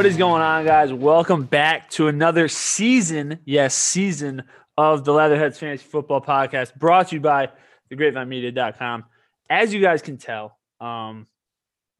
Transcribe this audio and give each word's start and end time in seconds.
What 0.00 0.06
is 0.06 0.16
going 0.16 0.40
on, 0.40 0.64
guys? 0.64 0.94
Welcome 0.94 1.44
back 1.44 1.90
to 1.90 2.08
another 2.08 2.48
season, 2.48 3.38
yes, 3.44 3.74
season 3.74 4.44
of 4.78 5.04
the 5.04 5.12
Leatherheads 5.12 5.58
Fantasy 5.58 5.84
Football 5.84 6.22
Podcast, 6.22 6.74
brought 6.74 7.08
to 7.08 7.16
you 7.16 7.20
by 7.20 7.50
thegrapevinemedia.com. 7.92 9.04
As 9.50 9.74
you 9.74 9.82
guys 9.82 10.00
can 10.00 10.16
tell, 10.16 10.56
um, 10.80 11.26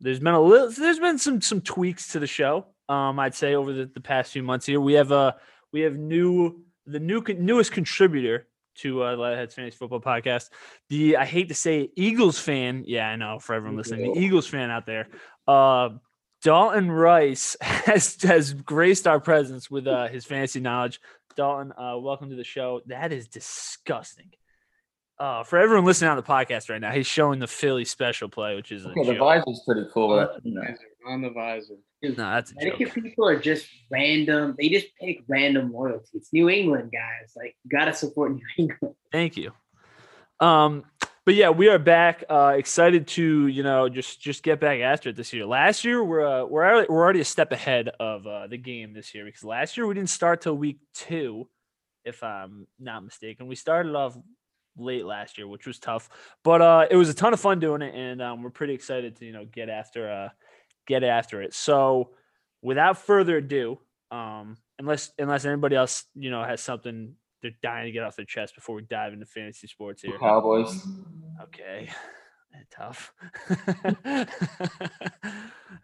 there's 0.00 0.18
been 0.18 0.32
a 0.32 0.41
little, 0.41 0.71
there's 0.71 0.99
been 0.99 1.18
some 1.18 1.43
some 1.43 1.61
tweaks 1.61 2.13
to 2.13 2.21
the 2.21 2.27
show. 2.27 2.68
Um, 2.89 3.18
I'd 3.18 3.35
say 3.35 3.55
over 3.55 3.71
the, 3.71 3.85
the 3.85 4.01
past 4.01 4.32
few 4.32 4.43
months 4.43 4.64
here, 4.64 4.80
we 4.80 4.95
have 4.95 5.12
a 5.12 5.37
we 5.71 5.82
have 5.82 5.95
new 5.95 6.64
the 6.87 7.01
new 7.01 7.23
newest 7.39 7.71
contributor 7.71 8.48
to 8.76 9.04
uh, 9.04 9.14
Leatherheads 9.14 9.54
Fantasy 9.54 9.76
Football 9.76 10.01
Podcast. 10.01 10.48
The 10.89 11.18
I 11.18 11.26
hate 11.26 11.48
to 11.48 11.54
say 11.54 11.82
it, 11.82 11.90
Eagles 11.96 12.39
fan. 12.39 12.85
Yeah, 12.87 13.11
I 13.11 13.17
know 13.17 13.39
for 13.39 13.54
everyone 13.54 13.76
listening, 13.76 14.14
the 14.14 14.21
Eagles 14.21 14.46
fan 14.46 14.71
out 14.71 14.87
there. 14.87 15.09
Uh, 15.46 15.90
Dalton 16.43 16.90
Rice 16.90 17.57
has 17.61 18.21
has 18.22 18.53
graced 18.54 19.07
our 19.07 19.21
presence 19.21 19.71
with 19.71 19.86
uh, 19.86 20.08
his 20.08 20.25
fantasy 20.25 20.61
knowledge. 20.61 21.00
Dalton, 21.36 21.72
uh, 21.72 21.96
welcome 21.98 22.31
to 22.31 22.36
the 22.36 22.44
show. 22.44 22.81
That 22.86 23.12
is 23.12 23.29
disgusting. 23.29 24.31
Uh, 25.18 25.45
for 25.45 25.58
everyone 25.58 25.84
listening 25.84 26.11
on 26.11 26.17
the 26.17 26.22
podcast 26.22 26.71
right 26.71 26.81
now, 26.81 26.90
he's 26.90 27.07
showing 27.07 27.40
the 27.40 27.46
Philly 27.46 27.84
special 27.84 28.31
play, 28.31 28.57
which 28.57 28.72
is 28.72 28.86
okay, 28.86 29.04
the 29.04 29.12
visor's 29.12 29.62
pretty 29.67 29.86
cool. 29.93 30.08
But, 30.08 30.40
you 30.43 30.54
know. 30.54 30.62
On 31.07 31.21
the 31.21 31.31
visor. 31.31 31.75
No, 32.03 32.12
that's 32.14 32.53
a 32.53 32.55
Connecticut 32.55 32.95
people 32.95 33.28
are 33.28 33.39
just 33.39 33.69
random. 33.91 34.55
They 34.59 34.70
just 34.70 34.86
pick 34.98 35.22
random 35.28 35.72
loyalty. 35.72 36.09
It's 36.14 36.33
New 36.33 36.48
England 36.48 36.91
guys. 36.92 37.33
Like 37.37 37.55
you 37.65 37.70
gotta 37.70 37.93
support 37.93 38.33
New 38.33 38.41
England. 38.59 38.95
Thank 39.12 39.37
you. 39.37 39.53
Um, 40.41 40.84
but 41.31 41.36
yeah, 41.36 41.50
we 41.50 41.69
are 41.69 41.78
back. 41.78 42.25
Uh, 42.28 42.55
excited 42.56 43.06
to 43.06 43.47
you 43.47 43.62
know 43.62 43.89
just 43.89 44.20
just 44.20 44.42
get 44.42 44.59
back 44.59 44.81
after 44.81 45.11
it 45.11 45.14
this 45.14 45.33
year. 45.33 45.47
Last 45.47 45.84
year 45.84 46.03
we're 46.03 46.27
uh, 46.27 46.45
we're 46.45 46.64
already, 46.64 46.89
we're 46.91 47.05
already 47.05 47.20
a 47.20 47.25
step 47.25 47.53
ahead 47.53 47.89
of 48.00 48.27
uh, 48.27 48.48
the 48.48 48.56
game 48.56 48.92
this 48.92 49.14
year 49.14 49.25
because 49.25 49.45
last 49.45 49.77
year 49.77 49.87
we 49.87 49.95
didn't 49.95 50.11
start 50.11 50.41
till 50.41 50.56
week 50.56 50.81
two, 50.92 51.48
if 52.05 52.25
I'm 52.25 52.67
not 52.81 53.05
mistaken. 53.05 53.47
We 53.47 53.55
started 53.55 53.95
off 53.95 54.19
late 54.77 55.05
last 55.05 55.39
year, 55.39 55.47
which 55.47 55.69
was 55.69 55.78
tough, 55.78 56.09
but 56.42 56.62
uh, 56.62 56.87
it 56.91 56.97
was 56.97 57.09
a 57.09 57.14
ton 57.14 57.33
of 57.33 57.39
fun 57.39 57.61
doing 57.61 57.83
it, 57.83 57.94
and 57.94 58.20
um, 58.20 58.42
we're 58.42 58.50
pretty 58.50 58.75
excited 58.75 59.15
to 59.19 59.25
you 59.25 59.33
know 59.33 59.44
get 59.44 59.69
after 59.69 60.11
uh, 60.11 60.28
get 60.89 61.05
after 61.05 61.42
it. 61.42 61.55
So 61.55 62.11
without 62.61 62.98
further 62.98 63.37
ado, 63.37 63.78
um, 64.11 64.56
unless 64.81 65.12
unless 65.17 65.44
anybody 65.44 65.77
else 65.77 66.06
you 66.12 66.33
know 66.33 66.42
has 66.42 66.61
something 66.61 67.15
they're 67.43 67.53
dying 67.63 67.87
to 67.87 67.93
get 67.93 68.03
off 68.03 68.17
their 68.17 68.25
chest 68.25 68.55
before 68.55 68.77
we 68.77 68.83
dive 68.83 69.13
into 69.13 69.27
fantasy 69.27 69.67
sports 69.67 70.03
here. 70.03 70.19
Cowboys. 70.19 70.87
Okay. 71.43 71.89
Tough. 72.71 73.13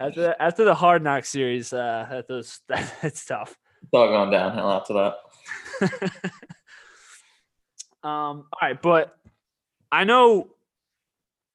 after 0.01 0.35
after 0.41 0.65
the 0.65 0.75
hard 0.75 1.03
knock 1.03 1.25
series, 1.25 1.73
uh 1.73 2.07
that 2.11 2.29
was 2.29 2.61
that, 2.69 2.93
it's 3.05 3.25
tough. 3.25 3.57
It's 3.83 3.91
all 3.93 4.09
going 4.09 4.31
downhill 4.31 4.71
after 4.73 4.95
that. 4.95 5.15
um, 8.03 8.47
all 8.53 8.59
right, 8.61 8.83
but 8.83 9.17
I 9.93 10.03
know 10.03 10.49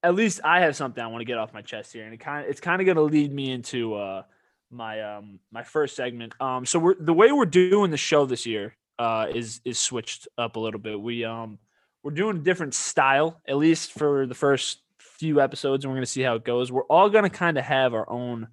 at 0.01 0.15
least 0.15 0.39
I 0.45 0.61
have 0.61 0.77
something 0.77 1.03
I 1.03 1.07
want 1.07 1.21
to 1.21 1.25
get 1.25 1.37
off 1.37 1.53
my 1.53 1.61
chest 1.61 1.91
here, 1.91 2.05
and 2.05 2.13
it 2.13 2.21
kind 2.21 2.45
of 2.45 2.49
it's 2.49 2.61
kind 2.61 2.81
of 2.81 2.85
going 2.85 2.95
to 2.95 3.03
lead 3.03 3.33
me 3.33 3.51
into 3.51 3.95
uh 3.95 4.23
my 4.69 5.01
um 5.01 5.39
my 5.51 5.63
first 5.63 5.97
segment. 5.97 6.33
Um, 6.39 6.65
so 6.65 6.79
we're 6.79 6.95
the 6.97 7.13
way 7.13 7.33
we're 7.33 7.45
doing 7.45 7.91
the 7.91 7.97
show 7.97 8.25
this 8.25 8.45
year 8.45 8.77
uh, 9.01 9.25
is 9.33 9.61
is 9.65 9.79
switched 9.79 10.27
up 10.37 10.57
a 10.57 10.59
little 10.59 10.79
bit. 10.79 11.01
We 11.01 11.25
um 11.25 11.57
we're 12.03 12.11
doing 12.11 12.37
a 12.37 12.41
different 12.41 12.75
style, 12.75 13.41
at 13.47 13.57
least 13.57 13.93
for 13.93 14.27
the 14.27 14.35
first 14.35 14.81
few 14.99 15.41
episodes, 15.41 15.83
and 15.83 15.91
we're 15.91 15.97
gonna 15.97 16.05
see 16.05 16.21
how 16.21 16.35
it 16.35 16.45
goes. 16.45 16.71
We're 16.71 16.83
all 16.83 17.09
gonna 17.09 17.31
kind 17.31 17.57
of 17.57 17.63
have 17.63 17.95
our 17.95 18.07
own 18.07 18.47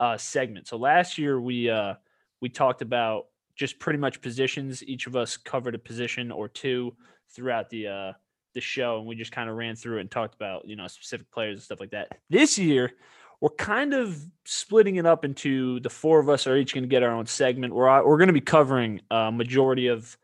uh, 0.00 0.16
segment. 0.16 0.68
So 0.68 0.78
last 0.78 1.18
year 1.18 1.38
we 1.38 1.68
uh, 1.68 1.94
we 2.40 2.48
talked 2.48 2.80
about 2.80 3.26
just 3.54 3.78
pretty 3.78 3.98
much 3.98 4.22
positions. 4.22 4.82
Each 4.82 5.06
of 5.06 5.16
us 5.16 5.36
covered 5.36 5.74
a 5.74 5.78
position 5.78 6.32
or 6.32 6.48
two 6.48 6.96
throughout 7.34 7.68
the 7.68 7.88
uh, 7.88 8.12
the 8.54 8.62
show, 8.62 8.96
and 8.96 9.06
we 9.06 9.16
just 9.16 9.32
kind 9.32 9.50
of 9.50 9.56
ran 9.56 9.76
through 9.76 9.98
it 9.98 10.00
and 10.00 10.10
talked 10.10 10.34
about 10.34 10.66
you 10.66 10.76
know 10.76 10.86
specific 10.86 11.30
players 11.30 11.56
and 11.56 11.62
stuff 11.62 11.78
like 11.78 11.90
that. 11.90 12.08
This 12.30 12.58
year 12.58 12.92
we're 13.40 13.50
kind 13.50 13.94
of 13.94 14.22
splitting 14.44 14.96
it 14.96 15.06
up 15.06 15.24
into 15.24 15.80
the 15.80 15.90
four 15.90 16.20
of 16.20 16.28
us 16.28 16.46
are 16.46 16.56
each 16.56 16.74
going 16.74 16.82
to 16.82 16.88
get 16.88 17.02
our 17.02 17.12
own 17.12 17.26
segment. 17.26 17.74
We're 17.74 18.04
we're 18.04 18.18
going 18.18 18.28
to 18.28 18.34
be 18.34 18.40
covering 18.40 19.00
a 19.10 19.32
majority 19.32 19.86
of 19.86 20.16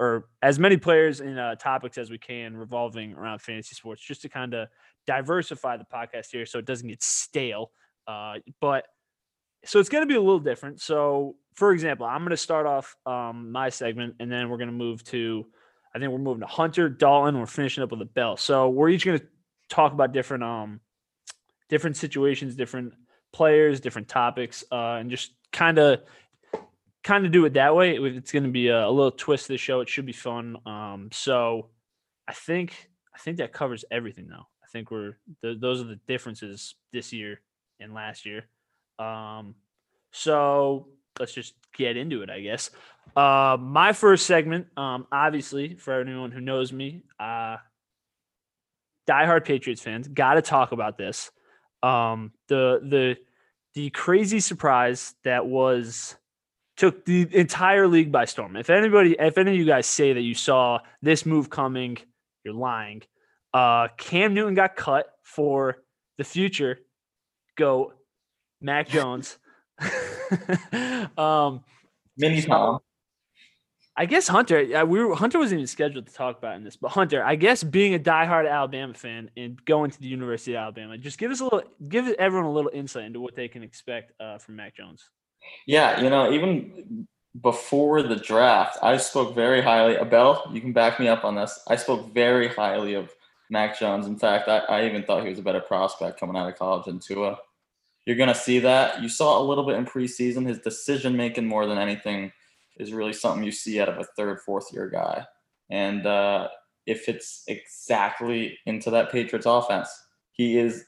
or 0.00 0.28
as 0.42 0.58
many 0.58 0.76
players 0.76 1.20
and 1.20 1.38
uh, 1.38 1.54
topics 1.54 1.98
as 1.98 2.10
we 2.10 2.18
can 2.18 2.56
revolving 2.56 3.14
around 3.14 3.40
fantasy 3.40 3.74
sports, 3.74 4.02
just 4.02 4.22
to 4.22 4.28
kind 4.28 4.52
of 4.52 4.68
diversify 5.06 5.76
the 5.76 5.84
podcast 5.84 6.32
here, 6.32 6.46
so 6.46 6.58
it 6.58 6.64
doesn't 6.64 6.88
get 6.88 7.02
stale. 7.02 7.70
Uh, 8.06 8.34
but 8.60 8.86
so 9.64 9.78
it's 9.78 9.88
going 9.88 10.02
to 10.02 10.06
be 10.06 10.16
a 10.16 10.20
little 10.20 10.40
different. 10.40 10.80
So, 10.80 11.36
for 11.54 11.72
example, 11.72 12.06
I'm 12.06 12.20
going 12.20 12.30
to 12.30 12.36
start 12.36 12.66
off 12.66 12.96
um, 13.06 13.52
my 13.52 13.68
segment, 13.68 14.16
and 14.18 14.30
then 14.30 14.48
we're 14.48 14.58
going 14.58 14.68
to 14.68 14.74
move 14.74 15.04
to. 15.04 15.46
I 15.94 16.00
think 16.00 16.10
we're 16.10 16.18
moving 16.18 16.40
to 16.40 16.46
Hunter 16.46 16.88
Dalton. 16.88 17.38
We're 17.38 17.46
finishing 17.46 17.84
up 17.84 17.92
with 17.92 18.02
a 18.02 18.06
Bell. 18.06 18.36
So 18.36 18.68
we're 18.68 18.88
each 18.88 19.04
going 19.04 19.20
to 19.20 19.26
talk 19.68 19.92
about 19.92 20.12
different 20.12 20.42
um 20.42 20.80
different 21.68 21.96
situations, 21.96 22.54
different 22.54 22.94
players, 23.32 23.80
different 23.80 24.08
topics, 24.08 24.64
uh, 24.72 24.96
and 25.00 25.10
just 25.10 25.32
kind 25.52 25.78
of 25.78 26.00
kind 27.02 27.26
of 27.26 27.32
do 27.32 27.44
it 27.44 27.54
that 27.54 27.76
way. 27.76 27.96
It's 27.96 28.32
going 28.32 28.44
to 28.44 28.50
be 28.50 28.68
a, 28.68 28.86
a, 28.86 28.90
little 28.90 29.10
twist 29.10 29.48
the 29.48 29.58
show. 29.58 29.80
It 29.80 29.88
should 29.88 30.06
be 30.06 30.12
fun. 30.12 30.56
Um, 30.64 31.10
so 31.12 31.68
I 32.26 32.32
think 32.32 32.88
I 33.14 33.18
think 33.18 33.38
that 33.38 33.52
covers 33.52 33.84
everything 33.90 34.28
though. 34.28 34.46
I 34.62 34.66
think 34.72 34.90
we're 34.90 35.16
the, 35.42 35.56
those 35.60 35.80
are 35.80 35.84
the 35.84 36.00
differences 36.08 36.74
this 36.92 37.12
year 37.12 37.40
and 37.80 37.94
last 37.94 38.24
year. 38.26 38.46
Um, 38.98 39.54
so 40.12 40.88
let's 41.18 41.32
just 41.32 41.54
get 41.76 41.96
into 41.96 42.22
it, 42.22 42.30
I 42.30 42.40
guess. 42.40 42.70
Uh, 43.16 43.56
my 43.60 43.92
first 43.92 44.26
segment, 44.26 44.66
um, 44.76 45.06
obviously, 45.12 45.74
for 45.74 46.00
anyone 46.00 46.32
who 46.32 46.40
knows 46.40 46.72
me, 46.72 47.02
uh, 47.20 47.56
diehard 49.08 49.44
Patriots 49.44 49.82
fans, 49.82 50.08
got 50.08 50.34
to 50.34 50.42
talk 50.42 50.72
about 50.72 50.96
this 50.96 51.30
um, 51.84 52.32
the 52.48 52.80
the 52.82 53.16
the 53.74 53.90
crazy 53.90 54.40
surprise 54.40 55.14
that 55.24 55.46
was 55.46 56.16
took 56.76 57.04
the 57.04 57.28
entire 57.36 57.86
league 57.86 58.10
by 58.10 58.24
storm. 58.24 58.56
If 58.56 58.70
anybody, 58.70 59.16
if 59.18 59.38
any 59.38 59.52
of 59.52 59.56
you 59.56 59.64
guys 59.64 59.86
say 59.86 60.12
that 60.12 60.22
you 60.22 60.34
saw 60.34 60.78
this 61.02 61.26
move 61.26 61.50
coming, 61.50 61.98
you're 62.44 62.54
lying. 62.54 63.02
Uh, 63.52 63.88
Cam 63.96 64.34
Newton 64.34 64.54
got 64.54 64.74
cut 64.74 65.06
for 65.22 65.76
the 66.18 66.24
future 66.24 66.78
Go, 67.56 67.92
Mac 68.60 68.88
Jones. 68.94 69.38
um, 71.16 71.62
Mini 72.16 72.42
Tom. 72.42 72.80
I 73.96 74.06
guess 74.06 74.26
Hunter, 74.26 74.76
uh, 74.76 74.84
we 74.84 75.04
were, 75.04 75.14
Hunter 75.14 75.38
wasn't 75.38 75.60
even 75.60 75.68
scheduled 75.68 76.06
to 76.06 76.12
talk 76.12 76.38
about 76.38 76.56
in 76.56 76.64
this, 76.64 76.74
but 76.74 76.88
Hunter, 76.88 77.22
I 77.22 77.36
guess 77.36 77.62
being 77.62 77.94
a 77.94 77.98
diehard 77.98 78.50
Alabama 78.50 78.92
fan 78.92 79.30
and 79.36 79.64
going 79.64 79.92
to 79.92 80.00
the 80.00 80.08
University 80.08 80.54
of 80.54 80.62
Alabama, 80.62 80.98
just 80.98 81.16
give 81.16 81.30
us 81.30 81.40
a 81.40 81.44
little, 81.44 81.62
give 81.88 82.08
everyone 82.18 82.46
a 82.46 82.52
little 82.52 82.72
insight 82.74 83.04
into 83.04 83.20
what 83.20 83.36
they 83.36 83.46
can 83.46 83.62
expect 83.62 84.20
uh, 84.20 84.38
from 84.38 84.56
Mac 84.56 84.76
Jones. 84.76 85.08
Yeah, 85.66 86.00
you 86.00 86.10
know, 86.10 86.32
even 86.32 87.06
before 87.40 88.02
the 88.02 88.16
draft, 88.16 88.78
I 88.82 88.96
spoke 88.96 89.32
very 89.32 89.62
highly. 89.62 89.94
Abel, 89.94 90.42
you 90.50 90.60
can 90.60 90.72
back 90.72 90.98
me 90.98 91.06
up 91.06 91.24
on 91.24 91.36
this. 91.36 91.60
I 91.68 91.76
spoke 91.76 92.12
very 92.12 92.48
highly 92.48 92.94
of 92.94 93.14
Mac 93.48 93.78
Jones. 93.78 94.08
In 94.08 94.18
fact, 94.18 94.48
I, 94.48 94.58
I 94.58 94.86
even 94.86 95.04
thought 95.04 95.22
he 95.22 95.30
was 95.30 95.38
a 95.38 95.42
better 95.42 95.60
prospect 95.60 96.18
coming 96.18 96.36
out 96.36 96.48
of 96.48 96.58
college 96.58 96.86
than 96.86 96.98
Tua. 96.98 97.38
You're 98.06 98.16
to 98.16 98.34
see 98.34 98.58
that. 98.58 99.02
You 99.02 99.08
saw 99.08 99.40
a 99.40 99.44
little 99.44 99.64
bit 99.64 99.76
in 99.76 99.86
preseason, 99.86 100.48
his 100.48 100.58
decision 100.58 101.16
making 101.16 101.46
more 101.46 101.66
than 101.66 101.78
anything– 101.78 102.32
is 102.76 102.92
really 102.92 103.12
something 103.12 103.44
you 103.44 103.52
see 103.52 103.80
out 103.80 103.88
of 103.88 103.98
a 103.98 104.04
third, 104.16 104.40
fourth 104.40 104.72
year 104.72 104.88
guy. 104.88 105.26
And 105.70 106.06
uh, 106.06 106.48
if 106.86 107.08
it's 107.08 107.44
exactly 107.46 108.58
into 108.66 108.90
that 108.90 109.10
Patriots 109.10 109.46
offense, 109.46 109.88
he 110.32 110.58
is 110.58 110.84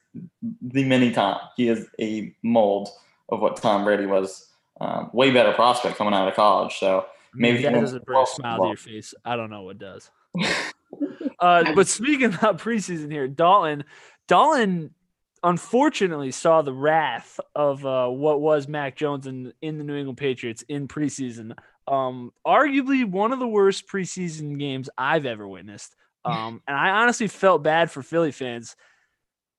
the 0.61 0.85
mini 0.85 1.13
Tom. 1.13 1.39
He 1.57 1.69
is 1.69 1.87
a 2.01 2.35
mold 2.43 2.89
of 3.29 3.41
what 3.41 3.57
Tom 3.57 3.85
Brady 3.85 4.07
was. 4.07 4.51
Um, 4.79 5.09
way 5.15 5.31
better 5.31 5.53
prospect 5.53 5.97
coming 5.97 6.13
out 6.13 6.29
of 6.29 6.35
college. 6.35 6.77
So 6.79 7.07
maybe 7.35 7.63
that 7.63 7.73
doesn't 7.73 8.05
bring 8.05 8.23
a 8.23 8.27
smile 8.27 8.59
to 8.59 8.67
your 8.69 8.77
face. 8.77 9.15
I 9.25 9.37
don't 9.37 9.49
know 9.49 9.63
what 9.63 9.79
does. 9.79 10.11
uh, 11.41 11.73
but 11.75 11.87
speaking 11.87 12.35
about 12.35 12.59
preseason 12.59 13.11
here, 13.11 13.27
Dalton, 13.27 13.85
Dalton 14.29 14.91
unfortunately 15.43 16.33
saw 16.33 16.61
the 16.61 16.73
wrath 16.73 17.39
of 17.55 17.87
uh, 17.87 18.09
what 18.09 18.41
was 18.41 18.69
Mac 18.69 18.97
Jones 18.97 19.27
in, 19.27 19.53
in 19.63 19.79
the 19.79 19.85
New 19.85 19.97
England 19.97 20.19
Patriots 20.19 20.63
in 20.69 20.89
preseason. 20.89 21.57
Um, 21.89 22.33
arguably 22.47 23.09
one 23.09 23.33
of 23.33 23.39
the 23.39 23.47
worst 23.47 23.89
preseason 23.89 24.59
games 24.59 24.91
I've 24.97 25.27
ever 25.27 25.47
witnessed. 25.47 25.95
Um, 26.27 26.61
and 26.67 26.77
I 26.77 26.91
honestly 26.91 27.29
felt 27.29 27.63
bad 27.63 27.89
for 27.89 28.03
Philly 28.03 28.33
fans 28.33 28.75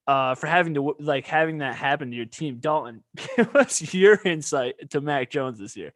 uh, 0.08 0.36
for 0.36 0.48
having 0.48 0.74
to 0.76 0.96
like 1.00 1.28
having 1.28 1.60
that 1.60 1.76
happen 1.76 2.10
to 2.10 2.16
your 2.16 2.26
team. 2.26 2.58
Dalton, 2.58 3.04
give 3.38 3.56
us 3.56 3.94
your 3.94 4.20
insight 4.26 4.90
to 4.90 5.02
Mac 5.02 5.30
Jones 5.30 5.60
this 5.60 5.76
year. 5.76 5.94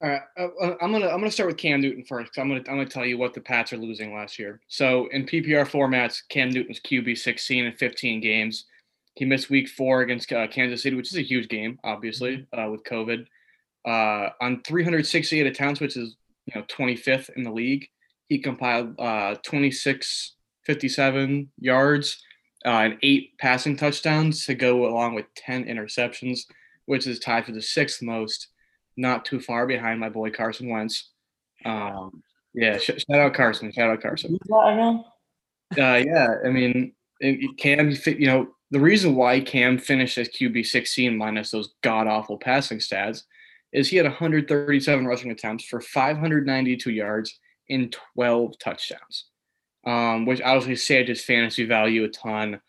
All 0.00 0.08
right, 0.08 0.22
uh, 0.38 0.48
uh 0.60 0.76
I'm 0.80 0.92
gonna 0.92 1.08
I'm 1.08 1.18
gonna 1.18 1.30
start 1.30 1.48
with 1.48 1.56
Cam 1.56 1.80
Newton 1.80 2.04
first. 2.04 2.38
I'm 2.38 2.48
gonna 2.48 2.60
I'm 2.60 2.76
gonna 2.76 2.86
tell 2.86 3.04
you 3.04 3.18
what 3.18 3.34
the 3.34 3.40
Pats 3.40 3.72
are 3.72 3.76
losing 3.78 4.14
last 4.14 4.38
year. 4.38 4.60
So 4.68 5.08
in 5.12 5.26
PPR 5.26 5.68
formats, 5.68 6.22
Cam 6.28 6.50
Newton's 6.50 6.80
QB 6.80 7.18
16 7.18 7.66
and 7.66 7.78
15 7.78 8.20
games. 8.20 8.66
He 9.14 9.24
missed 9.24 9.50
Week 9.50 9.68
Four 9.68 10.02
against 10.02 10.32
uh, 10.32 10.46
Kansas 10.46 10.82
City, 10.82 10.94
which 10.94 11.08
is 11.08 11.16
a 11.16 11.22
huge 11.22 11.48
game, 11.48 11.80
obviously, 11.82 12.38
mm-hmm. 12.38 12.60
uh, 12.60 12.70
with 12.70 12.84
COVID. 12.84 13.26
Uh, 13.88 14.28
on 14.42 14.62
368 14.64 15.46
attempts, 15.46 15.80
which 15.80 15.96
is 15.96 16.16
you 16.44 16.52
know 16.54 16.66
25th 16.66 17.30
in 17.36 17.42
the 17.42 17.50
league, 17.50 17.88
he 18.28 18.38
compiled 18.38 18.94
uh, 19.00 19.34
26, 19.42 20.34
57 20.66 21.50
yards 21.58 22.22
uh, 22.66 22.68
and 22.68 22.98
eight 23.02 23.30
passing 23.38 23.76
touchdowns 23.76 24.44
to 24.44 24.54
go 24.54 24.86
along 24.86 25.14
with 25.14 25.24
10 25.36 25.64
interceptions, 25.64 26.40
which 26.84 27.06
is 27.06 27.18
tied 27.18 27.46
for 27.46 27.52
the 27.52 27.62
sixth 27.62 28.02
most, 28.02 28.48
not 28.98 29.24
too 29.24 29.40
far 29.40 29.66
behind 29.66 29.98
my 29.98 30.10
boy 30.10 30.30
Carson 30.30 30.68
Wentz. 30.68 31.12
Um, 31.64 32.22
yeah, 32.52 32.76
sh- 32.76 33.04
shout 33.10 33.20
out 33.20 33.32
Carson. 33.32 33.72
Shout 33.72 33.88
out 33.88 34.02
Carson. 34.02 34.32
Who's 34.32 34.48
that 34.48 34.72
again? 34.74 35.04
Uh, 35.78 36.04
yeah, 36.04 36.34
I 36.44 36.50
mean, 36.50 36.92
it, 37.20 37.38
it 37.42 37.56
Cam, 37.56 37.90
you 38.04 38.26
know, 38.26 38.48
the 38.70 38.80
reason 38.80 39.14
why 39.14 39.40
Cam 39.40 39.78
finished 39.78 40.18
as 40.18 40.28
QB 40.28 40.66
16 40.66 41.16
minus 41.16 41.52
those 41.52 41.72
god 41.82 42.06
awful 42.06 42.36
passing 42.36 42.80
stats 42.80 43.22
is 43.72 43.88
he 43.88 43.96
had 43.96 44.06
137 44.06 45.06
rushing 45.06 45.30
attempts 45.30 45.64
for 45.64 45.80
592 45.80 46.90
yards 46.90 47.38
in 47.68 47.90
12 48.14 48.58
touchdowns, 48.58 49.26
um, 49.86 50.26
which 50.26 50.40
obviously 50.40 50.76
saved 50.76 51.08
his 51.08 51.24
fantasy 51.24 51.64
value 51.64 52.04
a 52.04 52.08
ton, 52.08 52.60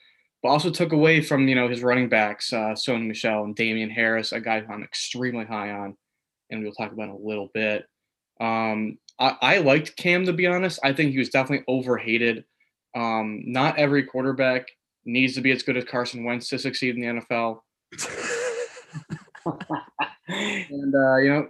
but 0.43 0.49
also 0.49 0.69
took 0.69 0.91
away 0.91 1.21
from 1.21 1.47
you 1.47 1.55
know 1.55 1.69
his 1.69 1.83
running 1.83 2.09
backs, 2.09 2.51
uh, 2.51 2.73
Sony 2.73 3.07
Michel 3.07 3.43
and 3.43 3.55
Damien 3.55 3.89
Harris, 3.89 4.31
a 4.31 4.41
guy 4.41 4.59
who 4.59 4.73
I'm 4.73 4.83
extremely 4.83 5.45
high 5.45 5.71
on, 5.71 5.95
and 6.49 6.63
we'll 6.63 6.73
talk 6.73 6.91
about 6.91 7.09
in 7.09 7.15
a 7.15 7.17
little 7.17 7.49
bit. 7.53 7.85
Um, 8.41 8.97
I, 9.19 9.37
I 9.41 9.57
liked 9.59 9.95
Cam 9.97 10.25
to 10.25 10.33
be 10.33 10.47
honest. 10.47 10.79
I 10.83 10.93
think 10.93 11.11
he 11.11 11.19
was 11.19 11.29
definitely 11.29 11.65
overhated. 11.67 12.45
Um, 12.95 13.43
not 13.45 13.77
every 13.77 14.03
quarterback 14.03 14.67
needs 15.05 15.35
to 15.35 15.41
be 15.41 15.51
as 15.51 15.63
good 15.63 15.77
as 15.77 15.85
Carson 15.85 16.23
Wentz 16.23 16.49
to 16.49 16.59
succeed 16.59 16.95
in 16.95 17.01
the 17.01 17.21
NFL. 17.21 17.59
And 20.29 20.93
uh, 20.93 21.17
you 21.17 21.29
know, 21.29 21.47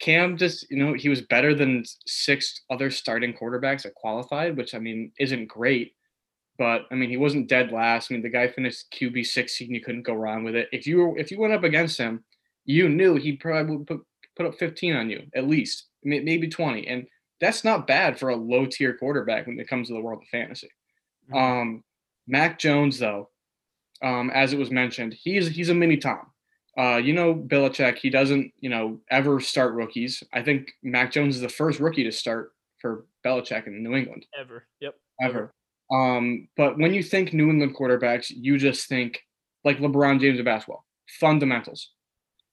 Cam 0.00 0.36
just 0.36 0.70
you 0.70 0.76
know 0.76 0.92
he 0.92 1.08
was 1.08 1.22
better 1.22 1.54
than 1.54 1.84
six 2.06 2.62
other 2.70 2.90
starting 2.90 3.32
quarterbacks 3.32 3.82
that 3.82 3.94
qualified, 3.94 4.56
which 4.56 4.74
I 4.74 4.78
mean 4.78 5.12
isn't 5.18 5.46
great, 5.46 5.94
but 6.58 6.82
I 6.90 6.94
mean 6.94 7.08
he 7.08 7.16
wasn't 7.16 7.48
dead 7.48 7.72
last. 7.72 8.10
I 8.10 8.14
mean 8.14 8.22
the 8.22 8.28
guy 8.28 8.48
finished 8.48 8.92
QB 8.92 9.26
sixteen, 9.26 9.74
you 9.74 9.80
couldn't 9.80 10.02
go 10.02 10.14
wrong 10.14 10.44
with 10.44 10.54
it. 10.54 10.68
If 10.72 10.86
you 10.86 10.98
were 10.98 11.18
if 11.18 11.30
you 11.30 11.40
went 11.40 11.54
up 11.54 11.64
against 11.64 11.96
him, 11.96 12.22
you 12.64 12.88
knew 12.88 13.16
he 13.16 13.32
probably 13.32 13.76
would 13.76 13.86
put 13.86 14.00
put 14.36 14.46
up 14.46 14.58
fifteen 14.58 14.94
on 14.94 15.08
you 15.08 15.22
at 15.34 15.48
least, 15.48 15.86
maybe 16.04 16.48
twenty, 16.48 16.86
and 16.86 17.06
that's 17.40 17.64
not 17.64 17.86
bad 17.86 18.18
for 18.18 18.28
a 18.28 18.36
low 18.36 18.66
tier 18.66 18.96
quarterback 18.96 19.46
when 19.46 19.58
it 19.58 19.68
comes 19.68 19.88
to 19.88 19.94
the 19.94 20.00
world 20.00 20.22
of 20.22 20.28
fantasy. 20.28 20.68
Mm-hmm. 21.32 21.36
Um, 21.36 21.84
Mac 22.26 22.58
Jones 22.58 22.98
though, 22.98 23.30
um, 24.02 24.30
as 24.30 24.52
it 24.52 24.58
was 24.58 24.70
mentioned, 24.70 25.14
he's 25.14 25.48
he's 25.48 25.70
a 25.70 25.74
mini 25.74 25.96
Tom. 25.96 26.26
Uh, 26.78 26.96
you 26.96 27.12
know, 27.12 27.34
Belichick, 27.34 27.98
he 27.98 28.08
doesn't, 28.08 28.52
you 28.60 28.70
know, 28.70 29.00
ever 29.10 29.40
start 29.40 29.74
rookies. 29.74 30.22
I 30.32 30.42
think 30.42 30.70
Mac 30.82 31.10
Jones 31.10 31.34
is 31.34 31.42
the 31.42 31.48
first 31.48 31.80
rookie 31.80 32.04
to 32.04 32.12
start 32.12 32.52
for 32.80 33.04
Belichick 33.26 33.66
in 33.66 33.82
New 33.82 33.96
England. 33.96 34.26
Ever. 34.38 34.64
Yep. 34.80 34.94
Ever. 35.20 35.52
Um, 35.90 36.48
but 36.56 36.78
when 36.78 36.94
you 36.94 37.02
think 37.02 37.32
New 37.32 37.50
England 37.50 37.74
quarterbacks, 37.76 38.30
you 38.30 38.58
just 38.58 38.88
think 38.88 39.20
like 39.64 39.78
LeBron 39.78 40.20
James 40.20 40.38
of 40.38 40.44
basketball, 40.44 40.84
fundamentals. 41.18 41.90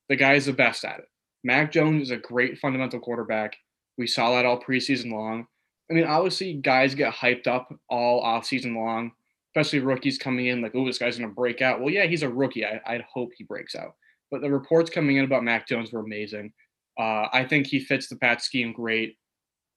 The 0.10 0.16
guy 0.16 0.34
is 0.34 0.48
the 0.48 0.54
best 0.54 0.84
at 0.86 1.00
it. 1.00 1.06
Mac 1.44 1.72
Jones 1.72 2.04
is 2.04 2.12
a 2.12 2.18
great 2.18 2.58
fundamental 2.58 3.00
quarterback. 3.00 3.56
We 3.98 4.08
saw 4.08 4.32
that 4.32 4.46
all 4.46 4.60
preseason 4.60 5.12
long. 5.12 5.46
I 5.90 5.94
mean, 5.94 6.06
obviously, 6.06 6.54
guys 6.54 6.96
get 6.96 7.14
hyped 7.14 7.46
up 7.46 7.72
all 7.90 8.22
off 8.22 8.46
season 8.46 8.76
long, 8.76 9.12
especially 9.52 9.80
rookies 9.80 10.18
coming 10.18 10.48
in 10.48 10.62
like, 10.62 10.74
oh, 10.74 10.86
this 10.86 10.98
guy's 10.98 11.18
going 11.20 11.30
to 11.30 11.36
break 11.36 11.62
out. 11.62 11.80
Well, 11.80 11.92
yeah, 11.92 12.06
he's 12.06 12.24
a 12.24 12.30
rookie. 12.30 12.66
I, 12.66 12.82
I'd 12.88 13.02
hope 13.02 13.30
he 13.38 13.44
breaks 13.44 13.76
out. 13.76 13.94
But 14.32 14.42
the 14.42 14.52
reports 14.52 14.90
coming 14.90 15.18
in 15.18 15.26
about 15.26 15.44
Mac 15.44 15.68
Jones 15.68 15.92
were 15.92 16.02
amazing. 16.02 16.52
Uh, 17.00 17.28
I 17.32 17.46
think 17.48 17.68
he 17.68 17.80
fits 17.80 18.08
the 18.08 18.16
Pat 18.16 18.42
scheme 18.42 18.74
great. 18.74 19.18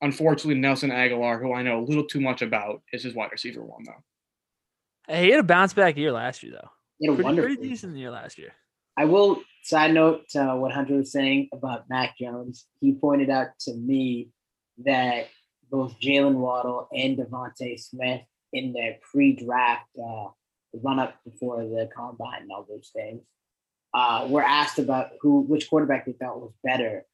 Unfortunately, 0.01 0.55
Nelson 0.55 0.91
Agholor, 0.91 1.41
who 1.41 1.53
I 1.53 1.63
know 1.63 1.81
a 1.81 1.85
little 1.85 2.05
too 2.05 2.21
much 2.21 2.43
about, 2.43 2.83
is 2.93 3.03
his 3.03 3.15
wide 3.15 3.33
receiver 3.33 3.65
one 3.65 3.83
though. 3.85 5.13
Hey, 5.13 5.25
he 5.25 5.31
had 5.31 5.41
a 5.41 5.45
bounce 5.45 5.75
back 5.75 5.97
year 5.97 6.13
last 6.13 6.43
year 6.43 6.53
though. 6.53 6.69
He 6.99 7.07
had 7.07 7.13
a 7.13 7.17
pretty, 7.17 7.25
wonderful 7.25 7.57
pretty 7.57 7.69
decent 7.69 7.97
year 7.97 8.11
last 8.11 8.39
year. 8.39 8.53
I 8.97 9.05
will 9.05 9.43
side 9.63 9.95
note 9.95 10.29
to 10.31 10.57
what 10.57 10.73
Hunter 10.73 10.97
was 10.97 11.13
saying 11.13 11.49
about 11.53 11.89
Mac 11.89 12.17
Jones. 12.19 12.67
He 12.81 12.93
pointed 12.93 13.31
out 13.31 13.49
to 13.61 13.75
me 13.75 14.31
that 14.85 15.29
both 15.71 15.99
Jaylen 16.01 16.35
Waddle 16.35 16.89
and 16.93 17.17
DeVonta 17.17 17.79
Smith 17.79 18.23
in 18.53 18.73
their 18.73 18.97
pre-draft 19.11 19.87
uh, 20.03 20.29
run 20.73 20.99
up 20.99 21.15
before 21.25 21.63
the 21.65 21.89
combine 21.95 22.43
and 22.43 22.51
all 22.51 22.67
those 22.69 22.91
things 22.95 23.23
uh, 23.95 24.27
were 24.29 24.43
asked 24.43 24.79
about 24.79 25.11
who 25.21 25.41
which 25.41 25.69
quarterback 25.69 26.07
they 26.07 26.13
thought 26.13 26.41
was 26.41 26.53
better, 26.63 27.05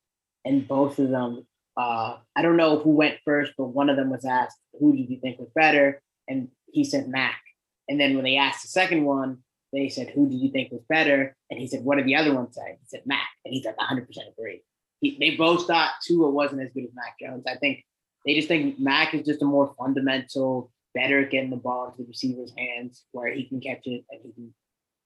and 0.45 0.67
both 0.67 0.99
of 0.99 1.11
them. 1.11 1.47
Uh, 1.77 2.19
I 2.37 2.43
don't 2.43 2.57
know 2.57 2.79
who 2.79 2.91
went 2.91 3.19
first, 3.25 3.53
but 3.59 3.67
one 3.67 3.91
of 3.91 3.97
them 3.97 4.11
was 4.11 4.25
asked, 4.25 4.59
"Who 4.79 4.97
did 4.97 5.11
you 5.11 5.19
think 5.21 5.39
was 5.39 5.51
better?" 5.55 6.01
And 6.29 6.49
he 6.67 6.85
said 6.85 7.09
Mac. 7.09 7.41
And 7.89 8.01
then 8.01 8.15
when 8.15 8.25
they 8.25 8.37
asked 8.37 8.63
the 8.63 8.69
second 8.69 9.05
one, 9.05 9.39
they 9.73 9.89
said, 9.89 10.11
"Who 10.11 10.29
did 10.29 10.37
you 10.37 10.51
think 10.51 10.73
was 10.73 10.85
better?" 10.89 11.37
And 11.51 11.59
he 11.59 11.67
said, 11.67 11.85
"What 11.85 11.97
did 11.97 12.07
the 12.07 12.17
other 12.17 12.35
one 12.35 12.53
say?" 12.53 12.79
He 12.81 12.87
said 12.87 13.03
Mac, 13.07 13.29
and 13.45 13.53
he's 13.53 13.65
like 13.65 13.77
100 13.77 14.07
percent 14.07 14.29
agree. 14.37 14.63
He, 15.01 15.17
they 15.19 15.37
both 15.37 15.67
thought 15.67 15.93
Tua 16.07 16.31
wasn't 16.31 16.63
as 16.63 16.73
good 16.73 16.85
as 16.85 16.95
Mac 16.95 17.19
Jones. 17.21 17.45
I 17.47 17.57
think 17.57 17.85
they 18.25 18.35
just 18.35 18.49
think 18.49 18.79
Mac 18.79 19.15
is 19.15 19.27
just 19.27 19.43
a 19.43 19.45
more 19.45 19.75
fundamental, 19.79 20.73
better 20.95 21.25
getting 21.25 21.51
the 21.51 21.57
ball 21.57 21.87
into 21.87 21.99
the 21.99 22.09
receiver's 22.09 22.53
hands 22.57 23.05
where 23.13 23.33
he 23.33 23.45
can 23.45 23.61
catch 23.61 23.87
it 23.87 24.05
and 24.11 24.21
he 24.23 24.33
can 24.33 24.55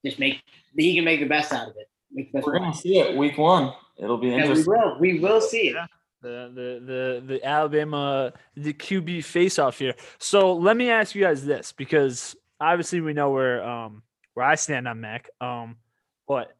just 0.04 0.18
make 0.18 0.42
he 0.76 0.94
can 0.94 1.04
make 1.04 1.20
the 1.20 1.26
best 1.26 1.52
out 1.52 1.68
of 1.68 1.74
it. 1.76 1.88
We're 2.32 2.58
gonna 2.58 2.74
see 2.74 2.98
it 2.98 3.16
week 3.16 3.38
one. 3.38 3.72
It'll 3.96 4.16
be 4.16 4.32
interesting. 4.32 4.72
Yeah, 4.72 4.84
we 4.84 4.90
will. 4.90 5.00
We 5.00 5.18
will 5.18 5.40
see 5.40 5.68
it. 5.68 5.74
Yeah. 5.74 5.86
The, 6.20 6.50
the 6.52 6.84
the 6.84 7.22
the 7.26 7.44
Alabama 7.44 8.32
the 8.56 8.72
QB 8.72 9.24
face 9.24 9.58
off 9.58 9.78
here. 9.78 9.94
So 10.18 10.54
let 10.54 10.76
me 10.76 10.90
ask 10.90 11.14
you 11.14 11.22
guys 11.22 11.44
this 11.44 11.72
because 11.72 12.34
obviously 12.60 13.00
we 13.00 13.12
know 13.12 13.30
where 13.30 13.62
um 13.62 14.02
where 14.34 14.46
I 14.46 14.56
stand 14.56 14.88
on 14.88 15.00
Mac. 15.00 15.28
Um, 15.40 15.76
but 16.26 16.56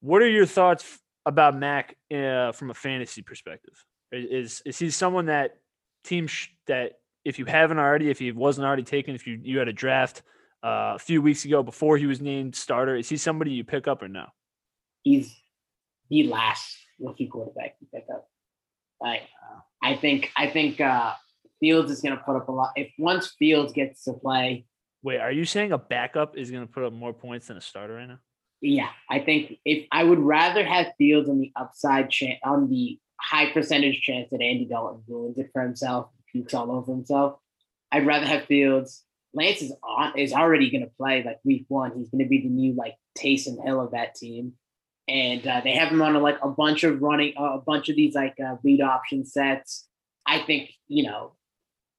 what 0.00 0.22
are 0.22 0.28
your 0.28 0.46
thoughts 0.46 0.98
about 1.26 1.56
Mac 1.56 1.96
uh, 2.14 2.52
from 2.52 2.70
a 2.70 2.74
fantasy 2.74 3.22
perspective? 3.22 3.74
Is 4.12 4.62
is 4.64 4.78
he 4.78 4.90
someone 4.90 5.26
that 5.26 5.56
team 6.04 6.26
sh- 6.26 6.48
that 6.66 7.00
if 7.24 7.38
you 7.38 7.44
haven't 7.44 7.78
already, 7.78 8.10
if 8.10 8.18
he 8.18 8.32
wasn't 8.32 8.66
already 8.66 8.82
taken, 8.82 9.14
if 9.14 9.26
you 9.26 9.40
you 9.42 9.58
had 9.58 9.68
a 9.68 9.72
draft 9.72 10.22
uh, 10.62 10.94
a 10.94 10.98
few 10.98 11.22
weeks 11.22 11.44
ago 11.44 11.62
before 11.62 11.96
he 11.96 12.06
was 12.06 12.20
named 12.20 12.54
starter. 12.54 12.96
Is 12.96 13.08
he 13.08 13.16
somebody 13.16 13.52
you 13.52 13.64
pick 13.64 13.88
up 13.88 14.02
or 14.02 14.08
no? 14.08 14.26
He's 15.02 15.34
the 16.10 16.24
last 16.24 16.76
rookie 16.98 17.26
quarterback 17.26 17.76
you 17.80 17.86
pick 17.92 18.06
up. 18.12 18.28
Like, 19.00 19.22
I 19.82 19.96
think 19.96 20.30
I 20.36 20.48
think 20.48 20.80
uh, 20.80 21.14
Fields 21.58 21.90
is 21.90 22.00
going 22.00 22.16
to 22.16 22.22
put 22.22 22.36
up 22.36 22.48
a 22.48 22.52
lot. 22.52 22.72
If 22.76 22.92
once 22.98 23.34
Fields 23.38 23.72
gets 23.72 24.04
to 24.04 24.12
play, 24.12 24.66
wait, 25.02 25.20
are 25.20 25.32
you 25.32 25.44
saying 25.44 25.72
a 25.72 25.78
backup 25.78 26.36
is 26.36 26.50
going 26.50 26.66
to 26.66 26.72
put 26.72 26.84
up 26.84 26.92
more 26.92 27.12
points 27.12 27.46
than 27.46 27.56
a 27.56 27.60
starter 27.60 27.94
right 27.94 28.08
now? 28.08 28.18
Yeah, 28.60 28.90
I 29.08 29.20
think 29.20 29.56
if 29.64 29.86
I 29.90 30.04
would 30.04 30.18
rather 30.18 30.64
have 30.64 30.92
Fields 30.98 31.30
on 31.30 31.40
the 31.40 31.50
upside 31.56 32.10
chance 32.10 32.38
on 32.44 32.68
the 32.68 32.98
high 33.18 33.50
percentage 33.52 34.02
chance 34.02 34.28
that 34.30 34.42
Andy 34.42 34.66
Dalton 34.66 35.02
ruins 35.08 35.38
it 35.38 35.48
for 35.52 35.62
himself, 35.62 36.10
pukes 36.30 36.52
all 36.52 36.70
over 36.70 36.92
himself. 36.92 37.38
I'd 37.90 38.06
rather 38.06 38.26
have 38.26 38.44
Fields 38.44 39.02
Lance 39.32 39.62
is 39.62 39.72
on 39.82 40.18
is 40.18 40.32
already 40.32 40.70
going 40.70 40.84
to 40.84 40.90
play 40.96 41.22
like 41.24 41.38
week 41.44 41.64
one. 41.68 41.92
He's 41.96 42.08
going 42.08 42.24
to 42.24 42.28
be 42.28 42.42
the 42.42 42.48
new 42.48 42.74
like 42.74 42.96
Taysom 43.16 43.62
Hill 43.64 43.80
of 43.80 43.92
that 43.92 44.14
team, 44.14 44.54
and 45.08 45.46
uh, 45.46 45.60
they 45.62 45.72
have 45.72 45.88
him 45.88 46.02
on 46.02 46.20
like 46.20 46.38
a 46.42 46.48
bunch 46.48 46.84
of 46.84 47.00
running 47.00 47.34
uh, 47.38 47.54
a 47.54 47.60
bunch 47.60 47.88
of 47.88 47.96
these 47.96 48.14
like 48.14 48.34
uh, 48.44 48.56
read 48.62 48.80
option 48.80 49.24
sets. 49.24 49.86
I 50.26 50.40
think 50.40 50.72
you 50.88 51.04
know 51.04 51.34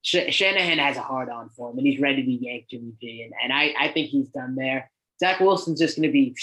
Sh- 0.01 0.29
Shanahan 0.29 0.79
has 0.79 0.97
a 0.97 1.01
hard 1.01 1.29
on 1.29 1.50
for 1.50 1.71
him, 1.71 1.77
and 1.77 1.88
he's 1.88 2.01
ready 2.01 2.23
to 2.23 2.31
yank 2.31 2.67
Jimmy 2.69 2.93
G, 3.00 3.23
and, 3.23 3.33
and 3.41 3.53
I 3.53 3.73
I 3.79 3.91
think 3.93 4.09
he's 4.09 4.29
done 4.29 4.55
there. 4.55 4.91
Zach 5.19 5.39
Wilson's 5.39 5.79
just 5.79 5.95
going 5.95 6.09
to 6.09 6.13
be 6.13 6.35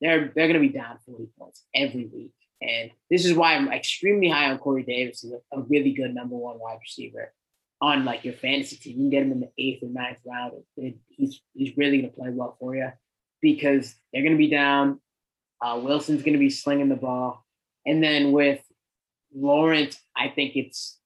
they're 0.00 0.32
they're 0.34 0.48
going 0.48 0.60
to 0.60 0.68
be 0.68 0.68
down 0.68 0.98
forty 1.06 1.28
points 1.38 1.64
every 1.74 2.06
week, 2.06 2.34
and 2.60 2.90
this 3.10 3.24
is 3.24 3.34
why 3.34 3.54
I'm 3.54 3.72
extremely 3.72 4.28
high 4.28 4.50
on 4.50 4.58
Corey 4.58 4.82
Davis, 4.82 5.24
is 5.24 5.32
a, 5.32 5.56
a 5.56 5.62
really 5.62 5.92
good 5.92 6.14
number 6.14 6.36
one 6.36 6.58
wide 6.58 6.78
receiver 6.82 7.32
on 7.80 8.04
like 8.04 8.24
your 8.24 8.34
fantasy 8.34 8.76
team. 8.76 8.92
You 8.92 9.02
can 9.04 9.10
get 9.10 9.22
him 9.22 9.32
in 9.32 9.40
the 9.40 9.50
eighth 9.58 9.82
or 9.82 9.90
ninth 9.90 10.18
round. 10.26 10.52
he's 11.08 11.40
he's 11.54 11.76
really 11.76 12.02
to 12.02 12.08
play 12.08 12.30
well 12.30 12.56
for 12.58 12.74
you 12.74 12.88
because 13.42 13.94
they're 14.12 14.22
to 14.34 14.38
be 14.38 14.50
down. 14.50 15.00
Uh, 15.60 15.80
Wilson's 15.82 16.22
to 16.34 16.38
be 16.38 16.50
slinging 16.50 16.88
the 16.88 16.96
ball, 16.96 17.46
and 17.86 18.02
then 18.02 18.32
with 18.32 18.60
Lawrence, 19.34 19.98
I 20.16 20.28
think 20.28 20.54
it's 20.54 20.98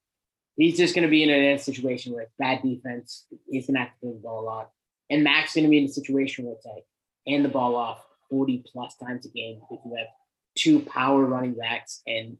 he's 0.57 0.77
just 0.77 0.93
to 1.05 1.09
be 1.09 1.23
in 1.23 1.29
a 1.29 1.57
situation 1.57 2.13
where 2.13 2.23
bad 2.37 2.61
defense. 2.61 3.25
Going 3.67 3.75
to 3.75 3.79
have 3.79 3.89
to 3.89 3.99
throw 4.01 4.13
the 4.13 4.19
ball 4.19 4.41
a 4.41 4.45
lot, 4.45 4.71
and 5.09 5.25
going 5.53 5.63
to 5.63 5.69
be 5.69 5.77
in 5.77 5.85
a 5.85 5.89
situation 5.89 6.45
where 6.45 6.55
it's 6.55 6.65
like 6.65 6.83
hand 7.27 7.45
the 7.45 7.49
ball 7.49 7.75
off 7.75 8.03
forty 8.29 8.63
plus 8.71 8.95
times 8.97 9.25
a 9.25 9.29
game 9.29 9.61
if 9.71 9.79
you 9.85 9.95
have 9.95 10.07
two 10.55 10.81
power 10.81 11.23
running 11.23 11.53
backs 11.53 12.01
and 12.05 12.37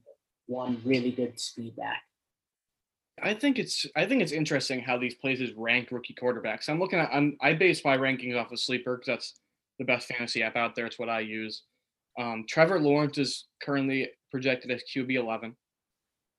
one 0.48 0.82
really 0.84 1.12
good 1.12 1.40
speed 1.40 1.76
back. 1.78 2.04
I 3.24 3.34
think 3.34 3.60
it's 3.60 3.86
I 3.96 4.06
think 4.06 4.22
it's 4.22 4.32
interesting 4.32 4.80
how 4.80 4.98
these 4.98 5.16
places 5.16 5.52
rank 5.56 5.90
rookie 5.92 6.16
quarterbacks. 6.20 6.70
I'm 6.70 6.80
looking 6.80 7.00
at 7.00 7.10
I'm 7.14 7.38
I 7.42 7.54
base 7.54 7.84
my 7.86 7.98
rankings 7.98 8.40
off 8.40 8.52
of 8.52 8.60
Sleeper 8.60 8.98
because 8.98 9.08
that's 9.08 9.40
the 9.80 9.86
best 9.86 10.08
fantasy 10.08 10.44
app 10.44 10.56
out 10.56 10.76
there. 10.76 10.86
It's 10.86 11.00
what 11.00 11.10
I 11.10 11.22
use. 11.22 11.64
Um, 12.20 12.46
Trevor 12.48 12.80
Lawrence 12.80 13.18
is 13.18 13.48
currently 13.64 14.10
projected 14.32 14.72
as 14.72 14.84
QB 14.96 15.16
11. 15.16 15.56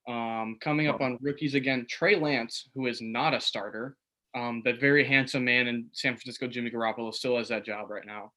Um, 0.07 0.57
coming 0.61 0.87
up 0.87 1.01
on 1.01 1.17
rookies 1.21 1.55
again, 1.55 1.85
Trey 1.89 2.15
Lance, 2.15 2.69
who 2.75 2.87
is 2.87 3.01
not 3.01 3.33
a 3.33 3.39
starter, 3.39 3.95
um, 4.35 4.61
that 4.65 4.79
very 4.79 5.05
handsome 5.05 5.45
man 5.45 5.67
in 5.67 5.87
San 5.93 6.13
Francisco, 6.13 6.47
Jimmy 6.47 6.69
Garoppolo, 6.69 7.13
still 7.13 7.37
has 7.37 7.47
that 7.49 7.65
job 7.65 7.89
right 7.89 8.05
now. 8.05 8.31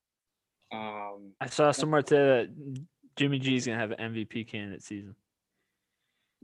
Um, 0.72 1.32
I 1.40 1.46
saw 1.46 1.72
somewhere 1.72 2.02
today 2.02 2.46
that 2.46 2.84
Jimmy 3.16 3.38
G 3.38 3.56
is 3.56 3.66
gonna 3.66 3.78
have 3.78 3.92
an 3.92 4.14
MVP 4.14 4.46
candidate 4.48 4.82
season. 4.82 5.14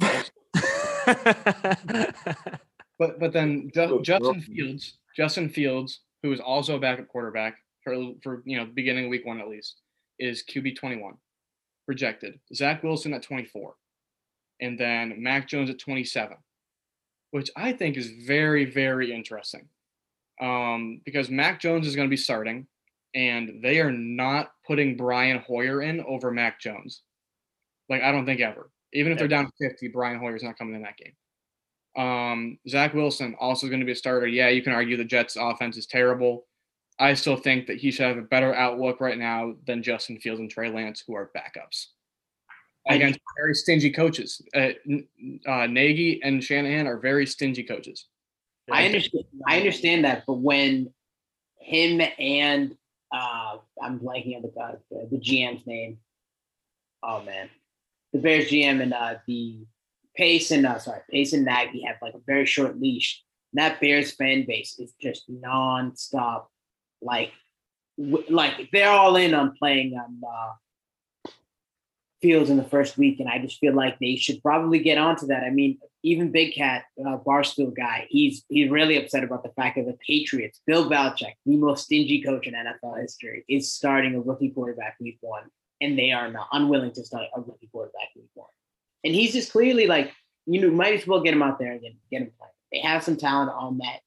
but 2.98 3.18
but 3.18 3.32
then 3.32 3.70
Ju- 3.74 4.00
Justin. 4.02 4.40
Fields, 4.40 4.98
Justin 5.16 5.48
Fields, 5.48 6.00
who 6.22 6.32
is 6.32 6.40
also 6.40 6.76
a 6.76 6.80
backup 6.80 7.08
quarterback 7.08 7.56
for 7.82 7.94
for 8.22 8.42
you 8.44 8.56
know 8.56 8.64
the 8.64 8.72
beginning 8.72 9.04
of 9.04 9.10
week 9.10 9.26
one 9.26 9.40
at 9.40 9.48
least, 9.48 9.80
is 10.18 10.44
QB 10.48 10.76
21 10.76 11.14
projected. 11.86 12.38
Zach 12.54 12.82
Wilson 12.82 13.12
at 13.12 13.22
24, 13.22 13.74
and 14.60 14.78
then 14.78 15.20
Mac 15.20 15.48
Jones 15.48 15.68
at 15.68 15.78
27, 15.78 16.36
which 17.32 17.50
I 17.56 17.72
think 17.72 17.96
is 17.96 18.10
very 18.26 18.64
very 18.64 19.12
interesting, 19.12 19.68
um, 20.40 21.00
because 21.04 21.28
Mac 21.28 21.60
Jones 21.60 21.86
is 21.86 21.96
going 21.96 22.08
to 22.08 22.10
be 22.10 22.16
starting, 22.16 22.66
and 23.14 23.60
they 23.62 23.80
are 23.80 23.92
not 23.92 24.52
putting 24.66 24.96
Brian 24.96 25.38
Hoyer 25.38 25.82
in 25.82 26.00
over 26.02 26.30
Mac 26.30 26.60
Jones. 26.60 27.02
Like 27.88 28.02
I 28.02 28.12
don't 28.12 28.26
think 28.26 28.40
ever. 28.40 28.70
Even 28.92 29.12
if 29.12 29.18
they're 29.18 29.28
down 29.28 29.50
50, 29.60 29.88
Brian 29.88 30.18
Hoyer's 30.18 30.42
not 30.42 30.58
coming 30.58 30.74
in 30.74 30.82
that 30.82 30.96
game. 30.96 31.12
Um, 31.96 32.58
Zach 32.68 32.94
Wilson 32.94 33.34
also 33.38 33.68
going 33.68 33.80
to 33.80 33.86
be 33.86 33.92
a 33.92 33.96
starter. 33.96 34.26
Yeah, 34.26 34.48
you 34.48 34.62
can 34.62 34.72
argue 34.72 34.96
the 34.96 35.04
Jets' 35.04 35.36
offense 35.36 35.76
is 35.76 35.86
terrible. 35.86 36.46
I 36.98 37.14
still 37.14 37.36
think 37.36 37.66
that 37.66 37.78
he 37.78 37.90
should 37.90 38.06
have 38.06 38.18
a 38.18 38.22
better 38.22 38.54
outlook 38.54 39.00
right 39.00 39.18
now 39.18 39.54
than 39.66 39.82
Justin 39.82 40.18
Fields 40.18 40.40
and 40.40 40.50
Trey 40.50 40.70
Lance, 40.70 41.02
who 41.06 41.14
are 41.14 41.30
backups 41.36 41.86
I- 42.88 42.94
against 42.94 43.20
very 43.36 43.54
stingy 43.54 43.90
coaches. 43.90 44.40
Uh, 44.54 44.70
uh, 45.46 45.66
Nagy 45.66 46.20
and 46.22 46.42
Shanahan 46.42 46.86
are 46.86 46.98
very 46.98 47.26
stingy 47.26 47.62
coaches. 47.62 48.06
I 48.70 48.86
understand. 48.86 49.24
I 49.48 49.58
understand 49.58 50.04
that, 50.04 50.24
but 50.26 50.34
when 50.34 50.92
him 51.58 52.00
and 52.18 52.76
uh, 53.12 53.56
I'm 53.82 53.98
blanking 53.98 54.36
on 54.36 54.42
the 54.42 54.52
guy, 54.54 54.74
the, 54.90 55.08
the 55.10 55.18
GM's 55.18 55.66
name. 55.66 55.98
Oh 57.02 57.22
man, 57.24 57.50
the 58.12 58.18
Bears 58.18 58.50
GM 58.50 58.82
and 58.82 58.92
uh, 58.92 59.14
the 59.26 59.64
Pace 60.14 60.50
and 60.50 60.66
uh, 60.66 60.78
sorry, 60.78 61.00
Pace 61.10 61.32
and 61.32 61.44
Nagy 61.44 61.82
have 61.86 61.96
like 62.02 62.14
a 62.14 62.20
very 62.26 62.46
short 62.46 62.78
leash. 62.80 63.22
That 63.54 63.80
Bears 63.80 64.12
fan 64.12 64.44
base 64.46 64.78
is 64.78 64.92
just 65.00 65.30
nonstop, 65.30 66.46
like, 67.00 67.32
w- 67.98 68.24
like 68.28 68.70
they're 68.72 68.90
all 68.90 69.16
in 69.16 69.34
on 69.34 69.54
playing 69.58 69.98
um, 69.98 70.22
uh, 70.26 71.30
Fields 72.22 72.50
in 72.50 72.56
the 72.56 72.64
first 72.64 72.96
week, 72.96 73.20
and 73.20 73.28
I 73.28 73.38
just 73.38 73.58
feel 73.58 73.74
like 73.74 73.98
they 73.98 74.16
should 74.16 74.40
probably 74.42 74.78
get 74.78 74.96
onto 74.96 75.26
that. 75.26 75.42
I 75.42 75.50
mean, 75.50 75.78
even 76.04 76.30
Big 76.30 76.54
Cat, 76.54 76.84
uh, 77.00 77.18
Barstool 77.18 77.74
guy, 77.74 78.06
he's 78.10 78.44
he's 78.48 78.70
really 78.70 78.96
upset 78.96 79.24
about 79.24 79.42
the 79.42 79.50
fact 79.50 79.76
that 79.76 79.86
the 79.86 79.96
Patriots, 80.06 80.60
Bill 80.66 80.88
Belichick, 80.88 81.34
the 81.44 81.56
most 81.56 81.86
stingy 81.86 82.22
coach 82.22 82.46
in 82.46 82.54
NFL 82.54 83.00
history, 83.00 83.44
is 83.48 83.72
starting 83.72 84.14
a 84.14 84.20
rookie 84.20 84.50
quarterback 84.50 84.96
week 85.00 85.18
one, 85.20 85.44
and 85.82 85.98
they 85.98 86.12
are 86.12 86.30
not 86.30 86.48
unwilling 86.52 86.92
to 86.92 87.04
start 87.04 87.26
a 87.34 87.40
rookie 87.40 87.68
quarterback 87.70 88.08
week 88.16 88.30
one. 88.34 88.48
And 89.04 89.14
he's 89.14 89.32
just 89.32 89.52
clearly 89.52 89.86
like, 89.86 90.12
you 90.46 90.60
know, 90.60 90.70
might 90.70 90.94
as 90.94 91.06
well 91.06 91.20
get 91.20 91.34
him 91.34 91.42
out 91.42 91.58
there 91.58 91.72
and 91.72 91.82
get, 91.82 91.92
get 92.10 92.22
him 92.22 92.30
playing. 92.38 92.52
They 92.72 92.78
have 92.88 93.02
some 93.02 93.16
talent 93.16 93.50
on 93.50 93.78
that 93.78 94.00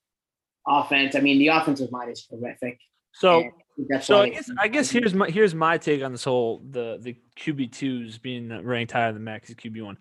offense. 0.67 1.15
I 1.15 1.19
mean, 1.19 1.37
the 1.37 1.49
offensive 1.49 1.91
line 1.91 2.09
is 2.09 2.25
terrific. 2.25 2.79
so. 3.13 3.43
So 3.99 4.21
I 4.21 4.29
guess 4.29 4.49
I 4.57 4.67
guess 4.69 4.89
here's 4.89 5.13
my 5.13 5.29
here's 5.29 5.53
my 5.53 5.77
take 5.77 6.01
on 6.01 6.13
this 6.13 6.23
whole 6.23 6.61
the 6.71 6.97
the 7.01 7.17
QB 7.37 7.73
twos 7.73 8.17
being 8.17 8.47
ranked 8.63 8.93
higher 8.93 9.11
than 9.11 9.25
Max 9.25 9.53
QB 9.53 9.83
one. 9.83 9.97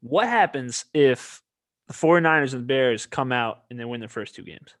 What 0.00 0.26
happens 0.26 0.86
if 0.94 1.42
the 1.88 1.92
49ers 1.92 2.54
and 2.54 2.62
the 2.62 2.66
Bears 2.66 3.04
come 3.04 3.32
out 3.32 3.64
and 3.68 3.78
they 3.78 3.84
win 3.84 4.00
their 4.00 4.08
first 4.08 4.34
two 4.34 4.44
games? 4.44 4.74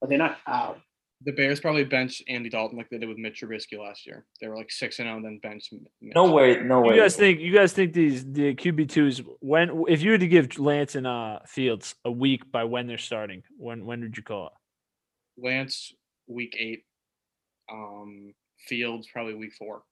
but 0.00 0.08
they're 0.08 0.18
not. 0.18 0.38
Uh, 0.46 0.74
The 1.24 1.32
Bears 1.32 1.58
probably 1.58 1.82
bench 1.84 2.22
Andy 2.28 2.48
Dalton 2.48 2.78
like 2.78 2.88
they 2.90 2.98
did 2.98 3.08
with 3.08 3.18
Mitch 3.18 3.42
Trubisky 3.42 3.76
last 3.76 4.06
year. 4.06 4.24
They 4.40 4.46
were 4.46 4.56
like 4.56 4.70
six 4.70 5.00
and 5.00 5.06
zero, 5.08 5.20
then 5.20 5.40
bench. 5.42 5.68
Mitch. 5.72 6.14
No 6.14 6.30
way, 6.30 6.60
no 6.62 6.80
way. 6.80 6.94
You 6.94 7.02
guys 7.02 7.16
think 7.16 7.40
you 7.40 7.52
guys 7.52 7.72
think 7.72 7.92
these 7.92 8.24
the 8.24 8.54
QB 8.54 8.88
twos 8.88 9.20
when 9.40 9.84
if 9.88 10.00
you 10.00 10.12
were 10.12 10.18
to 10.18 10.28
give 10.28 10.58
Lance 10.58 10.94
and 10.94 11.06
uh 11.06 11.40
Fields 11.44 11.96
a 12.04 12.10
week 12.10 12.50
by 12.52 12.64
when 12.64 12.86
they're 12.86 12.98
starting, 12.98 13.42
when 13.56 13.84
when 13.84 14.00
would 14.02 14.16
you 14.16 14.22
call 14.22 14.46
it? 14.46 15.44
Lance 15.44 15.92
week 16.28 16.54
eight. 16.58 16.84
Um, 17.70 18.34
Fields 18.68 19.08
probably 19.12 19.34
week 19.34 19.52
four. 19.58 19.82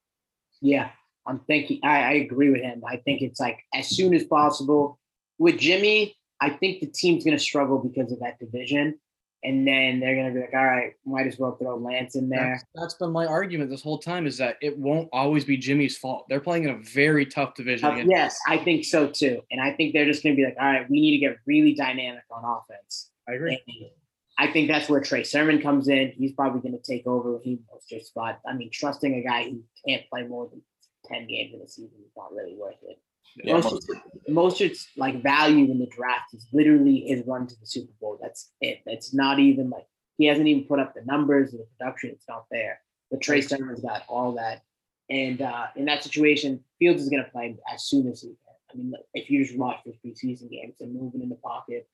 Yeah, 0.60 0.90
I'm 1.26 1.40
thinking. 1.40 1.80
I, 1.82 2.02
I 2.02 2.12
agree 2.12 2.50
with 2.50 2.62
him. 2.62 2.82
I 2.88 2.98
think 2.98 3.22
it's 3.22 3.40
like 3.40 3.58
as 3.74 3.88
soon 3.88 4.14
as 4.14 4.24
possible. 4.24 4.98
With 5.38 5.58
Jimmy, 5.58 6.16
I 6.40 6.50
think 6.50 6.80
the 6.80 6.86
team's 6.86 7.24
going 7.24 7.36
to 7.36 7.42
struggle 7.42 7.78
because 7.78 8.10
of 8.10 8.20
that 8.20 8.38
division, 8.38 8.98
and 9.46 9.66
then 9.66 10.00
they're 10.00 10.16
going 10.16 10.26
to 10.26 10.34
be 10.34 10.40
like, 10.40 10.54
"All 10.54 10.64
right, 10.64 10.92
might 11.04 11.26
as 11.26 11.38
well 11.38 11.56
throw 11.56 11.76
Lance 11.76 12.16
in 12.16 12.28
there." 12.28 12.54
That's, 12.54 12.64
that's 12.74 12.94
been 12.94 13.12
my 13.12 13.26
argument 13.26 13.70
this 13.70 13.82
whole 13.82 13.98
time 13.98 14.26
is 14.26 14.36
that 14.38 14.56
it 14.60 14.76
won't 14.76 15.08
always 15.12 15.44
be 15.44 15.56
Jimmy's 15.56 15.96
fault. 15.96 16.26
They're 16.28 16.40
playing 16.40 16.64
in 16.64 16.70
a 16.70 16.78
very 16.78 17.24
tough 17.24 17.54
division. 17.54 17.88
Uh, 17.88 18.04
yes, 18.06 18.38
I 18.48 18.58
think 18.58 18.84
so 18.84 19.06
too, 19.06 19.40
and 19.52 19.60
I 19.60 19.72
think 19.72 19.92
they're 19.92 20.04
just 20.04 20.24
going 20.24 20.34
to 20.34 20.40
be 20.40 20.44
like, 20.44 20.56
"All 20.60 20.66
right, 20.66 20.90
we 20.90 21.00
need 21.00 21.12
to 21.12 21.18
get 21.18 21.38
really 21.46 21.74
dynamic 21.74 22.24
on 22.30 22.44
offense." 22.44 23.10
I 23.28 23.34
agree. 23.34 23.62
And 23.66 23.90
I 24.38 24.52
think 24.52 24.68
that's 24.68 24.88
where 24.88 25.00
Trey 25.00 25.22
Sermon 25.22 25.62
comes 25.62 25.88
in. 25.88 26.12
He's 26.16 26.32
probably 26.32 26.60
going 26.60 26.80
to 26.80 26.92
take 26.92 27.06
over. 27.06 27.38
He 27.42 27.60
knows 27.70 27.84
their 27.90 28.00
spot. 28.00 28.40
I 28.46 28.52
mean, 28.52 28.70
trusting 28.72 29.14
a 29.14 29.22
guy 29.22 29.44
who 29.44 29.62
can't 29.86 30.02
play 30.10 30.24
more 30.24 30.48
than 30.48 30.60
ten 31.04 31.28
games 31.28 31.54
in 31.54 31.60
a 31.60 31.68
season 31.68 31.98
is 32.04 32.12
not 32.16 32.32
really 32.32 32.56
worth 32.56 32.82
it. 32.82 32.98
Yeah, 33.36 33.54
most 33.60 33.90
Mostert's 34.28 34.88
like 34.96 35.22
value 35.22 35.70
in 35.70 35.78
the 35.78 35.86
draft 35.86 36.32
is 36.34 36.46
literally 36.52 37.00
his 37.00 37.22
run 37.26 37.46
to 37.46 37.60
the 37.60 37.66
Super 37.66 37.92
Bowl. 38.00 38.18
That's 38.20 38.50
it. 38.60 38.80
That's 38.86 39.12
not 39.12 39.38
even 39.38 39.70
like 39.70 39.86
he 40.18 40.26
hasn't 40.26 40.46
even 40.46 40.64
put 40.64 40.78
up 40.80 40.94
the 40.94 41.04
numbers 41.04 41.52
or 41.54 41.58
the 41.58 41.66
production. 41.78 42.10
It's 42.10 42.28
not 42.28 42.46
there. 42.50 42.80
But 43.10 43.20
Trey 43.20 43.40
Sermon's 43.40 43.80
got 43.82 44.04
all 44.08 44.32
that. 44.32 44.62
And 45.10 45.40
uh, 45.42 45.66
in 45.76 45.84
that 45.84 46.02
situation, 46.02 46.64
Fields 46.78 47.02
is 47.02 47.08
going 47.08 47.24
to 47.24 47.30
play 47.30 47.56
as 47.72 47.84
soon 47.84 48.08
as 48.08 48.22
he 48.22 48.28
can. 48.28 48.36
I 48.72 48.76
mean, 48.76 48.92
if 49.14 49.30
you 49.30 49.44
just 49.44 49.56
watch 49.56 49.78
his 49.84 49.94
preseason 49.96 50.50
games 50.50 50.74
and 50.80 50.92
moving 50.94 51.22
in 51.22 51.28
the 51.28 51.36
pocket, 51.36 51.88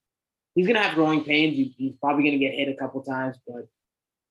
he's 0.55 0.67
going 0.67 0.77
to 0.77 0.83
have 0.83 0.95
growing 0.95 1.23
pains. 1.25 1.55
He- 1.55 1.75
He's 1.77 1.95
probably 2.01 2.23
going 2.23 2.39
to 2.39 2.45
get 2.45 2.55
hit 2.55 2.69
a 2.69 2.75
couple 2.75 3.03
times, 3.03 3.37
but 3.47 3.67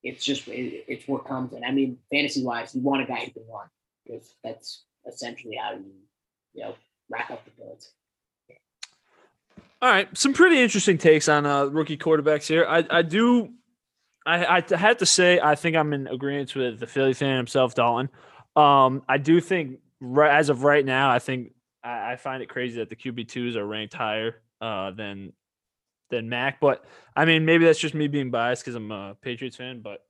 it's 0.02 0.24
just 0.24 0.48
it, 0.48 0.84
it's 0.88 1.06
what 1.06 1.24
comes. 1.26 1.52
And 1.52 1.64
I 1.64 1.70
mean, 1.70 1.98
fantasy 2.10 2.44
wise, 2.44 2.74
you 2.74 2.80
want 2.80 3.02
a 3.02 3.06
guy 3.06 3.24
who 3.26 3.30
can 3.30 3.44
run 3.52 3.68
because 4.04 4.34
that's 4.42 4.84
essentially 5.06 5.56
how 5.56 5.72
you 5.74 5.92
you 6.54 6.62
know 6.64 6.74
rack 7.08 7.30
up 7.30 7.44
the 7.44 7.50
points. 7.52 7.92
All 9.80 9.88
right, 9.88 10.16
some 10.16 10.32
pretty 10.32 10.62
interesting 10.62 10.96
takes 10.96 11.28
on 11.28 11.44
uh, 11.44 11.64
rookie 11.64 11.96
quarterbacks 11.96 12.46
here. 12.46 12.64
I, 12.68 12.84
I 12.88 13.02
do, 13.02 13.50
I, 14.24 14.62
I 14.70 14.76
had 14.76 15.00
to 15.00 15.06
say, 15.06 15.40
I 15.40 15.56
think 15.56 15.76
I'm 15.76 15.92
in 15.92 16.06
agreement 16.06 16.54
with 16.54 16.78
the 16.78 16.86
Philly 16.86 17.14
fan 17.14 17.36
himself, 17.36 17.74
Dalton. 17.74 18.08
Um, 18.54 19.02
I 19.08 19.18
do 19.18 19.40
think, 19.40 19.80
right, 20.00 20.38
as 20.38 20.50
of 20.50 20.62
right 20.62 20.84
now, 20.84 21.10
I 21.10 21.18
think 21.18 21.54
I, 21.82 22.12
I 22.12 22.16
find 22.16 22.42
it 22.42 22.48
crazy 22.48 22.78
that 22.78 22.90
the 22.90 22.96
QB 22.96 23.28
twos 23.28 23.56
are 23.56 23.66
ranked 23.66 23.94
higher 23.94 24.40
uh, 24.60 24.92
than 24.92 25.32
than 26.10 26.28
Mac. 26.28 26.60
But 26.60 26.84
I 27.16 27.24
mean, 27.24 27.44
maybe 27.44 27.64
that's 27.64 27.78
just 27.78 27.94
me 27.94 28.06
being 28.06 28.30
biased 28.30 28.62
because 28.62 28.74
I'm 28.74 28.90
a 28.92 29.16
Patriots 29.20 29.56
fan. 29.56 29.80
But 29.80 30.04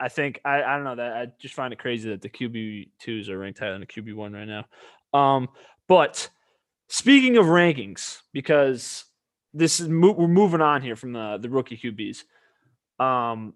I 0.00 0.08
think 0.08 0.40
I, 0.44 0.62
I 0.62 0.74
don't 0.74 0.84
know 0.84 0.96
that 0.96 1.12
I 1.12 1.26
just 1.38 1.54
find 1.54 1.72
it 1.72 1.78
crazy 1.78 2.10
that 2.10 2.22
the 2.22 2.28
QB 2.28 2.88
twos 2.98 3.28
are 3.28 3.38
ranked 3.38 3.60
higher 3.60 3.72
than 3.72 3.80
the 3.80 3.86
QB 3.86 4.14
one 4.14 4.32
right 4.32 4.48
now. 4.48 4.64
Um, 5.12 5.48
but 5.88 6.28
speaking 6.88 7.36
of 7.36 7.46
rankings, 7.46 8.20
because 8.32 9.04
this 9.52 9.80
is 9.80 9.88
mo- 9.88 10.12
we're 10.12 10.28
moving 10.28 10.60
on 10.60 10.82
here 10.82 10.96
from 10.96 11.12
the 11.12 11.38
the 11.40 11.48
rookie 11.48 11.76
QBs. 11.76 12.24
Um, 13.02 13.54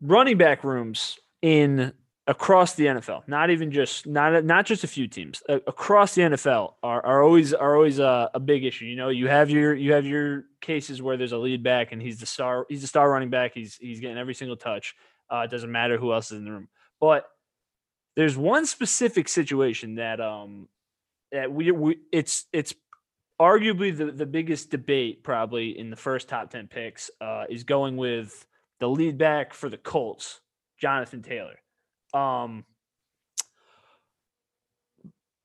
running 0.00 0.38
back 0.38 0.64
rooms 0.64 1.18
in 1.42 1.92
across 2.26 2.74
the 2.74 2.86
NFL, 2.86 3.26
not 3.26 3.50
even 3.50 3.72
just 3.72 4.06
not 4.06 4.44
not 4.44 4.66
just 4.66 4.84
a 4.84 4.88
few 4.88 5.08
teams 5.08 5.42
a- 5.48 5.62
across 5.66 6.14
the 6.14 6.22
NFL 6.22 6.74
are, 6.82 7.04
are 7.04 7.22
always 7.22 7.54
are 7.54 7.74
always 7.74 7.98
a, 7.98 8.30
a 8.34 8.40
big 8.40 8.64
issue. 8.64 8.84
You 8.84 8.96
know, 8.96 9.08
you 9.08 9.28
have 9.28 9.50
your 9.50 9.74
you 9.74 9.92
have 9.92 10.06
your 10.06 10.44
cases 10.60 11.00
where 11.00 11.16
there's 11.16 11.32
a 11.32 11.38
lead 11.38 11.62
back 11.62 11.92
and 11.92 12.00
he's 12.00 12.20
the 12.20 12.26
star 12.26 12.66
he's 12.68 12.82
the 12.82 12.86
star 12.86 13.10
running 13.10 13.30
back. 13.30 13.52
He's 13.54 13.76
he's 13.76 14.00
getting 14.00 14.18
every 14.18 14.34
single 14.34 14.56
touch. 14.56 14.94
Uh, 15.30 15.40
it 15.40 15.50
doesn't 15.50 15.72
matter 15.72 15.98
who 15.98 16.12
else 16.12 16.30
is 16.30 16.38
in 16.38 16.44
the 16.44 16.52
room, 16.52 16.68
but 17.00 17.26
there's 18.18 18.36
one 18.36 18.66
specific 18.66 19.28
situation 19.28 19.94
that 19.94 20.20
um 20.20 20.66
that 21.30 21.52
we, 21.52 21.70
we 21.70 21.98
it's 22.10 22.46
it's 22.52 22.74
arguably 23.40 23.96
the, 23.96 24.06
the 24.06 24.26
biggest 24.26 24.70
debate 24.70 25.22
probably 25.22 25.78
in 25.78 25.88
the 25.88 25.96
first 25.96 26.28
top 26.28 26.50
10 26.50 26.66
picks 26.66 27.12
uh, 27.20 27.44
is 27.48 27.62
going 27.62 27.96
with 27.96 28.44
the 28.80 28.88
lead 28.88 29.18
back 29.18 29.54
for 29.54 29.68
the 29.68 29.76
Colts, 29.76 30.40
Jonathan 30.80 31.22
Taylor. 31.22 31.60
Um, 32.12 32.64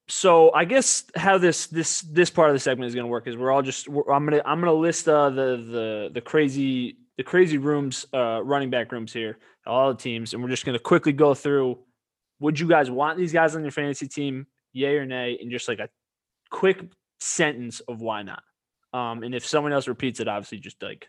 so 0.07 0.51
I 0.51 0.65
guess 0.65 1.03
how 1.15 1.37
this 1.37 1.67
this 1.67 2.01
this 2.01 2.31
part 2.31 2.49
of 2.49 2.55
the 2.55 2.59
segment 2.59 2.87
is 2.87 2.95
going 2.95 3.05
to 3.05 3.11
work 3.11 3.27
is 3.27 3.37
we're 3.37 3.51
all 3.51 3.61
just 3.61 3.87
we're, 3.87 4.11
I'm 4.11 4.25
gonna 4.25 4.41
I'm 4.45 4.59
gonna 4.59 4.73
list 4.73 5.07
uh, 5.07 5.29
the 5.29 5.57
the 5.57 6.09
the 6.11 6.21
crazy 6.21 6.97
the 7.17 7.23
crazy 7.23 7.59
rooms, 7.59 8.07
uh, 8.15 8.41
running 8.43 8.71
back 8.71 8.91
rooms 8.91 9.13
here, 9.13 9.37
all 9.67 9.93
the 9.93 9.99
teams, 9.99 10.33
and 10.33 10.41
we're 10.41 10.49
just 10.49 10.65
gonna 10.65 10.79
quickly 10.79 11.13
go 11.13 11.35
through. 11.35 11.77
Would 12.43 12.59
you 12.59 12.67
guys 12.67 12.91
want 12.91 13.17
these 13.17 13.31
guys 13.31 13.55
on 13.55 13.61
your 13.61 13.71
fantasy 13.71 14.05
team? 14.05 14.47
Yay 14.73 14.97
or 14.97 15.05
nay? 15.05 15.37
And 15.41 15.49
just 15.49 15.69
like 15.69 15.79
a 15.79 15.87
quick 16.49 16.83
sentence 17.21 17.79
of 17.79 18.01
why 18.01 18.23
not. 18.23 18.43
Um, 18.91 19.23
and 19.23 19.33
if 19.33 19.47
someone 19.47 19.71
else 19.71 19.87
repeats 19.87 20.19
it, 20.19 20.27
obviously 20.27 20.59
just 20.59 20.83
like 20.83 21.07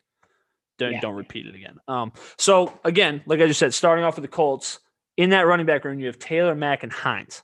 don't 0.79 0.93
Yeah. 0.93 1.01
don't 1.01 1.17
repeat 1.17 1.47
it 1.49 1.57
again. 1.57 1.79
Um, 1.89 2.13
so 2.39 2.79
again, 2.85 3.21
like 3.27 3.41
I 3.41 3.49
just 3.49 3.59
said, 3.59 3.75
starting 3.75 4.05
off 4.05 4.15
with 4.15 4.23
the 4.23 4.29
Colts 4.29 4.79
in 5.17 5.31
that 5.31 5.43
running 5.49 5.67
back 5.67 5.85
room, 5.85 5.99
you 5.99 6.07
have 6.07 6.21
Taylor, 6.21 6.55
Mack, 6.55 6.85
and 6.85 6.93
Hines. 6.93 7.43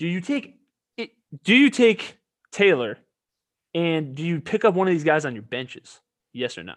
Do 0.00 0.08
you 0.08 0.20
take 0.20 0.58
it? 0.96 1.12
Do 1.44 1.54
you 1.54 1.70
take 1.70 2.18
Taylor, 2.50 2.98
and 3.74 4.16
do 4.16 4.24
you 4.24 4.40
pick 4.40 4.64
up 4.64 4.74
one 4.74 4.88
of 4.88 4.92
these 4.92 5.04
guys 5.04 5.24
on 5.24 5.34
your 5.34 5.42
benches? 5.42 6.00
Yes 6.32 6.58
or 6.58 6.64
no? 6.64 6.74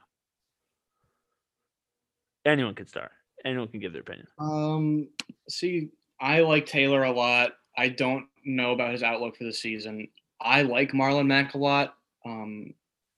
Anyone 2.46 2.76
can 2.76 2.86
start. 2.88 3.12
Anyone 3.46 3.68
can 3.68 3.80
give 3.80 3.94
their 3.94 4.02
opinion. 4.02 4.28
Um, 4.40 5.08
see, 5.50 5.90
I 6.20 6.42
like 6.42 6.66
Taylor 6.66 7.04
a 7.04 7.12
lot. 7.12 7.54
I 7.78 7.90
don't 7.90 8.26
know 8.46 8.72
about 8.72 8.92
his 8.92 9.04
outlook 9.04 9.38
for 9.38 9.44
the 9.44 9.54
season. 9.54 10.08
I 10.40 10.64
like 10.64 10.92
Marlon 10.92 11.28
Mack 11.28 11.54
a 11.54 11.58
lot. 11.58 11.96
Um, 12.26 12.74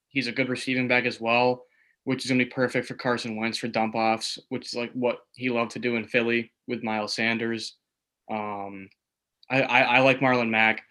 he's 0.08 0.26
a 0.26 0.32
good 0.32 0.48
receiving 0.48 0.88
back 0.88 1.04
as 1.04 1.20
well, 1.20 1.64
which 2.04 2.24
is 2.24 2.30
going 2.30 2.38
to 2.38 2.44
be 2.44 2.50
perfect 2.50 2.86
for 2.86 2.94
Carson 2.94 3.36
Wentz 3.36 3.58
for 3.58 3.68
dump 3.68 3.94
offs, 3.94 4.38
which 4.48 4.66
is 4.66 4.74
like 4.74 4.92
what 4.92 5.20
he 5.34 5.50
loved 5.50 5.72
to 5.72 5.78
do 5.78 5.96
in 5.96 6.06
Philly 6.06 6.52
with 6.66 6.82
Miles 6.82 7.14
Sanders. 7.14 7.76
Um, 8.30 8.88
I, 9.50 9.62
I, 9.62 9.80
I 9.80 9.98
like 10.00 10.20
Marlon 10.20 10.50
Mack. 10.50 10.82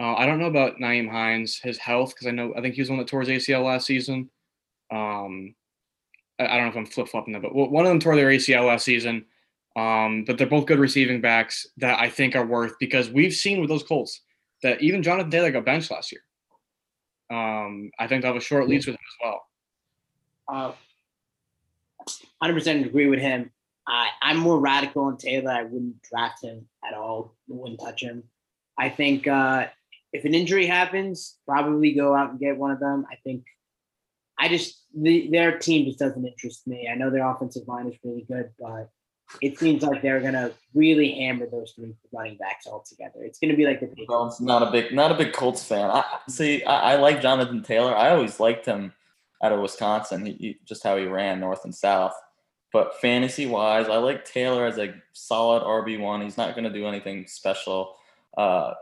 Uh, 0.00 0.14
I 0.14 0.26
don't 0.26 0.38
know 0.38 0.46
about 0.46 0.78
Nyheim 0.78 1.10
Hines, 1.10 1.58
his 1.58 1.78
health, 1.78 2.14
because 2.14 2.28
I 2.28 2.30
know 2.30 2.54
I 2.56 2.60
think 2.60 2.74
he 2.74 2.80
was 2.80 2.90
one 2.90 2.98
that 3.00 3.08
tore 3.08 3.22
his 3.22 3.28
ACL 3.28 3.64
last 3.64 3.86
season. 3.86 4.30
Um, 4.92 5.54
I, 6.38 6.46
don't 6.46 6.62
know 6.62 6.68
if 6.68 6.76
I'm 6.76 6.86
flip 6.86 7.08
flopping 7.08 7.32
that, 7.34 7.42
but 7.42 7.54
one 7.54 7.84
of 7.84 7.90
them 7.90 8.00
tore 8.00 8.16
their 8.16 8.28
ACL 8.28 8.66
last 8.66 8.84
season. 8.84 9.24
Um, 9.76 10.24
but 10.24 10.38
they're 10.38 10.46
both 10.46 10.66
good 10.66 10.78
receiving 10.80 11.20
backs 11.20 11.66
that 11.76 12.00
I 12.00 12.08
think 12.08 12.34
are 12.34 12.46
worth 12.46 12.72
because 12.80 13.10
we've 13.10 13.34
seen 13.34 13.60
with 13.60 13.70
those 13.70 13.84
Colts 13.84 14.22
that 14.62 14.82
even 14.82 15.02
Jonathan 15.02 15.30
Taylor 15.30 15.52
got 15.52 15.64
benched 15.64 15.90
last 15.90 16.10
year. 16.10 16.22
Um, 17.30 17.90
I 17.98 18.06
think 18.08 18.22
they'll 18.22 18.32
have 18.32 18.40
a 18.40 18.44
short 18.44 18.68
leash 18.68 18.86
with 18.86 18.96
him 18.96 19.00
as 19.00 19.16
well. 19.22 19.42
Uh, 20.48 20.72
100% 22.42 22.86
agree 22.86 23.06
with 23.06 23.20
him. 23.20 23.50
I, 23.86 24.08
I'm 24.20 24.38
more 24.38 24.58
radical 24.58 25.04
on 25.04 25.16
Taylor. 25.16 25.50
I 25.50 25.62
wouldn't 25.62 26.02
draft 26.02 26.42
him 26.42 26.66
at 26.86 26.94
all. 26.94 27.36
Wouldn't 27.48 27.80
touch 27.80 28.02
him. 28.02 28.24
I 28.78 28.88
think 28.88 29.26
uh, 29.26 29.66
if 30.12 30.24
an 30.24 30.34
injury 30.34 30.66
happens, 30.66 31.36
probably 31.46 31.92
go 31.92 32.14
out 32.14 32.30
and 32.30 32.40
get 32.40 32.56
one 32.56 32.70
of 32.70 32.80
them. 32.80 33.06
I 33.10 33.16
think 33.24 33.44
I 34.38 34.48
just 34.48 34.84
the, 34.94 35.28
their 35.30 35.58
team 35.58 35.86
just 35.86 35.98
doesn't 35.98 36.24
interest 36.24 36.66
me. 36.66 36.88
I 36.90 36.94
know 36.94 37.10
their 37.10 37.28
offensive 37.28 37.66
line 37.66 37.88
is 37.88 37.94
really 38.04 38.24
good, 38.28 38.50
but 38.58 38.90
it 39.42 39.58
seems 39.58 39.82
like 39.82 40.00
they're 40.00 40.20
gonna 40.20 40.52
really 40.74 41.12
hammer 41.12 41.46
those 41.50 41.72
three 41.72 41.94
running 42.12 42.36
backs 42.36 42.66
all 42.66 42.82
together. 42.88 43.22
It's 43.22 43.38
gonna 43.38 43.56
be 43.56 43.66
like 43.66 43.80
the 43.80 43.86
Patriots. 43.88 44.40
Not 44.40 44.62
a 44.62 44.70
big, 44.70 44.92
not 44.94 45.10
a 45.12 45.14
big 45.14 45.32
Colts 45.32 45.64
fan. 45.64 45.90
I 45.90 46.04
see. 46.28 46.64
I, 46.64 46.92
I 46.94 46.96
like 46.96 47.20
Jonathan 47.20 47.62
Taylor. 47.62 47.94
I 47.94 48.10
always 48.10 48.40
liked 48.40 48.64
him 48.66 48.92
out 49.42 49.52
of 49.52 49.60
Wisconsin. 49.60 50.24
He, 50.26 50.32
he- 50.32 50.58
just 50.64 50.82
how 50.82 50.96
he 50.96 51.04
ran 51.04 51.40
north 51.40 51.64
and 51.64 51.74
south. 51.74 52.14
But 52.72 53.00
fantasy 53.00 53.46
wise, 53.46 53.88
I 53.88 53.96
like 53.96 54.24
Taylor 54.26 54.66
as 54.66 54.78
a 54.78 54.94
solid 55.14 55.62
RB 55.62 55.98
one. 55.98 56.20
He's 56.20 56.36
not 56.36 56.54
going 56.54 56.64
to 56.64 56.70
do 56.72 56.86
anything 56.86 57.26
special. 57.26 57.94
Uh, 58.36 58.74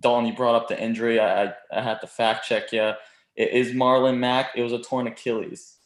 Dalton, 0.00 0.26
you 0.26 0.34
brought 0.36 0.54
up 0.54 0.68
the 0.68 0.80
injury. 0.80 1.18
I, 1.18 1.44
I, 1.46 1.54
I 1.72 1.82
had 1.82 2.00
to 2.02 2.06
fact 2.06 2.46
check 2.46 2.70
you. 2.72 2.92
It 3.36 3.50
is 3.50 3.72
Marlon 3.72 4.18
Mack. 4.18 4.50
It 4.56 4.62
was 4.62 4.72
a 4.72 4.78
torn 4.80 5.06
Achilles. 5.06 5.76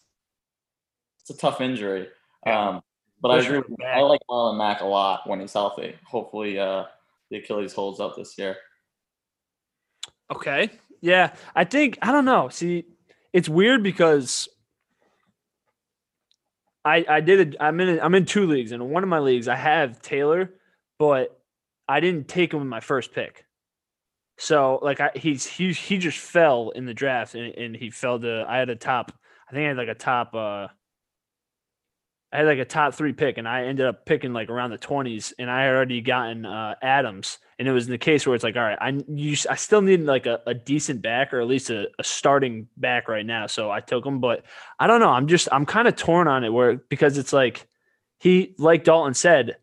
It's 1.21 1.31
a 1.31 1.37
tough 1.37 1.61
injury. 1.61 2.09
Yeah. 2.45 2.69
Um, 2.69 2.83
but 3.21 3.31
I 3.31 3.39
agree. 3.39 3.59
with- 3.59 3.81
I 3.85 4.01
like 4.01 4.21
Marlon 4.29 4.59
Mack 4.59 4.81
a 4.81 4.85
lot 4.87 5.29
when 5.29 5.41
he's 5.41 5.53
healthy. 5.53 5.95
Hopefully, 6.05 6.59
uh, 6.59 6.85
the 7.31 7.39
Achilles 7.39 7.73
holds 7.73 8.01
up 8.01 8.17
this 8.17 8.37
year. 8.39 8.57
Okay. 10.31 10.71
Yeah. 11.01 11.35
I 11.55 11.65
think 11.65 11.99
I 12.03 12.13
don't 12.13 12.25
know. 12.25 12.49
See, 12.49 12.85
it's 13.33 13.49
weird 13.49 13.83
because 13.83 14.49
I 16.85 17.05
I 17.09 17.21
did 17.21 17.55
a, 17.55 17.63
I'm 17.65 17.81
in 17.81 17.99
a, 17.99 18.01
I'm 18.03 18.15
in 18.15 18.25
two 18.27 18.47
leagues 18.47 18.73
and 18.73 18.83
in 18.83 18.91
one 18.91 19.03
of 19.03 19.09
my 19.09 19.19
leagues 19.21 19.49
I 19.49 19.57
have 19.57 20.03
Taylor, 20.03 20.53
but 20.99 21.41
I 21.89 22.01
didn't 22.01 22.29
take 22.29 22.53
him 22.53 22.61
in 22.61 22.69
my 22.69 22.81
first 22.81 23.13
pick. 23.13 23.46
So 24.39 24.79
like 24.83 25.01
I, 25.01 25.11
he's 25.15 25.47
he 25.47 25.73
he 25.73 25.99
just 25.99 26.19
fell 26.19 26.71
in 26.71 26.85
the 26.85 26.95
draft 26.95 27.35
and, 27.35 27.55
and 27.55 27.77
he 27.77 27.91
fell 27.91 28.19
to 28.21 28.45
I 28.47 28.59
had 28.59 28.69
a 28.69 28.77
top 28.77 29.13
I 29.49 29.53
think 29.53 29.65
I 29.65 29.69
had 29.69 29.77
like 29.77 29.89
a 29.89 29.95
top 29.95 30.35
uh 30.35 30.69
I 32.33 32.39
had 32.39 32.47
like 32.47 32.59
a 32.59 32.65
top 32.65 32.93
three 32.95 33.13
pick, 33.13 33.39
and 33.39 33.49
I 33.49 33.65
ended 33.65 33.87
up 33.87 34.05
picking 34.05 34.33
like 34.33 34.51
around 34.51 34.71
the 34.71 34.79
twenties, 34.79 35.33
and 35.39 35.51
I 35.51 35.63
had 35.63 35.75
already 35.75 36.01
gotten 36.01 36.45
uh, 36.45 36.75
Adams, 36.83 37.39
and 37.59 37.69
it 37.69 37.73
was 37.73 37.87
in 37.87 37.93
the 37.93 37.99
case 37.99 38.27
where 38.27 38.35
it's 38.35 38.43
like, 38.43 38.57
all 38.57 38.63
right, 38.63 38.79
I 38.81 39.01
you, 39.09 39.37
I 39.49 39.55
still 39.55 39.81
need 39.81 40.03
like 40.03 40.27
a, 40.27 40.41
a 40.47 40.53
decent 40.53 41.03
back 41.03 41.33
or 41.33 41.41
at 41.41 41.47
least 41.47 41.71
a, 41.71 41.89
a 41.99 42.05
starting 42.05 42.67
back 42.77 43.09
right 43.09 43.25
now, 43.25 43.47
so 43.47 43.71
I 43.71 43.81
took 43.81 44.05
him, 44.05 44.21
but 44.21 44.45
I 44.79 44.87
don't 44.87 45.01
know, 45.01 45.11
I'm 45.11 45.29
just 45.29 45.49
I'm 45.53 45.65
kind 45.65 45.87
of 45.87 45.95
torn 45.95 46.27
on 46.27 46.43
it 46.45 46.53
where 46.53 46.75
because 46.75 47.17
it's 47.17 47.33
like 47.33 47.69
he 48.19 48.55
like 48.59 48.85
Dalton 48.85 49.15
said 49.15 49.57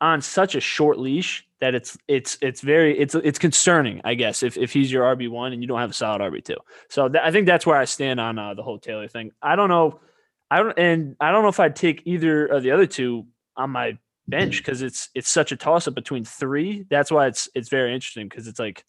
on 0.00 0.20
such 0.22 0.54
a 0.54 0.60
short 0.60 0.98
leash 0.98 1.46
that 1.60 1.74
it's 1.74 1.96
it's 2.08 2.38
it's 2.40 2.60
very 2.60 2.98
it's 2.98 3.14
it's 3.14 3.38
concerning, 3.38 4.00
I 4.04 4.14
guess, 4.14 4.42
if 4.42 4.56
if 4.56 4.72
he's 4.72 4.90
your 4.90 5.04
RB 5.16 5.28
one 5.28 5.52
and 5.52 5.62
you 5.62 5.68
don't 5.68 5.78
have 5.78 5.90
a 5.90 5.94
solid 5.94 6.20
RB 6.20 6.44
two. 6.44 6.56
So 6.88 7.08
tha- 7.08 7.24
I 7.24 7.30
think 7.30 7.46
that's 7.46 7.66
where 7.66 7.76
I 7.76 7.84
stand 7.84 8.20
on 8.20 8.38
uh, 8.38 8.54
the 8.54 8.62
whole 8.62 8.78
Taylor 8.78 9.08
thing. 9.08 9.30
I 9.40 9.56
don't 9.56 9.68
know. 9.68 10.00
I 10.50 10.58
don't, 10.58 10.78
and 10.78 11.16
I 11.20 11.30
don't 11.30 11.42
know 11.42 11.48
if 11.48 11.60
I'd 11.60 11.76
take 11.76 12.02
either 12.04 12.46
of 12.46 12.62
the 12.62 12.72
other 12.72 12.86
two 12.86 13.26
on 13.56 13.70
my 13.70 13.96
bench 14.28 14.58
because 14.58 14.82
it's 14.82 15.08
it's 15.14 15.30
such 15.30 15.52
a 15.52 15.56
toss 15.56 15.88
up 15.88 15.94
between 15.94 16.24
three. 16.24 16.84
That's 16.90 17.10
why 17.10 17.26
it's 17.26 17.48
it's 17.54 17.68
very 17.68 17.94
interesting 17.94 18.28
because 18.28 18.48
it's 18.48 18.58
like 18.58 18.84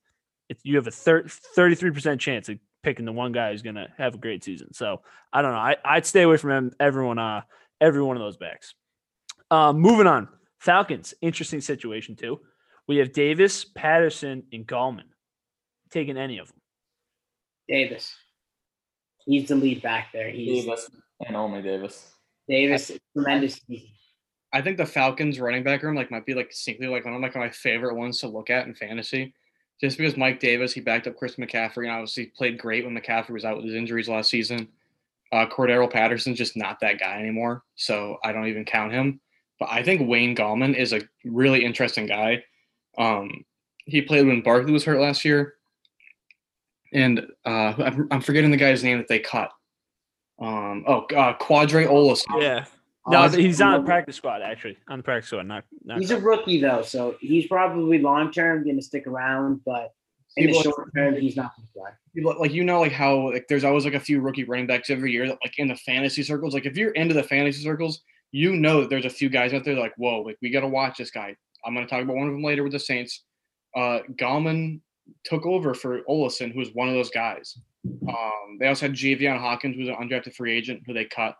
it's 0.49 0.63
you 0.63 0.75
have 0.75 0.87
a 0.87 0.91
33 0.91 1.91
percent 1.91 2.21
chance 2.21 2.49
of 2.49 2.57
picking 2.81 3.05
the 3.05 3.11
one 3.11 3.31
guy 3.31 3.51
who's 3.51 3.61
gonna 3.61 3.87
have 3.97 4.15
a 4.15 4.17
great 4.17 4.43
season. 4.43 4.73
So 4.73 5.01
I 5.31 5.41
don't 5.41 5.51
know. 5.51 5.57
I 5.57 5.77
I'd 5.85 6.05
stay 6.05 6.23
away 6.23 6.37
from 6.37 6.71
everyone 6.79 7.19
uh 7.19 7.41
every 7.79 8.01
one 8.01 8.17
of 8.17 8.21
those 8.21 8.37
backs. 8.37 8.73
Uh, 9.51 9.73
moving 9.73 10.07
on, 10.07 10.27
Falcons 10.63 11.13
interesting 11.21 11.59
situation 11.59 12.15
too. 12.15 12.39
We 12.87 12.97
have 12.97 13.11
Davis, 13.11 13.65
Patterson, 13.65 14.43
and 14.53 14.65
Gallman. 14.65 15.09
Taking 15.91 16.17
any 16.17 16.37
of 16.37 16.47
them. 16.47 16.61
Davis. 17.67 18.15
He's 19.25 19.49
the 19.49 19.55
lead 19.55 19.81
back 19.81 20.13
there. 20.13 20.29
He's 20.29 20.63
Davis 20.63 20.89
and 21.25 21.35
only 21.35 21.61
Davis. 21.61 22.13
Davis, 22.47 22.91
tremendous 23.13 23.59
season. 23.67 23.89
I 24.53 24.61
think 24.61 24.77
the 24.77 24.85
Falcons 24.85 25.37
running 25.37 25.63
back 25.63 25.83
room 25.83 25.95
like 25.95 26.11
might 26.11 26.25
be 26.25 26.33
like 26.33 26.51
sneakily 26.51 26.89
like 26.89 27.03
one 27.03 27.13
of 27.13 27.21
like 27.21 27.35
my 27.35 27.49
favorite 27.49 27.95
ones 27.95 28.19
to 28.21 28.27
look 28.29 28.49
at 28.49 28.65
in 28.65 28.73
fantasy. 28.73 29.33
Just 29.81 29.97
because 29.97 30.15
Mike 30.15 30.39
Davis, 30.39 30.71
he 30.71 30.79
backed 30.79 31.07
up 31.07 31.17
Chris 31.17 31.35
McCaffrey 31.35 31.83
and 31.83 31.91
obviously 31.91 32.27
played 32.27 32.57
great 32.57 32.85
when 32.85 32.95
McCaffrey 32.95 33.31
was 33.31 33.43
out 33.43 33.57
with 33.57 33.65
his 33.65 33.75
injuries 33.75 34.07
last 34.07 34.29
season. 34.29 34.69
Uh, 35.33 35.45
Cordarrelle 35.45 35.91
Patterson's 35.91 36.37
just 36.37 36.55
not 36.55 36.79
that 36.79 36.99
guy 36.99 37.19
anymore, 37.19 37.63
so 37.75 38.17
I 38.23 38.31
don't 38.31 38.47
even 38.47 38.63
count 38.63 38.93
him. 38.93 39.19
But 39.63 39.71
I 39.71 39.81
think 39.81 40.09
Wayne 40.09 40.35
Gallman 40.35 40.75
is 40.75 40.91
a 40.91 40.99
really 41.23 41.63
interesting 41.63 42.05
guy. 42.05 42.43
Um, 42.97 43.45
he 43.85 44.01
played 44.01 44.27
when 44.27 44.41
Barkley 44.41 44.73
was 44.73 44.83
hurt 44.83 44.99
last 44.99 45.23
year, 45.23 45.53
and 46.91 47.25
uh, 47.45 47.73
I'm, 47.77 48.07
I'm 48.11 48.21
forgetting 48.21 48.51
the 48.51 48.57
guy's 48.57 48.83
name 48.83 48.97
that 48.97 49.07
they 49.07 49.19
cut. 49.19 49.51
Um, 50.39 50.83
oh, 50.85 51.05
uh, 51.15 51.37
Qadree 51.37 51.87
Ollison. 51.87 52.41
Yeah. 52.41 52.65
No, 53.07 53.17
Awesome. 53.19 53.39
he's 53.39 53.61
on 53.61 53.81
the 53.81 53.85
practice 53.85 54.15
squad 54.17 54.41
actually. 54.41 54.77
On 54.89 54.97
the 54.97 55.03
practice 55.03 55.27
squad, 55.27 55.45
not 55.45 55.63
not. 55.83 55.99
He's 55.99 56.11
a 56.11 56.19
rookie 56.19 56.59
though, 56.61 56.81
so 56.81 57.15
he's 57.21 57.47
probably 57.47 57.99
long 57.99 58.31
term 58.31 58.63
going 58.63 58.77
to 58.77 58.81
stick 58.81 59.07
around, 59.07 59.61
but 59.65 59.93
in 60.37 60.47
the 60.47 60.51
People- 60.53 60.63
short 60.71 60.93
term, 60.95 61.15
he's 61.15 61.35
not 61.37 61.51
going 61.55 61.67
to 61.67 61.73
play. 61.73 61.91
you- 62.13 62.39
like 62.39 62.53
you 62.53 62.63
know 62.63 62.79
like 62.81 62.91
how 62.93 63.29
like 63.31 63.47
there's 63.49 63.63
always 63.65 63.83
like 63.85 63.93
a 63.93 63.99
few 63.99 64.19
rookie 64.21 64.43
running 64.45 64.67
backs 64.67 64.89
every 64.89 65.11
year 65.13 65.27
that 65.27 65.37
like 65.43 65.57
in 65.59 65.67
the 65.69 65.75
fantasy 65.75 66.23
circles 66.23 66.53
like 66.53 66.65
if 66.65 66.75
you're 66.77 66.91
into 66.91 67.13
the 67.13 67.23
fantasy 67.23 67.61
circles 67.61 68.01
you 68.33 68.57
know 68.57 68.81
that 68.81 68.89
there's 68.89 69.05
a 69.05 69.09
few 69.09 69.29
guys 69.29 69.53
out 69.53 69.63
there 69.63 69.79
like 69.79 69.93
whoa 69.95 70.21
like 70.21 70.37
we 70.41 70.49
got 70.49 70.61
to 70.61 70.67
watch 70.67 70.97
this 70.97 71.11
guy. 71.11 71.35
I'm 71.65 71.73
going 71.73 71.85
to 71.85 71.89
talk 71.89 72.03
about 72.03 72.17
one 72.17 72.27
of 72.27 72.33
them 72.33 72.43
later 72.43 72.63
with 72.63 72.73
the 72.73 72.79
saints. 72.79 73.23
Uh 73.75 73.99
Gallman 74.19 74.81
took 75.23 75.45
over 75.45 75.73
for 75.73 76.01
Ollison 76.09 76.51
who 76.51 76.59
was 76.59 76.73
one 76.73 76.89
of 76.89 76.95
those 76.95 77.11
guys. 77.11 77.57
Um 77.85 78.57
they 78.59 78.67
also 78.67 78.87
had 78.87 78.95
Javian 78.95 79.39
Hawkins 79.39 79.75
who 79.75 79.81
was 79.81 79.89
an 79.89 79.95
undrafted 79.95 80.35
free 80.35 80.53
agent 80.53 80.81
who 80.85 80.93
they 80.93 81.05
cut. 81.05 81.35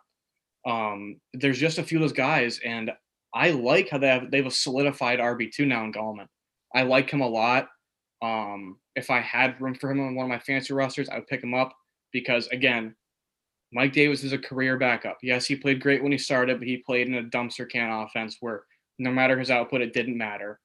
Um 0.64 1.20
there's 1.34 1.58
just 1.58 1.78
a 1.78 1.82
few 1.82 1.98
of 1.98 2.02
those 2.02 2.12
guys 2.12 2.60
and 2.64 2.90
I 3.34 3.50
like 3.50 3.90
how 3.90 3.98
they 3.98 4.08
have 4.08 4.30
they 4.30 4.38
have 4.38 4.46
a 4.46 4.50
solidified 4.50 5.18
RB2 5.18 5.66
now 5.66 5.84
in 5.84 5.92
Gallman. 5.92 6.28
I 6.74 6.82
like 6.82 7.10
him 7.10 7.20
a 7.20 7.28
lot. 7.28 7.68
Um, 8.22 8.78
if 8.96 9.10
I 9.10 9.20
had 9.20 9.60
room 9.60 9.74
for 9.74 9.90
him 9.90 10.00
on 10.00 10.14
one 10.14 10.24
of 10.24 10.30
my 10.30 10.38
fantasy 10.38 10.72
rosters, 10.72 11.08
I 11.08 11.16
would 11.16 11.26
pick 11.26 11.42
him 11.42 11.52
up 11.52 11.72
because 12.12 12.46
again, 12.48 12.94
Mike 13.74 13.92
Davis 13.92 14.22
is 14.22 14.32
a 14.32 14.38
career 14.38 14.78
backup. 14.78 15.18
Yes, 15.20 15.46
he 15.46 15.56
played 15.56 15.82
great 15.82 16.02
when 16.02 16.12
he 16.12 16.18
started, 16.18 16.58
but 16.58 16.68
he 16.68 16.76
played 16.76 17.08
in 17.08 17.16
a 17.16 17.24
dumpster 17.24 17.68
can 17.68 17.90
offense 17.90 18.36
where 18.40 18.62
no 19.00 19.10
matter 19.10 19.36
his 19.36 19.50
output, 19.50 19.80
it 19.80 19.92
didn't 19.92 20.16
matter. 20.16 20.60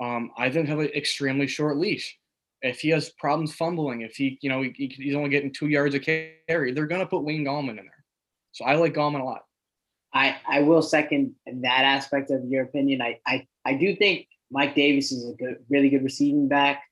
Um, 0.00 0.30
I 0.38 0.48
think 0.48 0.68
have 0.68 0.78
an 0.78 0.86
extremely 0.94 1.48
short 1.48 1.76
leash. 1.76 2.16
If 2.62 2.78
he 2.78 2.90
has 2.90 3.10
problems 3.10 3.52
fumbling, 3.52 4.02
if 4.02 4.14
he, 4.14 4.38
you 4.40 4.48
know, 4.48 4.62
he, 4.62 4.94
he's 4.96 5.16
only 5.16 5.30
getting 5.30 5.52
two 5.52 5.66
yards 5.66 5.96
a 5.96 6.00
carry, 6.00 6.72
they're 6.72 6.86
gonna 6.86 7.04
put 7.04 7.24
Wayne 7.24 7.44
Gallman 7.44 7.70
in 7.70 7.76
there. 7.76 8.04
So 8.52 8.64
I 8.64 8.76
like 8.76 8.94
Gallman 8.94 9.20
a 9.20 9.24
lot. 9.24 9.42
I 10.14 10.36
I 10.46 10.60
will 10.60 10.82
second 10.82 11.34
that 11.46 11.84
aspect 11.84 12.30
of 12.30 12.44
your 12.44 12.62
opinion. 12.62 13.02
I 13.02 13.18
I 13.26 13.46
I 13.64 13.74
do 13.74 13.96
think 13.96 14.28
Mike 14.52 14.76
Davis 14.76 15.10
is 15.10 15.28
a 15.28 15.34
good, 15.34 15.56
really 15.68 15.88
good 15.88 16.04
receiving 16.04 16.46
back. 16.46 16.84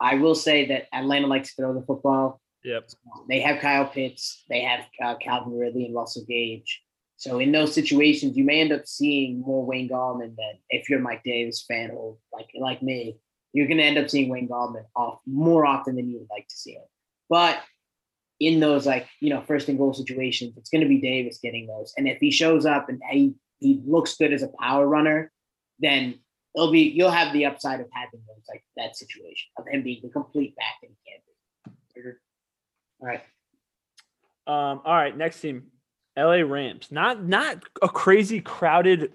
I 0.00 0.16
will 0.16 0.34
say 0.34 0.66
that 0.68 0.88
Atlanta 0.92 1.28
likes 1.28 1.54
to 1.54 1.62
throw 1.62 1.74
the 1.74 1.86
football. 1.86 2.40
Yep. 2.64 2.90
They 3.28 3.40
have 3.40 3.60
Kyle 3.60 3.86
Pitts, 3.86 4.44
they 4.48 4.62
have 4.62 4.80
uh, 5.02 5.16
Calvin 5.18 5.56
Ridley 5.56 5.86
and 5.86 5.94
Russell 5.94 6.24
Gage. 6.26 6.82
So 7.16 7.38
in 7.38 7.52
those 7.52 7.74
situations, 7.74 8.36
you 8.36 8.44
may 8.44 8.60
end 8.60 8.72
up 8.72 8.86
seeing 8.86 9.40
more 9.40 9.64
Wayne 9.64 9.88
Gallman 9.88 10.34
than 10.36 10.54
if 10.70 10.88
you're 10.88 10.98
Mike 10.98 11.22
Davis 11.24 11.64
fan 11.66 11.90
or 11.90 12.16
like 12.32 12.48
like 12.58 12.82
me, 12.82 13.18
you're 13.52 13.68
going 13.68 13.78
to 13.78 13.84
end 13.84 13.98
up 13.98 14.10
seeing 14.10 14.28
Wayne 14.28 14.48
Gallman 14.48 14.84
off 14.96 15.20
more 15.26 15.64
often 15.64 15.94
than 15.94 16.08
you 16.08 16.18
would 16.18 16.30
like 16.30 16.48
to 16.48 16.56
see 16.56 16.72
him. 16.72 16.82
But 17.30 17.60
in 18.40 18.60
those 18.60 18.84
like 18.84 19.06
you 19.20 19.30
know 19.30 19.42
first 19.42 19.68
and 19.68 19.78
goal 19.78 19.94
situations, 19.94 20.54
it's 20.56 20.70
going 20.70 20.82
to 20.82 20.88
be 20.88 21.00
Davis 21.00 21.38
getting 21.42 21.66
those. 21.66 21.92
And 21.96 22.08
if 22.08 22.18
he 22.18 22.30
shows 22.30 22.66
up 22.66 22.88
and 22.88 23.00
he 23.10 23.34
he 23.58 23.80
looks 23.86 24.16
good 24.16 24.32
as 24.32 24.42
a 24.42 24.50
power 24.60 24.86
runner, 24.88 25.30
then 25.78 26.18
it'll 26.56 26.72
be 26.72 26.80
you'll 26.80 27.10
have 27.10 27.32
the 27.32 27.46
upside 27.46 27.80
of 27.80 27.86
having 27.92 28.20
those 28.26 28.44
like 28.48 28.64
that 28.76 28.96
situation 28.96 29.48
of 29.58 29.66
him 29.68 29.82
being 29.82 30.00
the 30.02 30.10
complete 30.10 30.56
back 30.56 30.74
that 30.82 30.88
he. 30.88 31.14
Right. 33.04 33.20
Um, 34.46 34.80
all 34.84 34.94
right, 34.94 35.16
next 35.16 35.40
team, 35.40 35.64
LA 36.16 36.36
Rams. 36.36 36.88
Not 36.90 37.22
not 37.22 37.62
a 37.82 37.88
crazy 37.88 38.40
crowded 38.40 39.12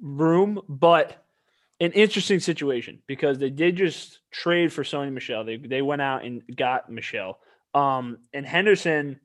room, 0.00 0.60
but 0.68 1.24
an 1.80 1.92
interesting 1.92 2.38
situation 2.40 3.00
because 3.06 3.38
they 3.38 3.50
did 3.50 3.76
just 3.76 4.20
trade 4.30 4.72
for 4.72 4.84
Sony 4.84 5.12
Michel. 5.12 5.44
They 5.44 5.56
they 5.56 5.82
went 5.82 6.02
out 6.02 6.24
and 6.24 6.42
got 6.56 6.90
Michel. 6.90 7.38
Um, 7.74 8.18
and 8.32 8.46
Henderson. 8.46 9.20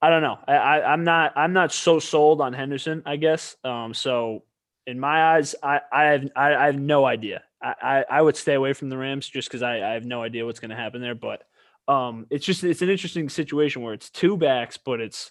I 0.00 0.10
don't 0.10 0.22
know. 0.22 0.38
I, 0.46 0.54
I 0.54 0.92
I'm 0.92 1.04
not 1.04 1.32
I'm 1.36 1.52
not 1.52 1.72
so 1.72 1.98
sold 1.98 2.40
on 2.40 2.54
Henderson. 2.54 3.02
I 3.04 3.16
guess. 3.16 3.56
Um, 3.64 3.92
so 3.92 4.44
in 4.86 4.98
my 4.98 5.36
eyes, 5.36 5.54
I 5.62 5.80
I 5.92 6.04
have 6.04 6.30
I, 6.34 6.54
I 6.54 6.66
have 6.66 6.78
no 6.78 7.04
idea. 7.04 7.42
I, 7.62 7.74
I 7.82 8.04
I 8.18 8.22
would 8.22 8.36
stay 8.36 8.54
away 8.54 8.72
from 8.72 8.88
the 8.88 8.96
Rams 8.96 9.28
just 9.28 9.48
because 9.48 9.62
I 9.62 9.76
I 9.76 9.92
have 9.92 10.04
no 10.06 10.22
idea 10.22 10.46
what's 10.46 10.60
going 10.60 10.70
to 10.70 10.76
happen 10.76 11.02
there. 11.02 11.14
But 11.14 11.44
um, 11.88 12.26
it's 12.30 12.46
just 12.46 12.64
it's 12.64 12.82
an 12.82 12.90
interesting 12.90 13.28
situation 13.28 13.82
where 13.82 13.94
it's 13.94 14.10
two 14.10 14.36
backs, 14.36 14.76
but 14.76 15.00
it's 15.00 15.30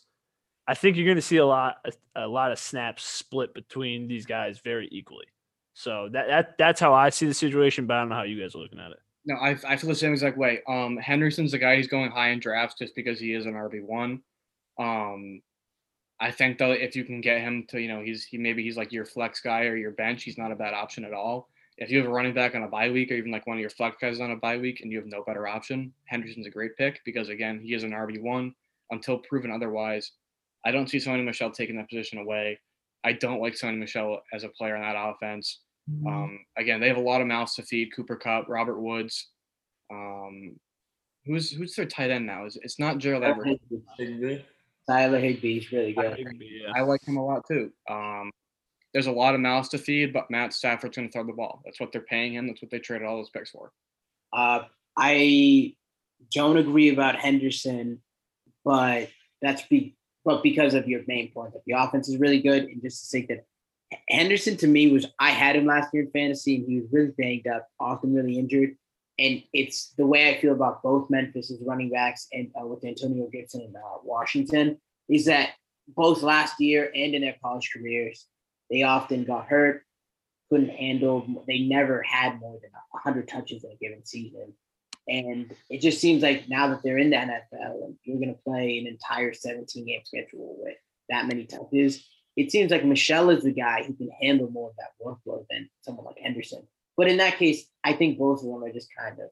I 0.68 0.76
think 0.76 0.96
you're 0.96 1.06
going 1.06 1.18
to 1.18 1.22
see 1.22 1.38
a 1.38 1.46
lot 1.46 1.78
a, 2.16 2.26
a 2.26 2.28
lot 2.28 2.52
of 2.52 2.60
snaps 2.60 3.04
split 3.04 3.54
between 3.54 4.08
these 4.08 4.26
guys 4.26 4.60
very 4.60 4.88
equally. 4.92 5.26
So 5.74 6.10
that 6.12 6.28
that 6.28 6.58
that's 6.58 6.80
how 6.80 6.94
I 6.94 7.10
see 7.10 7.26
the 7.26 7.34
situation, 7.34 7.88
but 7.88 7.96
I 7.96 8.00
don't 8.02 8.10
know 8.10 8.16
how 8.16 8.24
you 8.24 8.40
guys 8.40 8.56
are 8.56 8.60
looking 8.60 8.80
at 8.80 8.92
it. 8.92 9.00
No, 9.26 9.36
I, 9.36 9.58
I 9.68 9.78
feel 9.78 9.90
the 9.90 9.96
same 9.96 10.12
exact 10.12 10.38
way. 10.38 10.62
Um, 10.68 10.98
Henderson's 10.98 11.52
the 11.52 11.58
guy 11.58 11.78
who's 11.78 11.88
going 11.88 12.12
high 12.12 12.30
in 12.30 12.40
drafts 12.40 12.76
just 12.78 12.94
because 12.94 13.20
he 13.20 13.34
is 13.34 13.46
an 13.46 13.54
RB 13.54 13.82
one. 13.84 14.22
Um, 14.78 15.42
I 16.20 16.30
think 16.30 16.58
though 16.58 16.72
if 16.72 16.96
you 16.96 17.04
can 17.04 17.22
get 17.22 17.42
him 17.42 17.66
to 17.70 17.82
you 17.82 17.88
know 17.88 18.02
he's 18.02 18.24
he 18.24 18.38
maybe 18.38 18.64
he's 18.64 18.78
like 18.78 18.92
your 18.92 19.06
flex 19.06 19.42
guy 19.42 19.64
or 19.64 19.76
your 19.76 19.92
bench, 19.92 20.24
he's 20.24 20.38
not 20.38 20.52
a 20.52 20.56
bad 20.56 20.74
option 20.74 21.04
at 21.04 21.14
all. 21.14 21.50
If 21.78 21.90
you 21.90 21.98
have 22.00 22.08
a 22.08 22.12
running 22.12 22.34
back 22.34 22.56
on 22.56 22.64
a 22.64 22.68
bye 22.68 22.90
week 22.90 23.12
or 23.12 23.16
even 23.16 23.32
like 23.32 23.48
one 23.48 23.58
of 23.58 23.62
your 23.62 23.70
flex 23.70 23.98
guys 24.00 24.20
on 24.20 24.32
a 24.32 24.36
bye 24.36 24.58
week 24.58 24.82
and 24.82 24.92
you 24.92 25.00
have 25.00 25.08
no 25.08 25.24
better 25.24 25.48
option, 25.48 25.94
Henderson's 26.06 26.48
a 26.48 26.52
great 26.52 26.78
pick 26.78 27.02
because 27.06 27.30
again 27.30 27.60
he 27.60 27.74
is 27.74 27.84
an 27.84 27.92
RB 27.92 28.22
one 28.22 28.54
until 28.92 29.18
proven 29.18 29.52
otherwise. 29.52 30.12
I 30.66 30.72
don't 30.72 30.90
see 30.90 30.98
Sony 30.98 31.24
Michel 31.24 31.52
taking 31.52 31.76
that 31.78 31.90
position 31.90 32.20
away. 32.20 32.60
I 33.04 33.14
don't 33.14 33.42
like 33.42 33.54
Sony 33.54 33.78
Michel 33.78 34.22
as 34.34 34.44
a 34.44 34.50
player 34.50 34.76
in 34.76 34.82
that 34.82 34.96
offense. 34.96 35.60
Um, 36.08 36.40
again, 36.58 36.80
they 36.80 36.88
have 36.88 36.98
a 36.98 37.02
lot 37.02 37.20
of 37.22 37.28
mouths 37.28 37.56
to 37.56 37.64
feed. 37.64 37.94
Cooper 37.94 38.16
Kupp, 38.16 38.48
Robert 38.48 38.80
Woods. 38.80 39.30
Um, 39.92 40.56
who's 41.26 41.52
who's 41.52 41.76
their 41.76 41.86
tight 41.86 42.12
end 42.12 42.26
now? 42.26 42.46
Is 42.46 42.58
it's 42.62 42.80
not 42.80 43.00
Gerald 43.00 43.24
Everett? 43.24 43.60
Tyler 44.90 45.20
Higbee's 45.20 45.72
really 45.72 45.94
good. 45.94 46.18
Yeah. 46.40 46.72
I 46.76 46.82
like 46.82 47.06
him 47.06 47.18
a 47.18 47.26
lot 47.26 47.44
too. 47.48 47.72
Um, 47.90 48.32
there's 48.94 49.08
a 49.08 49.12
lot 49.12 49.34
of 49.34 49.42
mouths 49.42 49.70
to 49.70 49.78
feed, 49.78 50.14
but 50.14 50.30
Matt 50.30 50.54
Stafford's 50.54 50.96
going 50.96 51.08
to 51.08 51.12
throw 51.12 51.24
the 51.24 51.34
ball. 51.34 51.62
That's 51.66 51.80
what 51.80 51.92
they're 51.92 52.02
paying 52.02 52.34
him. 52.34 52.48
That's 52.48 52.62
what 52.62 52.72
they 52.72 52.80
traded 52.80 53.08
all 53.08 53.18
those 53.18 53.30
picks 53.30 53.50
for. 53.50 53.72
Uh, 54.32 54.64
I 54.98 55.76
don't 56.32 56.58
agree 56.58 56.90
about 56.90 57.16
Henderson, 57.16 58.02
but 58.64 59.10
that's 59.42 59.64
be 59.64 59.96
but 60.26 60.42
because 60.42 60.74
of 60.74 60.88
your 60.88 61.02
main 61.06 61.32
point 61.32 61.54
that 61.54 61.64
the 61.66 61.74
offense 61.74 62.08
is 62.08 62.18
really 62.18 62.42
good, 62.42 62.64
and 62.66 62.82
just 62.82 63.02
to 63.02 63.06
say 63.08 63.26
that 63.28 63.46
Henderson 64.10 64.58
to 64.58 64.68
me 64.68 64.92
was 64.92 65.06
I 65.20 65.32
had 65.32 65.56
him 65.56 65.66
last 65.66 65.94
year 65.94 66.04
in 66.04 66.12
fantasy, 66.12 66.58
and 66.58 66.68
he 66.68 66.80
was 66.80 66.90
really 66.92 67.12
banged 67.18 67.48
up, 67.48 67.68
often 67.80 68.14
really 68.14 68.38
injured. 68.38 68.76
And 69.20 69.44
it's 69.54 69.94
the 69.98 70.08
way 70.08 70.30
I 70.30 70.42
feel 70.42 70.54
about 70.54 70.82
both 70.82 71.10
Memphis's 71.10 71.62
running 71.64 71.92
backs 71.92 72.28
and 72.34 72.50
uh, 72.60 72.66
with 72.66 72.84
Antonio 72.84 73.28
Gibson 73.32 73.62
and 73.62 73.76
uh, 73.76 74.00
Washington 74.04 74.78
is 75.08 75.26
that 75.26 75.52
both 75.90 76.24
last 76.24 76.60
year 76.60 76.92
and 76.96 77.14
in 77.14 77.22
their 77.22 77.36
college 77.44 77.70
careers, 77.76 78.26
they 78.70 78.84
often 78.84 79.24
got 79.24 79.48
hurt, 79.48 79.84
couldn't 80.50 80.70
handle. 80.70 81.44
They 81.48 81.60
never 81.60 82.02
had 82.04 82.40
more 82.40 82.60
than 82.62 82.72
100 82.92 83.28
touches 83.28 83.64
in 83.64 83.72
a 83.72 83.76
given 83.76 84.06
season. 84.06 84.54
And 85.08 85.54
it 85.70 85.82
just 85.82 86.00
seems 86.00 86.24
like 86.24 86.48
now 86.48 86.68
that 86.70 86.82
they're 86.84 86.98
in 86.98 87.10
the 87.10 87.18
NFL 87.18 87.84
and 87.84 87.96
you're 88.04 88.20
going 88.20 88.34
to 88.34 88.42
play 88.44 88.78
an 88.78 88.88
entire 88.88 89.34
17 89.34 89.86
game 89.86 90.02
schedule 90.06 90.56
with 90.60 90.78
that 91.10 91.28
many 91.28 91.46
touches, 91.46 92.08
it 92.36 92.52
seems 92.52 92.72
like 92.72 92.86
Michel 92.86 93.30
is 93.30 93.44
the 93.44 93.52
guy 93.52 93.84
who 93.84 93.94
can 93.94 94.10
handle 94.22 94.50
more 94.50 94.70
of 94.70 94.76
that 94.78 94.94
workload 95.04 95.46
than 95.50 95.70
someone 95.82 96.06
like 96.06 96.18
Henderson. 96.20 96.66
But 96.96 97.08
in 97.08 97.18
that 97.18 97.38
case, 97.38 97.66
I 97.84 97.94
think 97.94 98.18
both 98.18 98.40
of 98.40 98.46
them 98.46 98.64
are 98.64 98.72
just 98.72 98.90
kind 98.98 99.20
of, 99.20 99.30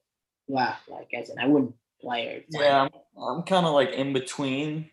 well, 0.48 0.76
like 0.90 1.10
I 1.18 1.24
said, 1.24 1.38
I 1.40 1.48
wouldn't 1.48 1.74
play 2.02 2.26
her. 2.26 2.60
Yeah, 2.62 2.82
I'm, 2.82 3.24
I'm 3.24 3.44
kind 3.44 3.66
of 3.66 3.74
like 3.74 3.92
in 3.92 4.14
between 4.14 4.90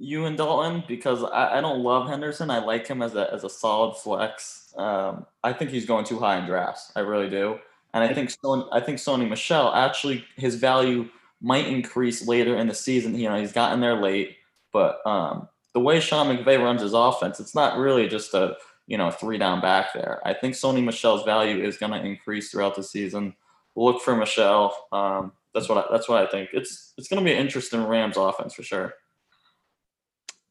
you 0.00 0.24
and 0.24 0.36
Dalton 0.36 0.82
because 0.88 1.22
I, 1.22 1.58
I 1.58 1.60
don't 1.60 1.82
love 1.82 2.08
Henderson. 2.08 2.50
I 2.50 2.58
like 2.58 2.86
him 2.86 3.02
as 3.02 3.14
a 3.14 3.32
as 3.32 3.44
a 3.44 3.50
solid 3.50 3.96
flex. 3.96 4.72
Um, 4.76 5.26
I 5.44 5.52
think 5.52 5.70
he's 5.70 5.84
going 5.86 6.06
too 6.06 6.18
high 6.18 6.38
in 6.38 6.46
drafts. 6.46 6.90
I 6.96 7.00
really 7.00 7.28
do, 7.28 7.58
and 7.92 8.02
I 8.02 8.12
think 8.12 8.30
Sony, 8.30 8.66
I 8.72 8.80
think 8.80 8.98
Sony 8.98 9.28
Michel 9.28 9.72
actually 9.74 10.24
his 10.36 10.54
value 10.56 11.08
might 11.42 11.66
increase 11.66 12.26
later 12.26 12.56
in 12.56 12.66
the 12.66 12.74
season. 12.74 13.14
You 13.14 13.28
know, 13.28 13.38
he's 13.38 13.52
gotten 13.52 13.80
there 13.80 14.00
late, 14.00 14.38
but 14.72 15.06
um, 15.06 15.48
the 15.74 15.80
way 15.80 16.00
Sean 16.00 16.34
McVay 16.34 16.62
runs 16.62 16.80
his 16.80 16.94
offense, 16.94 17.38
it's 17.38 17.54
not 17.54 17.78
really 17.78 18.08
just 18.08 18.32
a 18.32 18.56
you 18.86 18.96
know 18.96 19.10
three 19.10 19.36
down 19.36 19.60
back 19.60 19.92
there. 19.92 20.20
I 20.24 20.32
think 20.32 20.54
Sony 20.54 20.82
Michel's 20.82 21.24
value 21.24 21.62
is 21.62 21.76
going 21.76 21.92
to 21.92 22.02
increase 22.02 22.50
throughout 22.50 22.74
the 22.74 22.82
season. 22.82 23.34
Look 23.76 24.00
for 24.00 24.16
Michel. 24.16 24.74
Um, 24.92 25.32
that's 25.52 25.68
what 25.68 25.78
I, 25.78 25.84
that's 25.92 26.08
what 26.08 26.26
I 26.26 26.30
think. 26.30 26.50
It's 26.54 26.94
it's 26.96 27.08
going 27.08 27.22
to 27.22 27.24
be 27.24 27.34
an 27.34 27.38
interesting 27.38 27.84
Rams 27.84 28.16
offense 28.16 28.54
for 28.54 28.62
sure. 28.62 28.94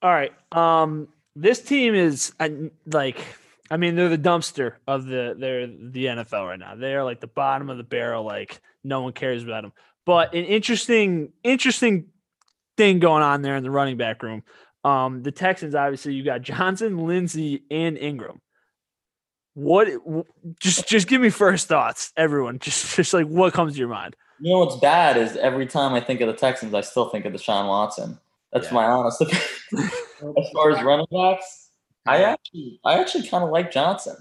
All 0.01 0.11
right. 0.11 0.31
Um, 0.51 1.09
this 1.35 1.61
team 1.61 1.95
is 1.95 2.33
like, 2.85 3.19
I 3.71 3.77
mean, 3.77 3.95
they're 3.95 4.09
the 4.09 4.17
dumpster 4.17 4.73
of 4.87 5.05
the 5.05 5.35
they're 5.37 5.67
the 5.67 6.05
NFL 6.05 6.47
right 6.47 6.59
now. 6.59 6.75
They're 6.75 7.03
like 7.03 7.19
the 7.19 7.27
bottom 7.27 7.69
of 7.69 7.77
the 7.77 7.83
barrel. 7.83 8.23
Like 8.23 8.61
no 8.83 9.01
one 9.01 9.13
cares 9.13 9.43
about 9.43 9.63
them. 9.63 9.73
But 10.05 10.33
an 10.33 10.45
interesting, 10.45 11.33
interesting 11.43 12.07
thing 12.77 12.99
going 12.99 13.23
on 13.23 13.41
there 13.41 13.55
in 13.55 13.63
the 13.63 13.71
running 13.71 13.97
back 13.97 14.23
room. 14.23 14.43
Um, 14.83 15.21
the 15.21 15.31
Texans 15.31 15.75
obviously 15.75 16.13
you 16.13 16.23
got 16.23 16.41
Johnson, 16.41 16.97
Lindsay, 17.05 17.63
and 17.69 17.97
Ingram. 17.97 18.41
What? 19.53 19.89
Just 20.59 20.87
just 20.87 21.07
give 21.07 21.21
me 21.21 21.29
first 21.29 21.67
thoughts, 21.67 22.13
everyone. 22.15 22.59
Just 22.59 22.95
just 22.95 23.13
like 23.13 23.27
what 23.27 23.53
comes 23.53 23.73
to 23.73 23.79
your 23.79 23.89
mind. 23.89 24.15
You 24.39 24.53
know 24.53 24.59
what's 24.59 24.77
bad 24.77 25.17
is 25.17 25.35
every 25.35 25.65
time 25.65 25.93
I 25.93 25.99
think 25.99 26.21
of 26.21 26.27
the 26.27 26.33
Texans, 26.33 26.73
I 26.73 26.79
still 26.81 27.09
think 27.09 27.25
of 27.25 27.33
Deshaun 27.33 27.67
Watson. 27.67 28.17
That's 28.53 28.67
Yeah. 28.67 28.73
my 28.73 28.85
honest 28.85 29.21
opinion. 29.21 29.43
as 30.37 30.49
far 30.53 30.71
as 30.71 30.83
running 30.83 31.05
backs, 31.11 31.69
I 32.07 32.23
actually 32.23 32.79
I 32.85 32.99
actually 32.99 33.27
kind 33.27 33.43
of 33.43 33.49
like 33.51 33.71
Johnson. 33.71 34.15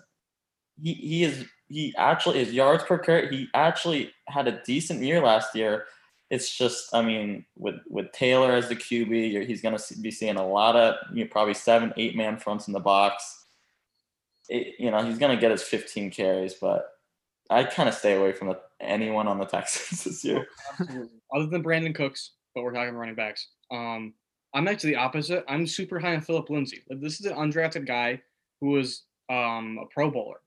He 0.82 0.94
he 0.94 1.24
is 1.24 1.44
he 1.68 1.94
actually 1.96 2.38
his 2.38 2.52
yards 2.52 2.84
per 2.84 2.98
carry. 2.98 3.28
He 3.34 3.48
actually 3.54 4.12
had 4.28 4.46
a 4.48 4.60
decent 4.64 5.02
year 5.02 5.20
last 5.22 5.54
year. 5.54 5.86
It's 6.30 6.54
just 6.56 6.94
I 6.94 7.00
mean 7.02 7.46
with 7.56 7.76
with 7.88 8.12
Taylor 8.12 8.52
as 8.52 8.68
the 8.68 8.76
QB, 8.76 9.32
you're, 9.32 9.42
he's 9.44 9.62
going 9.62 9.76
to 9.76 9.98
be 10.00 10.10
seeing 10.10 10.36
a 10.36 10.46
lot 10.46 10.76
of 10.76 10.96
you 11.14 11.24
know, 11.24 11.30
probably 11.30 11.54
seven 11.54 11.92
eight 11.96 12.16
man 12.16 12.36
fronts 12.38 12.66
in 12.68 12.74
the 12.74 12.80
box. 12.80 13.46
It, 14.50 14.74
you 14.78 14.90
know 14.90 15.02
he's 15.04 15.18
going 15.18 15.34
to 15.34 15.40
get 15.40 15.50
his 15.50 15.62
15 15.62 16.10
carries, 16.10 16.54
but 16.54 16.86
I 17.50 17.64
kind 17.64 17.88
of 17.88 17.94
stay 17.94 18.14
away 18.16 18.32
from 18.32 18.48
the, 18.48 18.58
anyone 18.80 19.26
on 19.28 19.38
the 19.38 19.44
Texans 19.46 20.04
this 20.04 20.24
year. 20.24 20.46
Absolutely. 20.78 21.08
Other 21.34 21.46
than 21.46 21.62
Brandin 21.62 21.94
Cooks, 21.94 22.32
but 22.58 22.64
we're 22.64 22.72
talking 22.72 22.96
running 22.96 23.14
backs. 23.14 23.46
Um, 23.70 24.14
I'm 24.52 24.66
actually 24.66 24.90
the 24.90 24.96
opposite. 24.96 25.44
I'm 25.46 25.64
super 25.64 26.00
high 26.00 26.16
on 26.16 26.20
Philip 26.22 26.50
Lindsay. 26.50 26.82
Like, 26.90 27.00
This 27.00 27.20
is 27.20 27.26
an 27.26 27.36
undrafted 27.36 27.86
guy 27.86 28.20
who 28.60 28.70
was 28.70 29.04
um, 29.30 29.78
a 29.80 29.86
Pro 29.94 30.10
Bowler. 30.10 30.40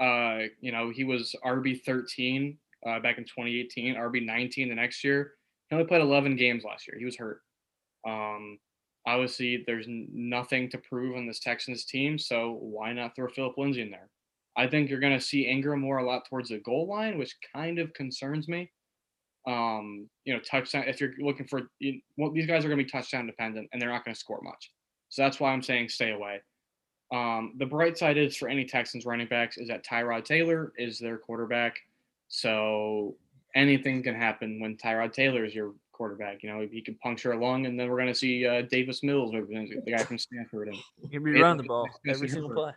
Uh, 0.00 0.46
you 0.60 0.70
know, 0.70 0.90
he 0.94 1.02
was 1.02 1.34
RB 1.44 1.82
13 1.82 2.56
uh, 2.86 3.00
back 3.00 3.18
in 3.18 3.24
2018, 3.24 3.96
RB 3.96 4.24
19 4.24 4.68
the 4.68 4.76
next 4.76 5.02
year. 5.02 5.32
He 5.68 5.74
only 5.74 5.88
played 5.88 6.02
11 6.02 6.36
games 6.36 6.62
last 6.62 6.86
year. 6.86 6.96
He 7.00 7.04
was 7.04 7.16
hurt. 7.16 7.40
Um, 8.06 8.60
obviously, 9.04 9.64
there's 9.66 9.86
nothing 9.88 10.70
to 10.70 10.78
prove 10.78 11.16
on 11.16 11.26
this 11.26 11.40
Texans 11.40 11.84
team, 11.84 12.16
so 12.16 12.58
why 12.60 12.92
not 12.92 13.16
throw 13.16 13.26
Philip 13.26 13.58
Lindsay 13.58 13.82
in 13.82 13.90
there? 13.90 14.08
I 14.56 14.68
think 14.68 14.88
you're 14.88 15.00
going 15.00 15.18
to 15.18 15.24
see 15.24 15.48
Ingram 15.48 15.80
more 15.80 15.98
a 15.98 16.06
lot 16.06 16.28
towards 16.28 16.50
the 16.50 16.58
goal 16.58 16.86
line, 16.86 17.18
which 17.18 17.34
kind 17.52 17.80
of 17.80 17.92
concerns 17.92 18.46
me. 18.46 18.70
Um, 19.46 20.08
you 20.24 20.32
know, 20.32 20.40
touchdown. 20.40 20.84
If 20.86 21.00
you're 21.00 21.12
looking 21.18 21.46
for, 21.46 21.62
you, 21.78 22.00
well, 22.16 22.30
these 22.30 22.46
guys 22.46 22.64
are 22.64 22.68
going 22.68 22.78
to 22.78 22.84
be 22.84 22.90
touchdown 22.90 23.26
dependent, 23.26 23.68
and 23.72 23.80
they're 23.80 23.90
not 23.90 24.04
going 24.04 24.14
to 24.14 24.20
score 24.20 24.40
much. 24.42 24.70
So 25.10 25.22
that's 25.22 25.38
why 25.38 25.52
I'm 25.52 25.62
saying 25.62 25.90
stay 25.90 26.12
away. 26.12 26.40
Um, 27.12 27.52
the 27.58 27.66
bright 27.66 27.98
side 27.98 28.16
is 28.16 28.36
for 28.36 28.48
any 28.48 28.64
Texans 28.64 29.04
running 29.04 29.28
backs 29.28 29.58
is 29.58 29.68
that 29.68 29.84
Tyrod 29.84 30.24
Taylor 30.24 30.72
is 30.78 30.98
their 30.98 31.18
quarterback. 31.18 31.76
So 32.28 33.16
anything 33.54 34.02
can 34.02 34.14
happen 34.14 34.60
when 34.60 34.76
Tyrod 34.76 35.12
Taylor 35.12 35.44
is 35.44 35.54
your 35.54 35.74
quarterback. 35.92 36.42
You 36.42 36.50
know, 36.50 36.66
he 36.70 36.80
can 36.80 36.96
puncture 36.96 37.32
a 37.32 37.38
lung, 37.38 37.66
and 37.66 37.78
then 37.78 37.88
we're 37.88 37.96
going 37.96 38.08
to 38.08 38.14
see 38.14 38.46
uh, 38.46 38.62
Davis 38.62 39.02
Mills, 39.02 39.30
the 39.32 39.90
guy 39.90 40.02
from 40.02 40.18
Stanford. 40.18 40.68
And 40.68 41.10
can 41.10 41.22
be 41.22 41.40
running 41.40 41.58
the 41.58 41.68
ball 41.68 41.88
every 42.08 42.28
single 42.28 42.50
play. 42.50 42.72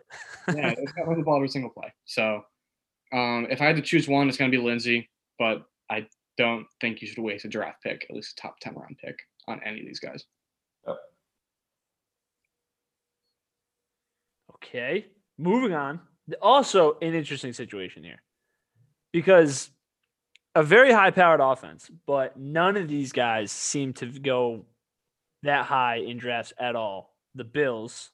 yeah, 0.50 0.70
it's 0.78 0.92
got 0.92 1.08
run 1.08 1.18
the 1.18 1.24
ball 1.24 1.38
every 1.38 1.50
single 1.50 1.72
play. 1.72 1.92
So 2.06 2.44
um, 3.14 3.48
if 3.50 3.62
I 3.62 3.66
had 3.66 3.76
to 3.78 3.82
choose 3.82 4.08
one, 4.08 4.30
it's 4.30 4.38
going 4.38 4.52
to 4.52 4.58
be 4.58 4.64
Lindsay, 4.64 5.10
but 5.40 5.64
I 5.90 6.08
don't 6.38 6.66
think 6.80 7.02
you 7.02 7.08
should 7.08 7.22
waste 7.24 7.46
a 7.46 7.50
draft 7.50 7.82
pick, 7.84 8.06
at 8.10 8.16
least 8.16 8.38
a 8.38 8.42
top 8.42 8.60
10 8.62 8.76
round 8.76 8.98
pick 9.04 9.18
on 9.48 9.60
any 9.66 9.80
of 9.80 9.86
these 9.86 10.00
guys. 10.00 10.24
Okay. 14.56 15.06
Moving 15.38 15.74
on. 15.74 16.00
Also, 16.42 16.98
an 17.02 17.14
interesting 17.14 17.54
situation 17.54 18.04
here 18.04 18.22
because 19.14 19.70
a 20.56 20.64
very 20.64 20.92
high 20.92 21.12
powered 21.12 21.40
offense, 21.40 21.90
but 22.06 22.38
none 22.38 22.76
of 22.76 22.88
these 22.88 23.12
guys 23.12 23.52
seem 23.52 23.94
to 23.94 24.08
go 24.08 24.66
that 25.44 25.66
high 25.66 25.98
in 25.98 26.18
drafts 26.18 26.52
at 26.60 26.76
all. 26.76 27.16
The 27.36 27.44
Bills, 27.44 28.12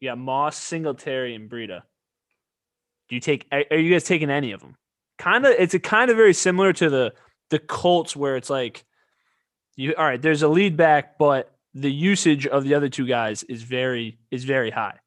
you 0.00 0.10
got 0.10 0.18
Moss, 0.18 0.56
Singletary, 0.56 1.34
and 1.34 1.50
Breida. 1.50 1.82
Do 3.08 3.14
you 3.14 3.20
take? 3.20 3.46
Are, 3.50 3.64
are 3.70 3.78
you 3.78 3.90
guys 3.90 4.04
taking 4.04 4.30
any 4.30 4.52
of 4.52 4.60
them? 4.60 4.76
Kind 5.18 5.46
of. 5.46 5.54
It's 5.58 5.74
a 5.74 5.80
kind 5.80 6.10
of 6.10 6.16
very 6.16 6.34
similar 6.34 6.72
to 6.74 6.90
the 6.90 7.14
the 7.50 7.58
Colts, 7.58 8.16
where 8.16 8.36
it's 8.36 8.50
like, 8.50 8.84
you 9.76 9.94
all 9.96 10.04
right. 10.04 10.20
There's 10.20 10.42
a 10.42 10.48
lead 10.48 10.76
back, 10.76 11.18
but 11.18 11.52
the 11.74 11.92
usage 11.92 12.46
of 12.46 12.64
the 12.64 12.74
other 12.74 12.88
two 12.88 13.06
guys 13.06 13.42
is 13.44 13.62
very 13.62 14.18
is 14.30 14.44
very 14.44 14.70
high. 14.70 14.98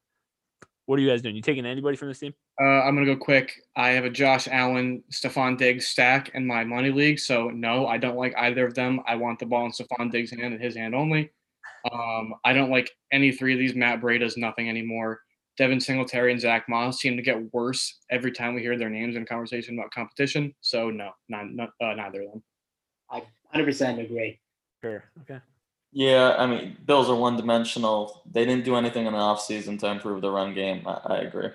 What 0.86 0.98
are 0.98 1.02
you 1.02 1.08
guys 1.08 1.22
doing? 1.22 1.36
You 1.36 1.42
taking 1.42 1.66
anybody 1.66 1.96
from 1.96 2.08
this 2.08 2.18
team? 2.18 2.34
Uh, 2.60 2.82
I'm 2.82 2.96
to 2.96 3.04
go 3.04 3.16
quick. 3.16 3.52
I 3.76 3.90
have 3.90 4.04
a 4.04 4.10
Josh 4.10 4.46
Allen, 4.48 5.02
Stefon 5.10 5.56
Diggs 5.56 5.86
stack 5.86 6.32
in 6.34 6.46
my 6.46 6.62
money 6.64 6.90
league. 6.90 7.18
So, 7.18 7.48
no, 7.48 7.86
I 7.86 7.96
don't 7.96 8.16
like 8.16 8.34
either 8.36 8.66
of 8.66 8.74
them. 8.74 9.00
I 9.06 9.14
want 9.14 9.38
the 9.38 9.46
ball 9.46 9.64
in 9.64 9.72
Stefon 9.72 10.10
Diggs' 10.10 10.30
hand 10.30 10.52
and 10.52 10.62
his 10.62 10.76
hand 10.76 10.94
only. 10.94 11.30
Um, 11.90 12.34
I 12.44 12.52
don't 12.52 12.70
like 12.70 12.90
any 13.12 13.32
three 13.32 13.54
of 13.54 13.58
these. 13.58 13.74
Matt 13.74 14.00
Breida's 14.00 14.36
nothing 14.36 14.68
anymore. 14.68 15.20
Devin 15.60 15.78
Singletary 15.78 16.32
and 16.32 16.40
Zach 16.40 16.70
Moss 16.70 17.00
seem 17.00 17.18
to 17.18 17.22
get 17.22 17.52
worse 17.52 17.98
every 18.10 18.32
time 18.32 18.54
we 18.54 18.62
hear 18.62 18.78
their 18.78 18.88
names 18.88 19.14
in 19.14 19.26
conversation 19.26 19.78
about 19.78 19.90
competition. 19.90 20.54
So, 20.62 20.88
no, 20.88 21.10
not, 21.28 21.52
not, 21.52 21.68
uh, 21.82 21.92
neither 21.92 22.22
of 22.22 22.30
them. 22.30 22.42
I 23.10 23.22
100% 23.54 24.02
agree. 24.02 24.40
Sure. 24.80 25.04
Okay. 25.20 25.38
Yeah, 25.92 26.34
I 26.38 26.46
mean, 26.46 26.78
Bills 26.86 27.10
are 27.10 27.14
one 27.14 27.36
dimensional. 27.36 28.22
They 28.32 28.46
didn't 28.46 28.64
do 28.64 28.74
anything 28.74 29.04
in 29.04 29.12
the 29.12 29.18
offseason 29.18 29.78
to 29.80 29.88
improve 29.88 30.22
the 30.22 30.30
run 30.30 30.54
game. 30.54 30.88
I, 30.88 31.00
I 31.04 31.16
agree. 31.18 31.50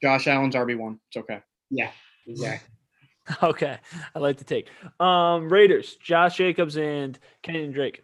Josh 0.00 0.28
Allen's 0.28 0.54
RB1. 0.54 1.00
It's 1.08 1.16
okay. 1.16 1.40
Yeah, 1.70 1.90
exactly. 2.28 2.68
Okay. 3.42 3.78
I 4.14 4.18
like 4.18 4.38
to 4.38 4.44
take. 4.44 4.68
Um, 4.98 5.52
Raiders, 5.52 5.96
Josh 5.96 6.36
Jacobs 6.36 6.76
and 6.76 7.16
Kenyon 7.42 7.70
Drake. 7.70 8.02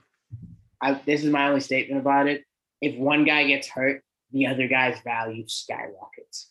I, 0.81 1.01
this 1.07 1.25
is 1.25 1.31
my 1.31 1.49
only 1.49 1.61
statement 1.61 2.01
about 2.01 2.29
it. 2.29 2.45
If 2.81 2.97
one 2.97 3.25
guy 3.25 3.45
gets 3.45 3.67
hurt, 3.67 4.05
the 4.37 4.46
other 4.46 4.68
guy's 4.68 5.01
value 5.01 5.44
skyrockets. 5.46 6.51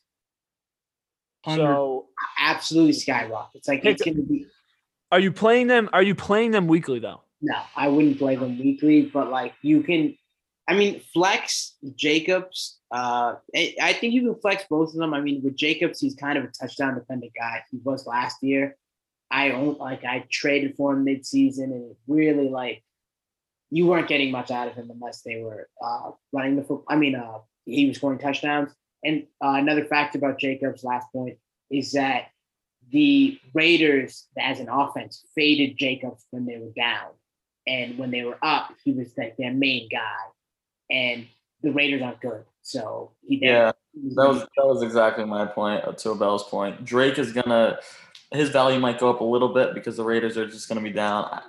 100 1.43 1.63
So 1.63 2.08
Absolutely 2.39 2.93
skyrockets. 2.93 3.67
Like 3.67 3.86
it's 3.86 4.02
gonna 4.02 4.24
be 4.24 4.48
are 5.12 5.19
you 5.19 5.32
playing 5.32 5.67
them? 5.67 5.89
Are 5.93 6.02
you 6.02 6.15
playing 6.15 6.52
them 6.52 6.67
weekly 6.67 7.00
though? 7.00 7.21
no, 7.41 7.62
I 7.76 7.89
wouldn't 7.89 8.17
play 8.17 8.36
them 8.36 8.58
weekly, 8.58 9.04
but 9.04 9.30
like 9.30 9.54
you 9.62 9.84
can 9.84 10.17
I 10.67 10.74
mean 10.74 11.02
flex 11.13 11.76
Jacobs. 11.95 12.80
Uh 12.91 13.36
I 13.56 13.93
think 13.93 14.13
you 14.13 14.21
can 14.21 14.41
flex 14.41 14.63
both 14.69 14.89
of 14.89 14.95
them. 14.95 15.13
I 15.13 15.21
mean, 15.21 15.43
with 15.43 15.56
Jacobs, 15.56 16.00
he's 16.00 16.15
kind 16.15 16.38
of 16.38 16.45
a 16.45 16.48
touchdown 16.48 16.95
dependent 16.95 17.34
guy. 17.39 17.63
He 17.71 17.80
was 17.84 18.08
last 18.08 18.41
year. 18.41 18.76
I 19.30 19.52
own 19.52 19.78
like 19.78 20.04
I 20.04 20.26
traded 20.32 20.76
for 20.76 20.93
him 20.93 21.04
mid-season 21.04 21.71
and 21.71 21.91
it 21.91 21.98
really 22.08 22.50
like 22.50 22.84
you 23.69 23.88
weren't 23.88 24.08
getting 24.08 24.32
much 24.32 24.52
out 24.52 24.67
of 24.67 24.76
him 24.76 24.89
unless 24.91 25.21
they 25.21 25.41
were 25.41 25.67
uh, 25.84 26.12
running 26.32 26.56
the 26.56 26.62
football. 26.62 26.86
I 26.88 26.95
mean, 26.95 27.15
uh, 27.15 27.39
he 27.65 27.88
was 27.88 27.97
scoring 27.97 28.19
touchdowns. 28.19 28.71
And 29.04 29.23
uh, 29.43 29.54
another 29.54 29.86
fact 29.86 30.15
about 30.15 30.39
Jacobs' 30.39 30.84
last 30.84 31.12
point 31.12 31.38
is 31.69 31.91
that 31.91 32.30
the 32.91 33.39
Raiders, 33.54 34.28
as 34.38 34.60
an 34.60 34.69
offense, 34.69 35.25
faded 35.36 35.78
Jacobs 35.78 36.25
when 36.32 36.45
they 36.45 36.58
were 36.58 36.71
down, 36.75 37.10
and 37.67 37.97
when 37.97 38.12
they 38.12 38.23
were 38.23 38.38
up, 38.43 38.73
he 38.84 38.91
was 38.91 39.12
like 39.17 39.38
their 39.38 39.54
main 39.54 39.89
guy. 39.91 40.15
And 40.89 41.28
the 41.62 41.71
Raiders 41.71 42.01
aren't 42.01 42.21
good, 42.21 42.43
so 42.62 43.12
he 43.28 43.38
did. 43.38 43.47
Yeah, 43.47 43.71
that 44.15 44.28
was 44.28 44.39
that 44.41 44.65
was 44.65 44.84
exactly 44.84 45.25
my 45.25 45.45
point. 45.45 45.84
uh, 45.84 45.93
To 45.93 46.13
Abel's 46.13 46.47
point, 46.47 46.86
Drake 46.86 47.17
is 47.17 47.34
gonna 47.34 47.80
his 48.32 48.49
value 48.49 48.80
might 48.80 48.99
go 48.99 49.10
up 49.10 49.21
a 49.21 49.23
little 49.23 49.49
bit 49.49 49.73
because 49.73 49.97
the 49.97 50.04
Raiders 50.04 50.38
are 50.38 50.45
just 50.45 50.69
gonna 50.69 50.82
be 50.82 50.91
down. 50.91 51.41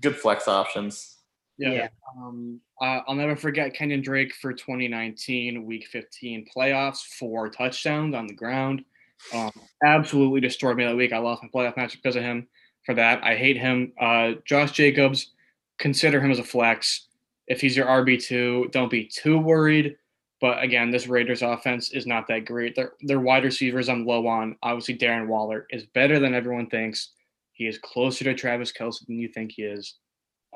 Good 0.00 0.16
flex 0.16 0.46
options. 0.46 1.15
Yeah. 1.58 1.72
Yeah. 1.72 1.88
Um, 2.16 2.60
uh, 2.80 3.00
I'll 3.06 3.14
never 3.14 3.36
forget 3.36 3.74
Kenyon 3.74 4.02
Drake 4.02 4.34
for 4.34 4.52
2019 4.52 5.64
Week 5.64 5.86
15 5.86 6.46
playoffs, 6.54 7.02
four 7.18 7.48
touchdowns 7.48 8.14
on 8.14 8.26
the 8.26 8.34
ground. 8.34 8.84
Um, 9.32 9.50
absolutely 9.84 10.40
destroyed 10.40 10.76
me 10.76 10.84
that 10.84 10.96
week. 10.96 11.12
I 11.12 11.18
lost 11.18 11.42
my 11.42 11.48
playoff 11.48 11.76
match 11.76 11.92
because 11.92 12.16
of 12.16 12.22
him. 12.22 12.46
For 12.84 12.94
that, 12.94 13.24
I 13.24 13.34
hate 13.34 13.56
him. 13.56 13.92
Uh, 14.00 14.32
Josh 14.44 14.72
Jacobs, 14.72 15.32
consider 15.78 16.20
him 16.20 16.30
as 16.30 16.38
a 16.38 16.44
flex. 16.44 17.08
If 17.48 17.60
he's 17.60 17.76
your 17.76 17.86
RB 17.86 18.22
two, 18.22 18.68
don't 18.72 18.90
be 18.90 19.06
too 19.06 19.38
worried. 19.38 19.96
But 20.40 20.62
again, 20.62 20.90
this 20.90 21.06
Raiders 21.06 21.42
offense 21.42 21.92
is 21.92 22.06
not 22.06 22.28
that 22.28 22.44
great. 22.44 22.76
Their 22.76 22.92
their 23.00 23.20
wide 23.20 23.44
receivers 23.44 23.88
I'm 23.88 24.06
low 24.06 24.26
on. 24.26 24.56
Obviously, 24.62 24.96
Darren 24.98 25.26
Waller 25.26 25.66
is 25.70 25.86
better 25.86 26.18
than 26.18 26.34
everyone 26.34 26.68
thinks. 26.68 27.10
He 27.52 27.66
is 27.66 27.78
closer 27.78 28.24
to 28.24 28.34
Travis 28.34 28.72
Kelce 28.72 29.06
than 29.06 29.18
you 29.18 29.28
think 29.28 29.52
he 29.52 29.62
is. 29.62 29.94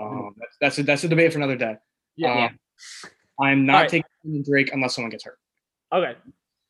Um, 0.00 0.34
that's 0.38 0.56
that's 0.60 0.78
a, 0.78 0.82
that's 0.82 1.04
a 1.04 1.08
debate 1.08 1.32
for 1.32 1.38
another 1.38 1.56
day. 1.56 1.76
Yeah. 2.16 2.46
Um, 2.46 2.58
I'm 3.40 3.66
not 3.66 3.82
right. 3.82 3.88
taking 3.88 4.42
Drake 4.42 4.70
unless 4.72 4.94
someone 4.94 5.10
gets 5.10 5.24
hurt. 5.24 5.38
Okay. 5.92 6.14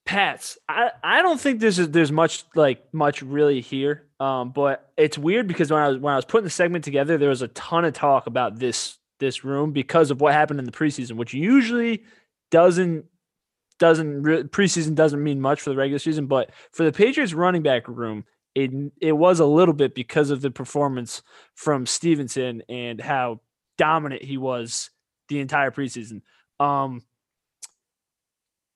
Pats. 0.07 0.59
I, 0.69 0.91
I 1.05 1.23
don't 1.23 1.41
think 1.41 1.61
there's 1.61 1.77
there's 1.77 2.13
much 2.13 2.45
like 2.55 2.93
much 2.93 3.23
really 3.23 3.61
here. 3.61 4.07
Um, 4.19 4.51
but 4.51 4.91
it's 4.97 5.17
weird 5.17 5.47
because 5.47 5.71
when 5.71 5.81
I 5.81 5.89
was 5.89 5.99
when 5.99 6.13
I 6.13 6.17
was 6.17 6.25
putting 6.25 6.45
the 6.45 6.51
segment 6.51 6.85
together, 6.85 7.17
there 7.19 7.29
was 7.29 7.43
a 7.43 7.49
ton 7.49 7.85
of 7.85 7.95
talk 7.95 8.27
about 8.27 8.59
this 8.59 8.99
this 9.19 9.45
room 9.45 9.73
because 9.73 10.11
of 10.11 10.21
what 10.21 10.33
happened 10.33 10.59
in 10.59 10.67
the 10.67 10.73
preseason, 10.73 11.13
which 11.13 11.33
usually 11.33 12.05
doesn't 12.51 13.05
doesn't 13.79 14.23
re- 14.23 14.43
preseason 14.43 14.95
doesn't 14.95 15.23
mean 15.23 15.41
much 15.41 15.61
for 15.61 15.71
the 15.71 15.77
regular 15.77 15.99
season, 15.99 16.27
but 16.27 16.51
for 16.73 16.85
the 16.85 16.93
Patriots 16.93 17.33
running 17.33 17.63
back 17.63 17.87
room, 17.89 18.25
it 18.55 18.71
it 19.01 19.13
was 19.13 19.41
a 19.41 19.47
little 19.47 19.75
bit 19.75 19.95
because 19.95 20.31
of 20.31 20.41
the 20.41 20.51
performance 20.51 21.23
from 21.55 21.87
Stevenson 21.87 22.63
and 22.69 23.01
how 23.01 23.41
dominant 23.79 24.23
he 24.23 24.37
was 24.37 24.91
the 25.29 25.41
entire 25.41 25.71
preseason. 25.71 26.23
Um, 26.59 27.03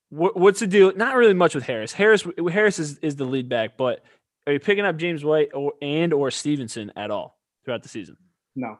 what, 0.09 0.37
what's 0.37 0.59
the 0.59 0.67
deal? 0.67 0.93
Not 0.95 1.15
really 1.15 1.33
much 1.33 1.55
with 1.55 1.65
Harris. 1.65 1.91
Harris 1.91 2.25
Harris 2.49 2.79
is, 2.79 2.97
is 2.99 3.15
the 3.15 3.25
lead 3.25 3.49
back, 3.49 3.77
but 3.77 4.03
are 4.47 4.53
you 4.53 4.59
picking 4.59 4.85
up 4.85 4.97
James 4.97 5.23
White 5.23 5.49
or 5.53 5.73
and 5.81 6.13
or 6.13 6.31
Stevenson 6.31 6.91
at 6.95 7.11
all 7.11 7.37
throughout 7.63 7.83
the 7.83 7.89
season? 7.89 8.17
No. 8.55 8.79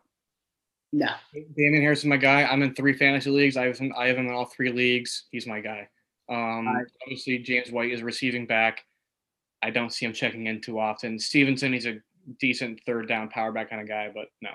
No, 0.93 1.10
Damien 1.34 1.81
Harris 1.81 1.99
is 1.99 2.05
my 2.05 2.15
guy. 2.15 2.45
I'm 2.45 2.62
in 2.62 2.73
three 2.73 2.93
fantasy 2.93 3.29
leagues. 3.29 3.58
I 3.58 3.65
have 3.65 3.77
him. 3.77 3.91
I 3.97 4.08
have 4.08 4.17
him 4.17 4.27
in 4.27 4.34
all 4.34 4.45
three 4.45 4.71
leagues. 4.71 5.25
He's 5.29 5.45
my 5.45 5.60
guy. 5.60 5.89
Um, 6.29 6.69
obviously 7.03 7.39
James 7.39 7.69
White 7.69 7.91
is 7.91 8.01
receiving 8.01 8.47
back. 8.47 8.86
I 9.65 9.71
don't 9.71 9.91
see 9.91 10.06
him 10.06 10.13
checking 10.13 10.45
in 10.47 10.62
too 10.62 10.80
often. 10.80 11.17
Stevenson, 11.19 11.73
he's 11.73 11.86
a 11.88 11.97
decent 12.39 12.80
third 12.86 13.08
down 13.08 13.30
power 13.30 13.51
back 13.51 13.69
kind 13.69 13.82
of 13.82 13.88
guy, 13.88 14.12
but 14.13 14.28
no. 14.41 14.51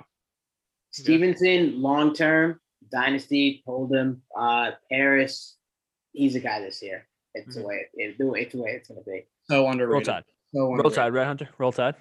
Stevenson 0.93 1.81
long 1.83 2.15
term 2.15 2.61
dynasty 2.93 3.63
told 3.67 3.93
him. 3.93 4.23
Uh, 4.37 4.71
Harris, 4.91 5.57
he's 6.13 6.35
a 6.37 6.41
guy 6.41 6.61
this 6.61 6.83
year. 6.83 7.07
It's 7.35 7.55
the 7.55 7.61
Mhm. 7.61 7.65
way 7.67 7.87
it, 7.95 8.19
the 8.19 8.27
way 8.27 8.41
it's 8.43 8.53
the 8.55 8.63
way 8.63 8.71
it's 8.73 8.89
gonna 8.89 9.01
be. 9.03 9.25
So 9.45 9.63
Roll 9.63 9.71
underrated. 9.73 10.07
Tide. 10.07 10.25
So 10.55 10.61
Roll 10.61 10.73
underrated. 10.73 10.97
Tide, 10.97 11.13
right, 11.15 11.27
Hunter? 11.27 11.49
Roll 11.59 11.73
Tide. 11.73 11.95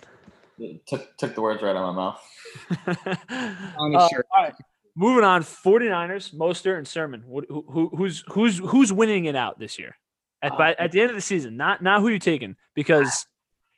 Took 0.87 1.17
took 1.17 1.35
the 1.35 1.41
words 1.41 1.61
right 1.61 1.75
out 1.75 1.89
of 1.89 1.95
my 1.95 2.01
mouth. 2.01 3.19
On 3.77 3.95
Uh, 3.95 4.07
shirt. 4.09 4.27
all 4.35 4.43
right. 4.43 4.53
Moving 4.95 5.23
on, 5.23 5.43
49ers, 5.43 6.31
Mostert 6.33 6.77
and 6.77 6.87
Sermon. 6.87 7.21
Who, 7.21 7.63
who, 7.69 7.89
who's 7.95 8.23
who's 8.29 8.57
who's 8.57 8.91
winning 8.91 9.25
it 9.25 9.35
out 9.35 9.57
this 9.59 9.77
year? 9.79 9.95
At, 10.41 10.53
Uh, 10.53 10.57
by, 10.57 10.73
at 10.75 10.91
the 10.91 11.01
end 11.01 11.09
of 11.09 11.15
the 11.15 11.21
season, 11.21 11.57
not 11.57 11.81
not 11.81 12.01
who 12.01 12.07
you 12.09 12.19
taking 12.19 12.55
because 12.73 13.27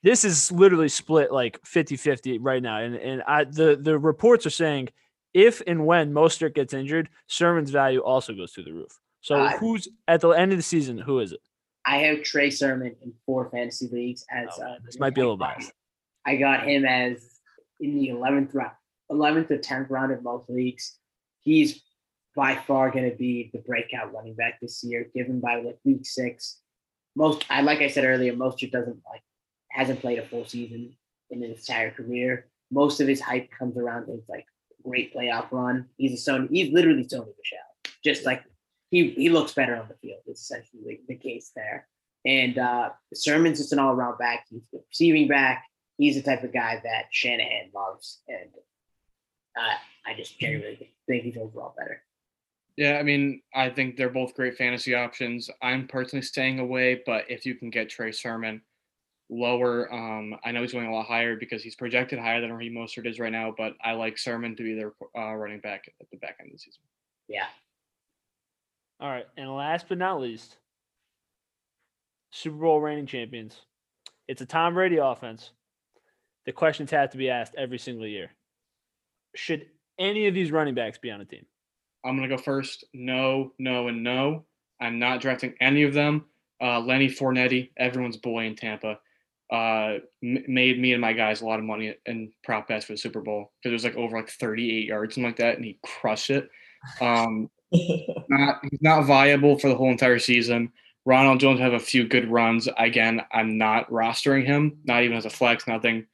this 0.04 0.24
is 0.24 0.52
literally 0.52 0.89
split 0.89 1.32
like 1.32 1.62
50-50 1.63 2.38
right 2.41 2.62
now. 2.62 2.78
And 2.80 2.95
and 2.95 3.24
I 3.24 3.43
the 3.45 3.76
the 3.80 3.97
reports 3.97 4.45
are 4.45 4.52
saying 4.52 4.89
if 5.34 5.62
and 5.65 5.86
when 5.86 6.13
Mostert 6.13 6.54
gets 6.56 6.74
injured, 6.74 7.10
Sermon's 7.28 7.71
value 7.71 8.00
also 8.02 8.34
goes 8.34 8.52
through 8.52 8.65
the 8.65 8.74
roof. 8.74 8.91
So 9.21 9.36
Uh, 9.36 9.58
who's 9.58 9.88
at 10.08 10.21
the 10.21 10.30
end 10.30 10.52
of 10.52 10.58
the 10.58 10.63
season? 10.63 10.97
Who 10.97 11.19
is 11.19 11.32
it? 11.32 11.39
I 11.86 11.97
have 11.97 12.21
Trey 12.21 12.50
Sermon 12.52 12.95
in 13.02 13.13
four 13.26 13.50
fantasy 13.50 13.88
leagues 13.91 14.24
as 14.32 14.50
Oh, 14.60 14.63
uh, 14.63 14.76
this 14.86 15.00
might 15.00 15.15
be 15.15 15.21
a 15.21 15.24
little 15.24 15.38
biased. 15.38 15.71
I 16.26 16.36
got 16.36 16.67
him 16.67 16.86
as 16.86 17.39
in 17.80 17.95
the 17.95 18.10
eleventh 18.10 18.54
round, 18.54 18.74
11th 19.12 19.50
or 19.50 19.58
10th 19.58 19.89
round 19.89 20.12
in 20.12 20.21
most 20.21 20.47
leagues. 20.50 20.97
He's 21.39 21.82
by 22.36 22.56
far 22.56 22.91
going 22.91 23.10
to 23.10 23.15
be 23.15 23.50
the 23.54 23.60
breakout 23.60 24.13
running 24.13 24.36
back 24.36 24.60
this 24.62 24.84
year, 24.84 25.08
given 25.13 25.39
by 25.39 25.62
like 25.62 25.78
week 25.84 26.06
six. 26.06 26.60
Most, 27.15 27.46
I 27.50 27.62
like 27.62 27.80
I 27.80 27.88
said 27.88 28.06
earlier, 28.06 28.34
Mostert 28.34 28.72
doesn't 28.72 29.00
like 29.10 29.22
hasn't 29.70 30.02
played 30.02 30.20
a 30.20 30.26
full 30.26 30.46
season 30.46 30.96
in 31.30 31.41
his 31.41 31.60
entire 31.60 31.91
career. 31.91 32.48
Most 32.72 33.02
of 33.02 33.08
his 33.08 33.20
hype 33.20 33.50
comes 33.52 33.78
around 33.78 34.08
his 34.08 34.24
like 34.30 34.46
great 34.84 35.13
playoff 35.13 35.52
run. 35.52 35.88
He's 35.98 36.28
a 36.28 36.32
Sony, 36.32 36.50
he's 36.50 36.74
literally 36.74 37.04
Sony 37.04 37.34
Michel. 37.38 37.60
Just 38.04 38.26
like 38.26 38.44
he 38.89 39.10
he 39.12 39.30
looks 39.30 39.54
better 39.54 39.76
on 39.76 39.88
the 39.88 39.96
field. 39.96 40.22
It's 40.26 40.41
essentially 40.41 41.02
the, 41.08 41.15
the 41.15 41.20
case 41.20 41.52
there. 41.56 41.88
And 42.26 42.58
uh 42.58 42.91
Sermon's 43.13 43.60
just 43.60 43.74
an 43.74 43.80
all 43.80 43.94
around 43.94 44.17
back. 44.17 44.46
He's 44.50 44.67
the 44.72 44.82
receiving 44.89 45.28
back. 45.28 45.65
He's 45.98 46.15
the 46.15 46.22
type 46.22 46.44
of 46.44 46.54
guy 46.54 46.82
that 46.84 47.06
Shanahan 47.12 47.72
loves. 47.76 48.22
And 48.28 48.50
uh, 49.56 49.76
I 50.06 50.15
just 50.15 50.39
genuinely 50.39 50.94
think 51.08 51.24
he's 51.24 51.38
overall 51.38 51.76
better. 51.78 52.02
Yeah, 52.78 52.98
I 52.98 53.04
mean, 53.04 53.42
I 53.54 53.70
think 53.70 53.98
they're 53.98 54.10
both 54.10 54.34
great 54.34 54.56
fantasy 54.56 54.96
options. 54.96 55.50
I'm 55.62 55.88
personally 55.88 56.24
staying 56.24 56.60
away, 56.60 57.02
but 57.06 57.26
if 57.30 57.46
you 57.46 57.56
can 57.56 57.70
get 57.70 57.90
Trey 57.90 58.12
Sermon 58.12 58.62
lower, 59.30 59.94
um, 59.94 60.36
I 60.44 60.52
know 60.52 60.62
he's 60.62 60.72
going 60.72 60.88
a 60.88 60.94
lot 60.94 61.06
higher 61.06 61.36
because 61.36 61.62
he's 61.64 61.76
projected 61.76 62.18
higher 62.18 62.40
than 62.40 62.54
Raheem 62.54 62.74
Mostert 62.74 63.08
is 63.08 63.20
right 63.20 63.32
now, 63.32 63.54
but 63.58 63.74
I 63.84 63.94
like 63.94 64.18
Sermon 64.18 64.56
to 64.56 64.64
be 64.64 64.74
their 64.74 64.94
uh, 65.18 65.34
running 65.36 65.60
back 65.60 65.92
at 66.00 66.10
the 66.12 66.18
back 66.18 66.38
end 66.40 66.50
of 66.50 66.54
the 66.54 66.60
season. 66.60 66.82
Yeah. 67.28 67.48
All 69.00 69.10
right, 69.10 69.26
and 69.36 69.54
last 69.54 69.88
but 69.90 69.98
not 69.98 70.22
least, 70.22 70.58
Super 72.32 72.56
Bowl 72.56 72.80
reigning 72.80 73.08
champions. 73.08 73.62
It's 74.28 74.42
a 74.42 74.46
Tom 74.46 74.76
Brady 74.76 74.98
offense. 74.98 75.52
The 76.46 76.52
questions 76.52 76.92
have 76.92 77.12
to 77.12 77.18
be 77.18 77.30
asked 77.30 77.56
every 77.58 77.80
single 77.80 78.08
year. 78.08 78.32
Should 79.36 79.66
any 80.00 80.28
of 80.28 80.34
these 80.34 80.52
running 80.52 80.74
backs 80.76 80.98
be 80.98 81.12
on 81.12 81.22
a 81.22 81.26
team? 81.26 81.46
I'm 82.06 82.16
gonna 82.16 82.28
go 82.28 82.38
first. 82.38 82.86
No, 82.94 83.54
no, 83.60 83.88
and 83.88 84.04
no. 84.04 84.46
I'm 84.80 84.98
not 84.98 85.22
drafting 85.22 85.54
any 85.62 85.84
of 85.84 85.94
them. 85.94 86.26
Uh, 86.62 86.80
Lenny 86.80 87.08
Fournette, 87.08 87.70
everyone's 87.78 88.18
boy 88.18 88.46
in 88.46 88.56
Tampa, 88.56 88.98
uh, 89.52 89.98
m- 90.24 90.44
made 90.48 90.80
me 90.80 90.94
and 90.94 91.02
my 91.02 91.14
guys 91.14 91.42
a 91.42 91.46
lot 91.46 91.60
of 91.60 91.66
money 91.66 91.96
in 92.06 92.32
prop 92.44 92.68
bets 92.68 92.86
for 92.86 92.94
the 92.94 92.98
Super 92.98 93.22
Bowl 93.22 93.52
because 93.62 93.72
it 93.72 93.74
was 93.74 93.84
like 93.84 93.96
over 93.96 94.18
like 94.18 94.30
38 94.30 94.88
yards, 94.88 95.16
something 95.16 95.30
like 95.30 95.38
that, 95.38 95.56
and 95.58 95.66
he 95.66 95.78
crushed 95.84 96.30
it. 96.30 96.50
Um, 97.00 97.50
not 98.30 98.60
he's 98.70 98.82
not 98.82 99.06
viable 99.06 99.58
for 99.60 99.70
the 99.70 99.76
whole 99.76 99.92
entire 99.92 100.20
season. 100.20 100.72
Ronald 101.06 101.40
Jones 101.40 101.60
have 101.60 101.74
a 101.74 101.80
few 101.80 102.08
good 102.08 102.30
runs. 102.30 102.68
Again, 102.78 103.22
I'm 103.32 103.58
not 103.58 103.90
rostering 103.90 104.46
him, 104.46 104.78
not 104.86 105.04
even 105.04 105.18
as 105.18 105.26
a 105.26 105.32
flex, 105.32 105.68
nothing. 105.68 106.06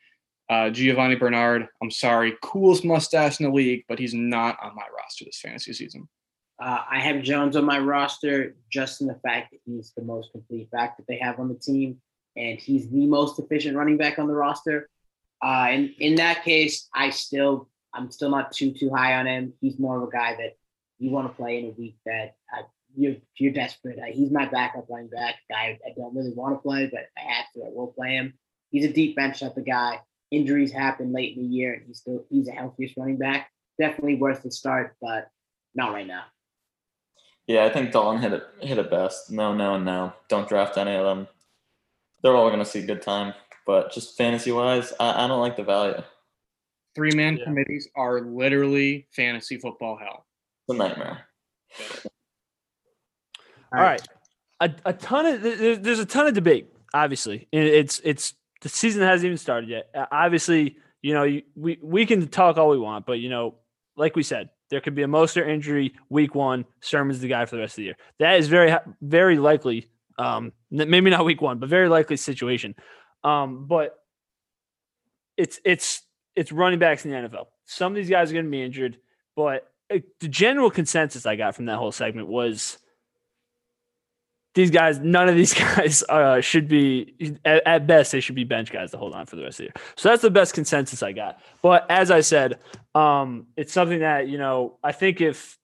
Uh, 0.49 0.69
Giovani 0.69 1.15
Bernard, 1.15 1.67
I'm 1.81 1.91
sorry, 1.91 2.35
coolest 2.41 2.85
mustache 2.85 3.39
in 3.39 3.47
the 3.47 3.51
league, 3.51 3.83
but 3.89 3.99
he's 3.99 4.13
not 4.13 4.57
on 4.61 4.75
my 4.75 4.85
roster 4.95 5.25
this 5.25 5.41
fantasy 5.41 5.73
season. 5.73 6.07
Uh, 6.59 6.79
I 6.89 6.99
have 6.99 7.21
Jones 7.21 7.55
on 7.55 7.65
my 7.65 7.79
roster 7.79 8.55
just 8.71 9.01
in 9.01 9.07
the 9.07 9.19
fact 9.23 9.51
that 9.51 9.59
he's 9.65 9.91
the 9.95 10.03
most 10.03 10.31
complete 10.31 10.71
back 10.71 10.97
that 10.97 11.05
they 11.07 11.17
have 11.17 11.39
on 11.39 11.49
the 11.49 11.55
team, 11.55 11.97
and 12.35 12.59
he's 12.59 12.89
the 12.89 13.05
most 13.05 13.37
efficient 13.39 13.75
running 13.75 13.97
back 13.97 14.19
on 14.19 14.27
the 14.27 14.33
roster. 14.33 14.89
Uh, 15.43 15.67
and 15.69 15.93
in 15.99 16.15
that 16.15 16.43
case, 16.43 16.87
I 16.95 17.09
still, 17.09 17.69
I'm 17.93 18.09
still 18.09 18.29
not 18.29 18.53
too 18.53 18.71
too 18.71 18.89
high 18.89 19.15
on 19.15 19.27
him. 19.27 19.53
He's 19.59 19.77
more 19.77 19.97
of 19.97 20.07
a 20.07 20.11
guy 20.11 20.35
that 20.35 20.55
you 20.97 21.11
want 21.11 21.27
to 21.27 21.35
play 21.35 21.59
in 21.59 21.65
a 21.65 21.69
week 21.71 21.97
that 22.05 22.35
uh, 22.57 22.63
you're 22.95 23.17
you're 23.37 23.53
desperate. 23.53 23.99
Uh, 23.99 24.05
he's 24.11 24.31
my 24.31 24.45
backup 24.45 24.85
running 24.89 25.09
back 25.09 25.35
guy. 25.49 25.77
I 25.85 25.91
don't 25.95 26.15
really 26.15 26.33
want 26.33 26.55
to 26.55 26.61
play, 26.61 26.89
but 26.91 27.01
I 27.17 27.33
have 27.33 27.45
to, 27.53 27.65
I 27.65 27.69
will 27.69 27.87
play 27.87 28.15
him. 28.15 28.33
He's 28.71 28.85
a 28.85 28.91
deep 28.91 29.15
bench 29.15 29.41
type 29.41 29.57
of 29.57 29.65
guy 29.65 29.99
injuries 30.31 30.71
happen 30.71 31.11
late 31.13 31.35
in 31.37 31.43
the 31.43 31.49
year, 31.49 31.73
and 31.73 31.83
he's 31.87 31.99
still 31.99 32.25
he's 32.29 32.45
the 32.45 32.51
healthiest 32.51 32.95
running 32.97 33.17
back. 33.17 33.49
Definitely 33.79 34.15
worth 34.15 34.43
the 34.43 34.51
start, 34.51 34.95
but 35.01 35.29
not 35.75 35.93
right 35.93 36.07
now. 36.07 36.23
Yeah, 37.47 37.63
I 37.65 37.69
think 37.69 37.91
Dalton 37.91 38.21
hit 38.21 38.33
it 38.33 38.43
hit 38.61 38.77
it 38.77 38.89
best. 38.91 39.31
No, 39.31 39.53
no, 39.53 39.75
and 39.75 39.85
no. 39.85 40.13
Don't 40.29 40.47
draft 40.49 40.77
any 40.77 40.95
of 40.95 41.03
them. 41.05 41.27
They're 42.23 42.35
all 42.35 42.49
gonna 42.49 42.65
see 42.65 42.85
good 42.85 43.01
time, 43.01 43.33
but 43.65 43.91
just 43.93 44.17
fantasy 44.17 44.51
wise, 44.51 44.93
I, 44.99 45.23
I 45.23 45.27
don't 45.27 45.39
like 45.39 45.55
the 45.55 45.63
value. 45.63 46.01
Three 46.95 47.11
man 47.11 47.37
Yeah. 47.37 47.45
committees 47.45 47.87
are 47.95 48.21
literally 48.21 49.07
fantasy 49.15 49.57
football 49.57 49.97
hell. 49.97 50.25
It's 50.67 50.75
a 50.75 50.77
nightmare. 50.77 51.27
All 53.75 53.81
right. 53.83 54.01
A, 54.59 54.71
a 54.85 54.93
ton 54.93 55.25
of 55.25 55.41
there- 55.41 55.55
there- 55.55 55.75
there's 55.75 55.99
a 55.99 56.05
ton 56.05 56.25
of 56.27 56.33
debate. 56.33 56.67
Obviously, 56.93 57.47
it's 57.51 57.99
it's 58.03 58.33
the 58.61 58.69
season 58.69 59.01
hasn't 59.01 59.25
even 59.25 59.37
started 59.37 59.69
yet. 59.69 59.89
Uh, 59.93 60.05
Obviously, 60.11 60.77
you 61.01 61.13
know 61.13 61.23
you, 61.23 61.43
we 61.55 61.79
we 61.81 62.05
can 62.05 62.27
talk 62.27 62.57
all 62.57 62.69
we 62.69 62.77
want, 62.77 63.05
but 63.05 63.19
you 63.19 63.29
know, 63.29 63.55
like 63.95 64.15
we 64.15 64.23
said, 64.23 64.49
there 64.69 64.81
could 64.81 64.95
be 64.95 65.03
a 65.03 65.07
Mostert 65.07 65.47
injury 65.47 65.93
week 66.09 66.35
one. 66.35 66.65
Sermon's 66.81 67.19
the 67.19 67.27
guy 67.27 67.45
for 67.45 67.55
the 67.55 67.61
rest 67.61 67.73
of 67.73 67.77
the 67.77 67.83
year. 67.83 67.97
That 68.19 68.39
is 68.39 68.47
very 68.47 68.75
very 69.01 69.37
likely. 69.37 69.89
Um, 70.19 70.51
maybe 70.71 71.11
not 71.11 71.25
week 71.25 71.41
one, 71.41 71.59
but 71.59 71.69
very 71.69 71.89
likely 71.89 72.17
situation. 72.17 72.75
Um, 73.23 73.67
but 73.67 73.95
it's 75.37 75.59
it's 75.63 76.01
it's 76.35 76.51
running 76.51 76.79
backs 76.79 77.05
in 77.05 77.11
the 77.11 77.17
NFL. 77.17 77.45
Some 77.65 77.91
of 77.91 77.95
these 77.95 78.09
guys 78.09 78.31
are 78.31 78.33
going 78.33 78.45
to 78.45 78.51
be 78.51 78.63
injured, 78.63 78.97
but 79.35 79.69
uh, 79.93 79.99
the 80.19 80.27
general 80.27 80.69
consensus 80.69 81.25
I 81.25 81.35
got 81.35 81.55
from 81.55 81.65
that 81.65 81.77
whole 81.77 81.91
segment 81.91 82.27
was 82.27 82.77
these 84.57 84.71
guys, 84.71 84.99
none 84.99 85.29
of 85.29 85.35
these 85.35 85.53
guys 85.75 86.03
uh, 86.09 86.41
should 86.41 86.67
be 86.67 87.37
at, 87.45 87.65
at 87.65 87.87
best 87.87 88.11
they 88.11 88.19
should 88.19 88.35
be 88.35 88.43
bench 88.43 88.71
guys 88.71 88.89
to 88.91 88.97
hold 88.97 89.13
on 89.13 89.27
for 89.27 89.35
the 89.35 89.43
rest 89.43 89.55
of 89.55 89.57
the 89.57 89.63
year. 89.65 89.73
So 89.95 90.09
that's 90.09 90.23
the 90.23 90.31
best 90.31 90.55
consensus 90.55 91.03
I 91.03 91.11
got. 91.11 91.39
But 91.61 91.85
as 91.89 92.09
I 92.09 92.21
said, 92.21 92.59
um, 92.95 93.45
it's 93.55 93.71
something 93.71 93.99
that 93.99 94.27
you 94.27 94.39
know 94.39 94.79
I 94.83 94.91
think 94.91 95.21
if 95.21 95.57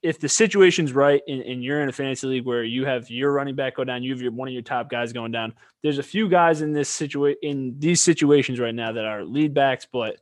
if 0.00 0.20
the 0.20 0.28
situation's 0.28 0.92
right 0.92 1.22
and, 1.26 1.42
and 1.42 1.64
you're 1.64 1.82
in 1.82 1.88
a 1.88 1.92
fantasy 1.92 2.28
league 2.28 2.44
where 2.44 2.62
you 2.62 2.84
have 2.84 3.10
your 3.10 3.32
running 3.32 3.56
back 3.56 3.74
go 3.74 3.82
down, 3.84 4.04
you 4.04 4.12
have 4.12 4.22
your 4.22 4.30
one 4.30 4.46
of 4.46 4.54
your 4.54 4.62
top 4.62 4.88
guys 4.88 5.12
going 5.12 5.32
down. 5.32 5.52
There's 5.82 5.98
a 5.98 6.04
few 6.04 6.28
guys 6.28 6.62
in 6.62 6.72
this 6.72 6.88
situation 6.88 7.38
in 7.42 7.74
these 7.78 8.00
situations 8.00 8.60
right 8.60 8.74
now 8.74 8.92
that 8.92 9.04
are 9.04 9.24
lead 9.24 9.54
backs, 9.54 9.88
but 9.92 10.18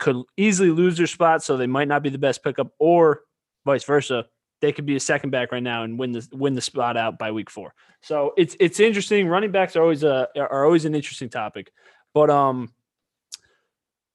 could 0.00 0.16
easily 0.36 0.70
lose 0.70 0.96
their 0.96 1.06
spot, 1.06 1.44
so 1.44 1.56
they 1.56 1.68
might 1.68 1.88
not 1.88 2.02
be 2.02 2.10
the 2.10 2.18
best 2.18 2.42
pickup, 2.42 2.72
or 2.80 3.22
vice 3.64 3.84
versa 3.84 4.26
they 4.60 4.72
could 4.72 4.86
be 4.86 4.96
a 4.96 5.00
second 5.00 5.30
back 5.30 5.52
right 5.52 5.62
now 5.62 5.84
and 5.84 5.98
win 5.98 6.12
the 6.12 6.26
win 6.32 6.54
the 6.54 6.60
spot 6.60 6.96
out 6.96 7.18
by 7.18 7.30
week 7.30 7.50
four. 7.50 7.74
So 8.02 8.32
it's 8.36 8.56
it's 8.60 8.80
interesting. 8.80 9.28
Running 9.28 9.52
backs 9.52 9.76
are 9.76 9.82
always 9.82 10.02
a 10.02 10.28
are 10.36 10.64
always 10.64 10.84
an 10.84 10.94
interesting 10.94 11.28
topic, 11.28 11.72
but 12.14 12.30
um, 12.30 12.72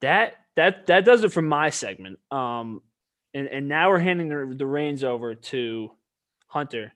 that 0.00 0.34
that 0.56 0.86
that 0.86 1.04
does 1.04 1.24
it 1.24 1.32
for 1.32 1.42
my 1.42 1.70
segment. 1.70 2.18
Um, 2.30 2.82
and 3.34 3.46
and 3.46 3.68
now 3.68 3.90
we're 3.90 3.98
handing 3.98 4.28
the, 4.28 4.54
the 4.56 4.66
reins 4.66 5.04
over 5.04 5.34
to 5.34 5.90
Hunter 6.48 6.92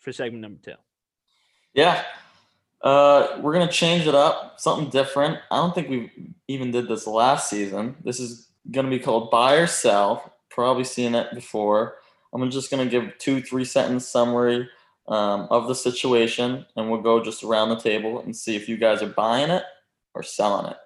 for 0.00 0.12
segment 0.12 0.42
number 0.42 0.60
two. 0.62 0.74
Yeah. 1.74 2.02
Uh, 2.82 3.38
we're 3.40 3.52
gonna 3.52 3.70
change 3.70 4.06
it 4.06 4.14
up, 4.14 4.60
something 4.60 4.90
different. 4.90 5.38
I 5.50 5.56
don't 5.56 5.74
think 5.74 5.88
we 5.88 6.10
even 6.48 6.70
did 6.70 6.86
this 6.86 7.06
last 7.06 7.48
season. 7.48 7.96
This 8.04 8.20
is 8.20 8.50
gonna 8.70 8.90
be 8.90 8.98
called 8.98 9.30
buy 9.30 9.54
or 9.54 9.66
sell. 9.66 10.34
Probably 10.50 10.84
seen 10.84 11.14
it 11.14 11.34
before. 11.34 11.96
I'm 12.34 12.50
just 12.50 12.70
gonna 12.70 12.86
give 12.86 13.16
two, 13.18 13.40
three 13.40 13.64
sentence 13.64 14.06
summary 14.06 14.68
um, 15.08 15.46
of 15.50 15.68
the 15.68 15.74
situation, 15.74 16.66
and 16.76 16.90
we'll 16.90 17.00
go 17.00 17.22
just 17.22 17.44
around 17.44 17.68
the 17.68 17.80
table 17.80 18.20
and 18.20 18.34
see 18.34 18.56
if 18.56 18.68
you 18.68 18.76
guys 18.76 19.02
are 19.02 19.08
buying 19.08 19.50
it 19.50 19.62
or 20.14 20.22
selling 20.22 20.70
it. 20.70 20.76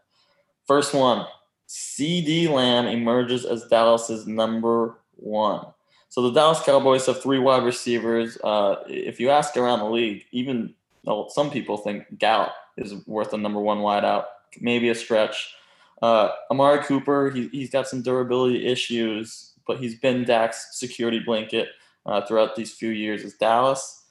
First 0.66 0.92
one, 0.92 1.26
CeeDee 1.68 2.48
Lamb 2.48 2.86
emerges 2.86 3.44
as 3.44 3.66
Dallas's 3.66 4.26
number 4.26 4.98
one. 5.16 5.66
So 6.10 6.22
the 6.22 6.32
Dallas 6.32 6.60
Cowboys 6.60 7.06
have 7.06 7.22
three 7.22 7.38
wide 7.38 7.64
receivers. 7.64 8.38
Uh, 8.42 8.76
if 8.86 9.20
you 9.20 9.30
ask 9.30 9.56
around 9.56 9.80
the 9.80 9.90
league, 9.90 10.24
even 10.32 10.74
though 11.04 11.28
some 11.30 11.50
people 11.50 11.76
think 11.76 12.18
Gallup 12.18 12.52
is 12.76 12.94
worth 13.06 13.32
a 13.34 13.38
number 13.38 13.60
one 13.60 13.78
wideout, 13.78 14.24
maybe 14.60 14.88
a 14.88 14.94
stretch. 14.94 15.54
Uh, 16.00 16.30
Amari 16.50 16.82
Cooper, 16.84 17.30
he, 17.30 17.48
he's 17.48 17.70
got 17.70 17.88
some 17.88 18.02
durability 18.02 18.66
issues, 18.66 19.47
but 19.68 19.78
he's 19.78 19.96
been 20.00 20.24
Dak's 20.24 20.70
security 20.72 21.20
blanket 21.20 21.68
uh, 22.06 22.22
throughout 22.22 22.56
these 22.56 22.72
few 22.72 22.88
years 22.88 23.22
as 23.22 23.34
Dallas. 23.34 24.06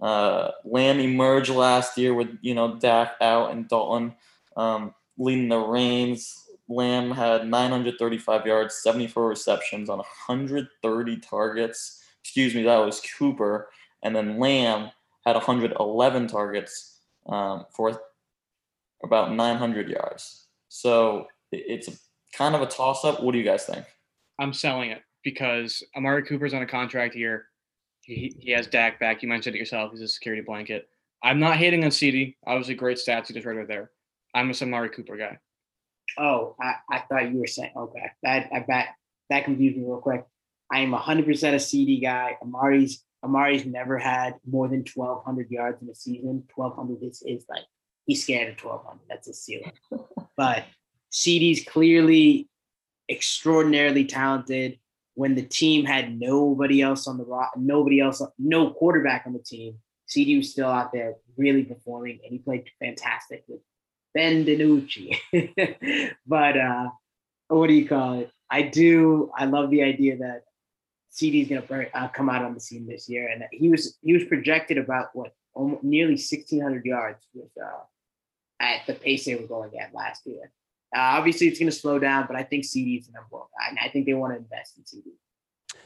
Uh, 0.00 0.52
Lamb 0.64 1.00
emerged 1.00 1.50
last 1.50 1.98
year 1.98 2.14
with 2.14 2.28
you 2.40 2.54
know 2.54 2.76
Dak 2.76 3.14
out 3.20 3.50
and 3.50 3.68
Dalton 3.68 4.14
um, 4.56 4.94
leading 5.16 5.48
the 5.48 5.58
reins. 5.58 6.44
Lamb 6.68 7.10
had 7.10 7.48
935 7.48 8.46
yards, 8.46 8.76
74 8.76 9.26
receptions 9.26 9.88
on 9.88 9.98
130 9.98 11.16
targets. 11.16 12.04
Excuse 12.22 12.54
me, 12.54 12.62
that 12.64 12.76
was 12.76 13.00
Cooper. 13.18 13.70
And 14.02 14.14
then 14.14 14.38
Lamb 14.38 14.90
had 15.24 15.34
111 15.34 16.26
targets 16.28 17.00
um, 17.26 17.64
for 17.74 18.00
about 19.02 19.32
900 19.32 19.88
yards. 19.88 20.46
So 20.68 21.26
it's 21.50 21.88
a, 21.88 21.92
kind 22.36 22.54
of 22.54 22.60
a 22.60 22.66
toss 22.66 23.04
up. 23.04 23.22
What 23.22 23.32
do 23.32 23.38
you 23.38 23.44
guys 23.44 23.64
think? 23.64 23.86
I'm 24.38 24.52
selling 24.52 24.90
it 24.90 25.02
because 25.24 25.82
Amari 25.96 26.22
Cooper's 26.24 26.54
on 26.54 26.62
a 26.62 26.66
contract 26.66 27.14
here. 27.14 27.46
He, 28.02 28.34
he 28.38 28.52
has 28.52 28.66
Dak 28.66 28.98
back. 28.98 29.22
You 29.22 29.28
mentioned 29.28 29.56
it 29.56 29.58
yourself. 29.58 29.92
He's 29.92 30.00
a 30.00 30.08
security 30.08 30.42
blanket. 30.42 30.88
I'm 31.22 31.40
not 31.40 31.56
hating 31.56 31.84
on 31.84 31.90
CeeDee. 31.90 32.36
Obviously, 32.46 32.74
great 32.74 32.96
stats. 32.96 33.26
He 33.26 33.34
just 33.34 33.44
read 33.44 33.56
right 33.56 33.68
there. 33.68 33.90
I'm 34.34 34.50
a 34.50 34.54
Amari 34.62 34.90
Cooper 34.90 35.16
guy. 35.16 35.38
Oh, 36.16 36.56
I, 36.60 36.74
I 36.90 36.98
thought 37.00 37.30
you 37.30 37.38
were 37.38 37.46
saying 37.46 37.72
okay. 37.76 38.10
That 38.22 38.48
I 38.54 38.60
bet 38.60 38.88
that 39.30 39.44
confused 39.44 39.76
me 39.76 39.84
real 39.84 39.98
quick. 39.98 40.24
I 40.70 40.80
am 40.80 40.92
100% 40.92 41.26
a 41.26 41.56
CeeDee 41.56 42.02
guy. 42.02 42.36
Amari's 42.40 43.04
Amari's 43.22 43.66
never 43.66 43.98
had 43.98 44.36
more 44.48 44.68
than 44.68 44.84
1,200 44.94 45.50
yards 45.50 45.82
in 45.82 45.88
a 45.88 45.94
season. 45.94 46.44
1,200 46.54 47.02
is, 47.02 47.22
is 47.26 47.44
like 47.48 47.64
he's 48.06 48.22
scared 48.22 48.48
of 48.48 48.64
1,200. 48.64 49.00
That's 49.08 49.28
a 49.28 49.34
ceiling. 49.34 49.72
but 50.36 50.64
CeeDee's 51.12 51.64
clearly 51.64 52.48
extraordinarily 53.08 54.04
talented. 54.04 54.78
When 55.14 55.34
the 55.34 55.42
team 55.42 55.84
had 55.84 56.18
nobody 56.18 56.80
else 56.80 57.08
on 57.08 57.18
the 57.18 57.24
rock, 57.24 57.52
nobody 57.56 58.00
else, 58.00 58.22
no 58.38 58.70
quarterback 58.70 59.24
on 59.26 59.32
the 59.32 59.40
team, 59.40 59.78
CeeDee 60.08 60.36
was 60.36 60.50
still 60.50 60.68
out 60.68 60.92
there 60.92 61.14
really 61.36 61.64
performing, 61.64 62.20
and 62.22 62.32
he 62.32 62.38
played 62.38 62.70
fantastic 62.78 63.44
with 63.48 63.60
Ben 64.14 64.44
DiNucci. 64.44 66.14
but 66.26 66.56
uh, 66.56 66.88
what 67.48 67.66
do 67.66 67.74
you 67.74 67.88
call 67.88 68.20
it? 68.20 68.30
I 68.50 68.62
do. 68.62 69.30
I 69.36 69.44
love 69.44 69.70
the 69.70 69.82
idea 69.82 70.18
that 70.18 70.44
CeeDee 71.12 71.42
is 71.42 71.48
going 71.48 71.62
to 71.62 71.98
uh, 71.98 72.08
come 72.08 72.30
out 72.30 72.44
on 72.44 72.54
the 72.54 72.60
scene 72.60 72.86
this 72.86 73.08
year, 73.08 73.28
and 73.28 73.44
he 73.52 73.68
was 73.68 73.98
he 74.02 74.12
was 74.12 74.24
projected 74.24 74.78
about 74.78 75.08
what 75.14 75.32
almost, 75.54 75.84
nearly 75.84 76.12
1,600 76.12 76.84
yards 76.84 77.26
with 77.34 77.50
uh, 77.60 77.82
at 78.60 78.86
the 78.86 78.94
pace 78.94 79.24
they 79.24 79.34
were 79.34 79.46
going 79.46 79.78
at 79.78 79.94
last 79.94 80.26
year. 80.26 80.52
Uh, 80.96 81.00
obviously, 81.00 81.48
it's 81.48 81.58
going 81.58 81.70
to 81.70 81.76
slow 81.76 81.98
down, 81.98 82.26
but 82.26 82.36
I 82.36 82.42
think 82.42 82.64
CeeDee 82.64 82.98
is 82.98 83.06
the 83.06 83.12
number 83.12 83.28
one 83.30 83.46
guy, 83.58 83.68
and 83.68 83.78
I 83.78 83.88
think 83.88 84.06
they 84.06 84.14
want 84.14 84.32
to 84.32 84.38
invest 84.38 84.78
in 84.78 84.84
CeeDee. 84.84 85.12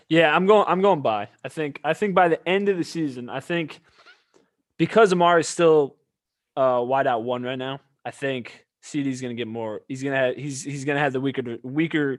Yeah, 0.09 0.35
I'm 0.35 0.47
going. 0.47 0.65
I'm 0.69 0.81
going 0.81 1.03
by. 1.03 1.29
I 1.45 1.49
think. 1.49 1.81
I 1.83 1.95
think 1.95 2.15
by 2.15 2.29
the 2.29 2.49
end 2.49 2.69
of 2.69 2.77
the 2.77 2.85
season, 2.85 3.29
I 3.29 3.41
think 3.41 3.81
because 4.79 5.13
Amari 5.13 5.41
is 5.41 5.49
still 5.49 5.97
uh, 6.57 6.83
wide 6.85 7.07
out 7.07 7.25
one 7.25 7.43
right 7.43 7.59
now. 7.59 7.81
I 8.05 8.11
think 8.11 8.67
CeeDee's 8.85 9.21
going 9.21 9.35
to 9.35 9.41
get 9.41 9.49
more. 9.49 9.83
He's 9.89 10.03
going 10.03 10.13
to 10.13 10.19
have. 10.19 10.37
He's 10.37 10.63
he's 10.63 10.85
going 10.85 10.97
to 10.97 11.01
have 11.01 11.13
the 11.13 11.21
weaker 11.21 11.57
weaker 11.63 12.19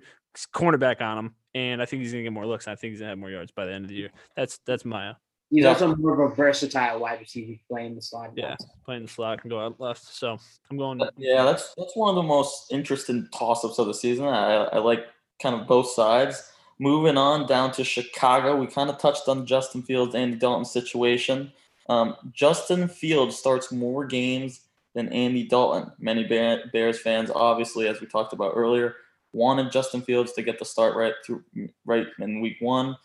cornerback 0.54 1.02
on 1.02 1.18
him, 1.18 1.36
and 1.54 1.82
I 1.82 1.86
think 1.86 2.02
he's 2.02 2.12
going 2.12 2.24
to 2.24 2.30
get 2.30 2.34
more 2.34 2.48
looks. 2.48 2.68
I 2.68 2.76
think 2.76 2.92
he's 2.92 3.00
going 3.00 3.08
to 3.08 3.12
have 3.12 3.20
more 3.20 3.30
yards 3.30 3.52
by 3.52 3.66
the 3.66 3.74
end 3.74 3.86
of 3.86 3.90
the 3.90 3.96
year. 3.96 4.10
That's 4.36 4.60
that's 4.66 4.86
Maya. 4.86 5.14
He's 5.54 5.66
yeah. 5.66 5.70
also 5.70 5.96
more 5.98 6.20
of 6.20 6.32
a 6.32 6.36
versatile 6.36 7.00
wide 7.00 7.20
receiver 7.20 7.60
playing 7.70 7.94
the 7.94 8.02
slot. 8.02 8.32
Yeah, 8.36 8.56
playing 8.86 9.04
the 9.04 9.08
slot 9.08 9.40
can 9.40 9.52
go 9.52 9.60
out 9.60 9.80
left. 9.80 10.04
So 10.04 10.40
I'm 10.72 10.78
going. 10.78 11.00
Yeah, 11.16 11.44
that's 11.44 11.76
that's 11.78 11.96
one 11.96 12.10
of 12.10 12.16
the 12.16 12.24
most 12.24 12.72
interesting 12.72 13.28
toss-ups 13.32 13.78
of 13.78 13.86
the 13.86 13.94
season. 13.94 14.26
I, 14.26 14.64
I 14.64 14.80
like 14.80 15.06
kind 15.40 15.54
of 15.54 15.68
both 15.68 15.92
sides. 15.92 16.52
Moving 16.80 17.20
on 17.20 17.46
down 17.46 17.72
to 17.74 17.84
Chicago, 17.84 18.56
we 18.56 18.66
kind 18.66 18.90
of 18.90 18.98
touched 18.98 19.28
on 19.28 19.46
Justin 19.46 19.84
Fields, 19.84 20.16
Andy 20.16 20.38
Dalton 20.38 20.66
situation. 20.66 21.54
Um, 21.88 22.16
Justin 22.32 22.88
Fields 22.88 23.38
starts 23.38 23.72
more 23.72 24.06
games 24.06 24.62
than 24.96 25.08
Andy 25.10 25.48
Dalton. 25.48 25.92
Many 26.00 26.24
Bears 26.24 27.00
fans, 27.00 27.30
obviously, 27.30 27.88
as 27.88 28.02
we 28.02 28.08
talked 28.08 28.34
about 28.34 28.54
earlier, 28.56 28.96
wanted 29.34 29.72
Justin 29.72 30.02
Fields 30.02 30.34
to 30.34 30.42
get 30.42 30.58
the 30.58 30.66
start 30.66 30.96
right 30.96 31.14
through 31.24 31.44
right 31.86 32.08
in 32.18 32.42
week 32.42 32.58
one. 32.60 32.98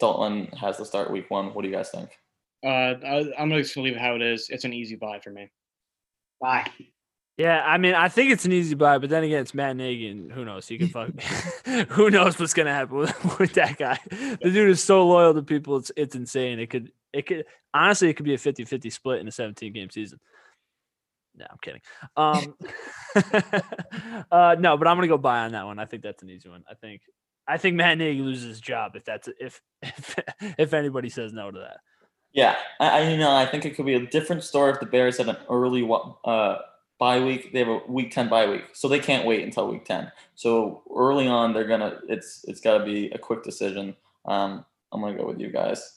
Dalton 0.00 0.46
has 0.58 0.78
the 0.78 0.84
start 0.84 1.10
week 1.10 1.30
one. 1.30 1.54
What 1.54 1.62
do 1.62 1.68
you 1.68 1.74
guys 1.74 1.90
think? 1.90 2.10
Uh, 2.64 2.94
I, 3.04 3.32
am 3.36 3.50
just 3.50 3.74
gonna 3.74 3.84
leave 3.84 3.96
it 3.96 4.00
how 4.00 4.14
it 4.14 4.22
is. 4.22 4.48
It's 4.48 4.64
an 4.64 4.72
easy 4.72 4.96
buy 4.96 5.20
for 5.20 5.30
me. 5.30 5.50
Bye. 6.40 6.70
Yeah, 7.36 7.62
I 7.64 7.78
mean, 7.78 7.94
I 7.94 8.08
think 8.08 8.32
it's 8.32 8.44
an 8.44 8.52
easy 8.52 8.74
buy, 8.74 8.98
but 8.98 9.10
then 9.10 9.22
again, 9.22 9.40
it's 9.42 9.54
Matt 9.54 9.76
Nagy, 9.76 10.08
and 10.08 10.32
who 10.32 10.44
knows? 10.44 10.66
He 10.66 10.76
can 10.76 10.88
fuck. 10.88 11.10
who 11.88 12.10
knows 12.10 12.38
what's 12.38 12.54
gonna 12.54 12.74
happen 12.74 12.96
with, 12.96 13.38
with 13.38 13.52
that 13.54 13.78
guy? 13.78 13.98
The 14.10 14.50
dude 14.50 14.70
is 14.70 14.82
so 14.82 15.06
loyal 15.06 15.34
to 15.34 15.42
people. 15.42 15.76
It's 15.76 15.92
it's 15.96 16.16
insane. 16.16 16.58
It 16.58 16.68
could 16.68 16.90
it 17.12 17.26
could 17.26 17.44
honestly 17.72 18.08
it 18.08 18.14
could 18.14 18.26
be 18.26 18.34
a 18.34 18.38
50-50 18.38 18.92
split 18.92 19.20
in 19.20 19.28
a 19.28 19.32
17 19.32 19.72
game 19.72 19.88
season. 19.90 20.18
No, 21.36 21.46
I'm 21.48 21.58
kidding. 21.62 21.80
Um, 22.16 22.54
uh, 24.32 24.56
no, 24.58 24.76
but 24.76 24.88
I'm 24.88 24.96
gonna 24.96 25.06
go 25.06 25.16
buy 25.16 25.40
on 25.44 25.52
that 25.52 25.64
one. 25.64 25.78
I 25.78 25.84
think 25.84 26.02
that's 26.02 26.24
an 26.24 26.30
easy 26.30 26.48
one. 26.48 26.64
I 26.68 26.74
think 26.74 27.02
I 27.48 27.56
think 27.56 27.76
Matt 27.76 27.98
Nagy 27.98 28.20
loses 28.20 28.44
his 28.44 28.60
job 28.60 28.94
if 28.94 29.04
that's 29.04 29.28
if 29.40 29.60
if 29.82 30.18
if 30.58 30.74
anybody 30.74 31.08
says 31.08 31.32
no 31.32 31.50
to 31.50 31.58
that. 31.58 31.78
Yeah, 32.32 32.56
I 32.78 33.08
you 33.10 33.16
know 33.16 33.34
I 33.34 33.46
think 33.46 33.64
it 33.64 33.74
could 33.74 33.86
be 33.86 33.94
a 33.94 34.06
different 34.06 34.44
story 34.44 34.72
if 34.72 34.80
the 34.80 34.86
Bears 34.86 35.16
had 35.18 35.28
an 35.28 35.38
early 35.50 35.88
uh 36.24 36.56
bye 36.98 37.20
week. 37.20 37.52
They 37.52 37.60
have 37.60 37.68
a 37.68 37.80
week 37.88 38.12
ten 38.12 38.28
bye 38.28 38.48
week, 38.48 38.64
so 38.74 38.86
they 38.86 38.98
can't 38.98 39.26
wait 39.26 39.44
until 39.44 39.68
week 39.68 39.84
ten. 39.84 40.12
So 40.34 40.82
early 40.94 41.26
on, 41.26 41.54
they're 41.54 41.66
gonna 41.66 42.00
it's 42.08 42.44
it's 42.46 42.60
got 42.60 42.78
to 42.78 42.84
be 42.84 43.10
a 43.10 43.18
quick 43.18 43.42
decision. 43.42 43.96
Um, 44.26 44.64
I'm 44.92 45.00
gonna 45.00 45.16
go 45.16 45.26
with 45.26 45.40
you 45.40 45.50
guys. 45.50 45.94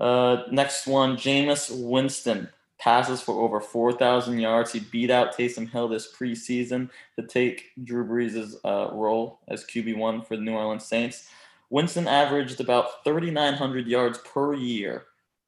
Uh, 0.00 0.42
next 0.50 0.88
one, 0.88 1.16
Jameis 1.16 1.70
Winston 1.70 2.48
passes 2.82 3.22
for 3.22 3.40
over 3.40 3.60
4,000 3.60 4.40
yards. 4.40 4.72
He 4.72 4.80
beat 4.80 5.10
out 5.10 5.36
Taysom 5.36 5.70
Hill 5.70 5.86
this 5.86 6.12
preseason 6.12 6.90
to 7.16 7.24
take 7.24 7.70
Drew 7.84 8.04
Brees' 8.04 8.56
uh, 8.64 8.92
role 8.92 9.38
as 9.46 9.64
QB1 9.64 10.26
for 10.26 10.36
the 10.36 10.42
New 10.42 10.54
Orleans 10.54 10.84
Saints. 10.84 11.28
Winston 11.70 12.08
averaged 12.08 12.60
about 12.60 13.04
3,900 13.04 13.86
yards 13.86 14.18
per 14.18 14.54
year 14.54 15.04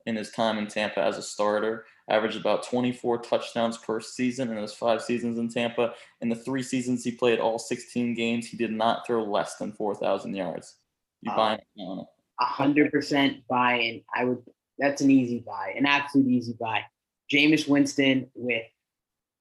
in 0.06 0.14
his 0.14 0.30
time 0.30 0.58
in 0.58 0.68
Tampa 0.68 1.00
as 1.00 1.18
a 1.18 1.22
starter, 1.22 1.86
averaged 2.08 2.36
about 2.36 2.62
24 2.62 3.18
touchdowns 3.22 3.78
per 3.78 4.00
season 4.00 4.50
in 4.50 4.58
his 4.58 4.72
five 4.72 5.02
seasons 5.02 5.36
in 5.36 5.48
Tampa. 5.48 5.94
In 6.20 6.28
the 6.28 6.36
three 6.36 6.62
seasons 6.62 7.02
he 7.02 7.10
played 7.10 7.40
all 7.40 7.58
16 7.58 8.14
games, 8.14 8.46
he 8.46 8.56
did 8.56 8.70
not 8.70 9.06
throw 9.06 9.24
less 9.24 9.56
than 9.56 9.72
4,000 9.72 10.34
yards. 10.34 10.76
You 11.22 11.32
uh, 11.32 11.36
buying 11.36 11.58
it? 11.76 12.06
Hundred 12.40 12.90
percent 12.92 13.46
buy-in. 13.48 14.02
I 14.14 14.24
would. 14.24 14.42
That's 14.78 15.00
an 15.02 15.10
easy 15.10 15.38
buy, 15.46 15.72
an 15.76 15.86
absolute 15.86 16.26
easy 16.26 16.56
buy. 16.58 16.84
Jameis 17.32 17.68
Winston 17.68 18.30
with 18.34 18.64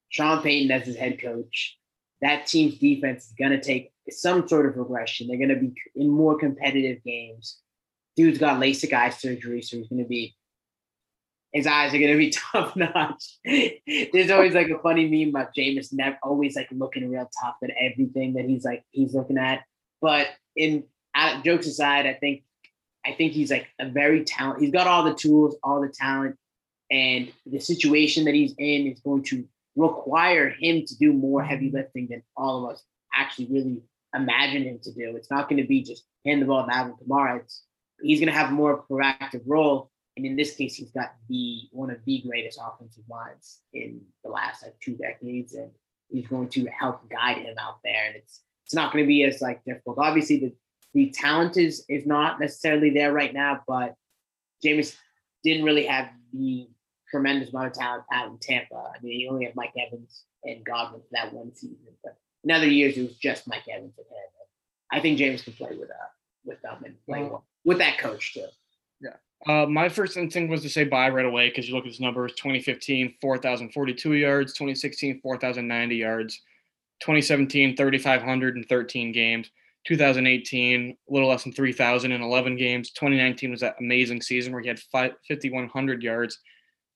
Sean 0.09 0.41
Payton 0.41 0.71
as 0.71 0.86
his 0.86 0.95
head 0.95 1.19
coach. 1.21 1.77
That 2.21 2.47
team's 2.47 2.77
defense 2.77 3.25
is 3.25 3.34
gonna 3.38 3.61
take 3.61 3.91
some 4.09 4.47
sort 4.47 4.65
of 4.65 4.77
regression. 4.77 5.27
They're 5.27 5.39
gonna 5.39 5.59
be 5.59 5.73
in 5.95 6.09
more 6.09 6.38
competitive 6.38 7.03
games. 7.03 7.59
Dude's 8.15 8.38
got 8.38 8.59
LASIK 8.59 8.93
eye 8.93 9.09
surgery, 9.09 9.61
so 9.61 9.77
he's 9.77 9.88
gonna 9.88 10.05
be. 10.05 10.36
His 11.51 11.67
eyes 11.67 11.93
are 11.93 11.99
gonna 11.99 12.17
be 12.17 12.29
top 12.51 12.75
notch. 12.75 13.39
There's 13.43 14.31
always 14.31 14.53
like 14.53 14.69
a 14.69 14.79
funny 14.79 15.09
meme 15.09 15.29
about 15.29 15.53
Jameis 15.55 15.91
never 15.91 16.17
always 16.23 16.55
like 16.55 16.69
looking 16.71 17.09
real 17.09 17.29
tough 17.41 17.55
at 17.63 17.71
everything 17.79 18.34
that 18.36 18.45
he's 18.45 18.63
like 18.63 18.84
he's 18.91 19.13
looking 19.13 19.38
at. 19.38 19.63
But 20.01 20.27
in 20.55 20.86
jokes 21.43 21.67
aside, 21.67 22.05
I 22.05 22.13
think 22.13 22.43
I 23.05 23.13
think 23.13 23.34
he's 23.34 23.51
like 23.51 23.67
a 23.79 23.89
very 23.89 24.23
talent. 24.23 24.61
He's 24.61 24.71
got 24.71 24.88
all 24.88 25.03
the 25.03 25.13
tools, 25.13 25.55
all 25.63 25.81
the 25.81 25.89
talent, 25.89 26.38
and 26.93 27.33
the 27.47 27.59
situation 27.59 28.25
that 28.25 28.35
he's 28.35 28.53
in 28.59 28.85
is 28.85 28.99
going 28.99 29.23
to 29.23 29.43
require 29.75 30.49
him 30.49 30.85
to 30.85 30.97
do 30.99 31.11
more 31.11 31.43
heavy 31.43 31.71
lifting 31.71 32.07
than 32.07 32.21
all 32.37 32.63
of 32.63 32.73
us 32.73 32.83
actually 33.11 33.47
really 33.47 33.81
imagine 34.15 34.61
him 34.61 34.79
to 34.83 34.93
do. 34.93 35.15
It's 35.15 35.31
not 35.31 35.49
going 35.49 35.59
to 35.59 35.67
be 35.67 35.81
just 35.81 36.03
hand 36.23 36.43
the 36.43 36.45
ball 36.45 36.67
to 36.67 36.75
Alvin 36.75 36.93
Kamara. 36.93 37.39
It's, 37.39 37.63
he's 37.99 38.19
going 38.19 38.31
to 38.31 38.37
have 38.37 38.49
a 38.49 38.53
more 38.53 38.85
proactive 38.87 39.41
role. 39.47 39.89
And 40.15 40.23
in 40.23 40.35
this 40.35 40.55
case, 40.55 40.75
he's 40.75 40.91
got 40.91 41.15
the 41.27 41.61
one 41.71 41.89
of 41.89 41.97
the 42.05 42.23
greatest 42.27 42.59
offensive 42.61 43.05
minds 43.09 43.61
in 43.73 43.99
the 44.23 44.29
last 44.29 44.61
like 44.61 44.79
two 44.79 44.95
decades, 44.95 45.55
and 45.55 45.71
he's 46.09 46.27
going 46.27 46.49
to 46.49 46.67
help 46.67 47.09
guide 47.09 47.37
him 47.37 47.55
out 47.59 47.79
there. 47.83 48.05
And 48.05 48.17
it's 48.17 48.41
it's 48.63 48.75
not 48.75 48.93
going 48.93 49.03
to 49.03 49.07
be 49.07 49.23
as 49.23 49.41
like 49.41 49.65
difficult. 49.65 49.97
Obviously, 49.97 50.39
the 50.39 50.53
the 50.93 51.09
talent 51.09 51.57
is 51.57 51.83
is 51.89 52.05
not 52.05 52.39
necessarily 52.39 52.91
there 52.91 53.11
right 53.11 53.33
now, 53.33 53.63
but 53.67 53.95
James 54.61 54.95
didn't 55.43 55.65
really 55.65 55.87
have 55.87 56.09
the 56.31 56.67
tremendous 57.14 57.49
amount 57.49 57.68
of 57.68 57.74
talent 57.74 58.03
out 58.11 58.30
in 58.30 58.38
Tampa. 58.39 58.76
I 58.76 58.99
mean, 59.03 59.20
you 59.20 59.30
only 59.30 59.45
have 59.45 59.55
Mike 59.55 59.74
Evans 59.78 60.24
and 60.43 60.66
Godwin 60.66 61.01
for 61.01 61.07
that 61.11 61.32
one 61.32 61.53
season, 61.53 61.78
but 62.03 62.18
in 62.43 62.49
other 62.49 62.68
years 62.68 62.97
it 62.97 63.03
was 63.03 63.16
just 63.18 63.47
Mike 63.47 63.68
Evans 63.72 63.93
and 63.97 64.07
him. 64.07 64.30
I 64.91 64.99
think 64.99 65.20
James 65.20 65.43
can 65.43 65.53
play 65.53 65.76
with 65.78 65.91
uh 65.91 66.09
with 66.43 66.61
them 66.64 66.84
and 66.84 66.95
play 67.05 67.22
well, 67.22 67.45
with 67.64 67.78
that 67.78 67.99
coach 67.99 68.34
too. 68.34 68.47
Yeah. 68.99 69.16
Uh, 69.47 69.68
my 69.68 69.89
first 69.89 70.18
instinct 70.18 70.49
was 70.49 70.64
to 70.64 70.70
say 70.70 70.86
buy 70.86 71.09
right 71.09 71.26
away 71.26 71.49
because 71.49 71.68
you 71.68 71.76
look 71.76 71.86
at 71.86 71.91
his 71.91 71.99
numbers 71.99 72.34
2015, 72.34 73.16
4,042 73.22 74.14
yards, 74.14 74.53
2016, 74.53 75.22
4,090 75.22 75.95
yards, 75.95 76.41
2017, 77.01 77.78
3,513 77.78 79.11
games. 79.11 79.51
2018, 79.86 80.91
a 80.91 81.14
little 81.14 81.28
less 81.28 81.43
than 81.43 81.51
3,000 81.51 82.14
in 82.14 82.22
11 82.22 82.55
games. 82.55 82.91
2019 82.91 83.51
was 83.51 83.59
that 83.59 83.76
amazing 83.82 84.22
season 84.22 84.53
where 84.53 84.61
he 84.61 84.68
had 84.70 84.80
5,100 84.80 86.01
yards. 86.01 86.39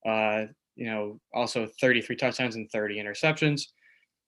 Uh, 0.07 0.45
you 0.75 0.85
know, 0.85 1.19
also 1.33 1.67
33 1.81 2.15
touchdowns 2.15 2.55
and 2.55 2.69
30 2.71 2.97
interceptions. 2.97 3.63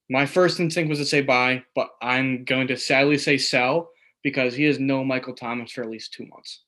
My 0.10 0.26
first 0.26 0.60
instinct 0.60 0.90
was 0.90 1.00
to 1.00 1.06
say 1.06 1.22
buy, 1.22 1.64
but 1.76 1.90
I'm 2.02 2.44
going 2.44 2.68
to 2.68 2.78
sadly 2.78 3.18
say 3.18 3.38
sell 3.38 3.92
because 4.24 4.56
he 4.56 4.64
has 4.64 4.80
no 4.80 5.04
Michael 5.04 5.36
Thomas 5.36 5.72
for 5.72 5.84
at 5.84 5.90
least 5.90 6.14
two 6.14 6.26
months. 6.26 6.64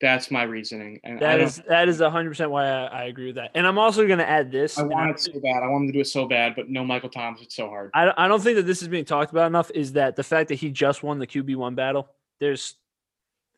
That's 0.00 0.32
my 0.32 0.42
reasoning. 0.42 0.98
And 1.04 1.20
that 1.20 1.40
is 1.40 1.62
that 1.68 1.88
is 1.88 2.00
hundred 2.00 2.30
percent 2.30 2.50
why 2.50 2.66
I, 2.66 2.86
I, 2.86 3.04
agree 3.04 3.26
with 3.26 3.36
that. 3.36 3.52
And 3.54 3.64
I'm 3.64 3.78
also 3.78 4.04
going 4.04 4.18
to 4.18 4.28
add 4.28 4.50
this. 4.50 4.76
I 4.76 4.82
want 4.82 5.10
it 5.10 5.20
so 5.20 5.38
bad. 5.38 5.62
I 5.62 5.68
want 5.68 5.82
him 5.82 5.88
to 5.88 5.92
do 5.92 6.00
it 6.00 6.08
so 6.08 6.26
bad, 6.26 6.56
but 6.56 6.68
no 6.68 6.84
Michael 6.84 7.08
Thomas. 7.08 7.40
It's 7.40 7.54
so 7.54 7.68
hard. 7.68 7.92
I 7.94 8.12
I 8.16 8.26
don't 8.26 8.42
think 8.42 8.56
that 8.56 8.66
this 8.66 8.82
is 8.82 8.88
being 8.88 9.04
talked 9.04 9.30
about 9.30 9.46
enough. 9.46 9.70
Is 9.72 9.92
that 9.92 10.16
the 10.16 10.24
fact 10.24 10.48
that 10.48 10.56
he 10.56 10.70
just 10.70 11.04
won 11.04 11.20
the 11.20 11.26
QB 11.26 11.54
one 11.54 11.76
battle? 11.76 12.08
There's, 12.40 12.74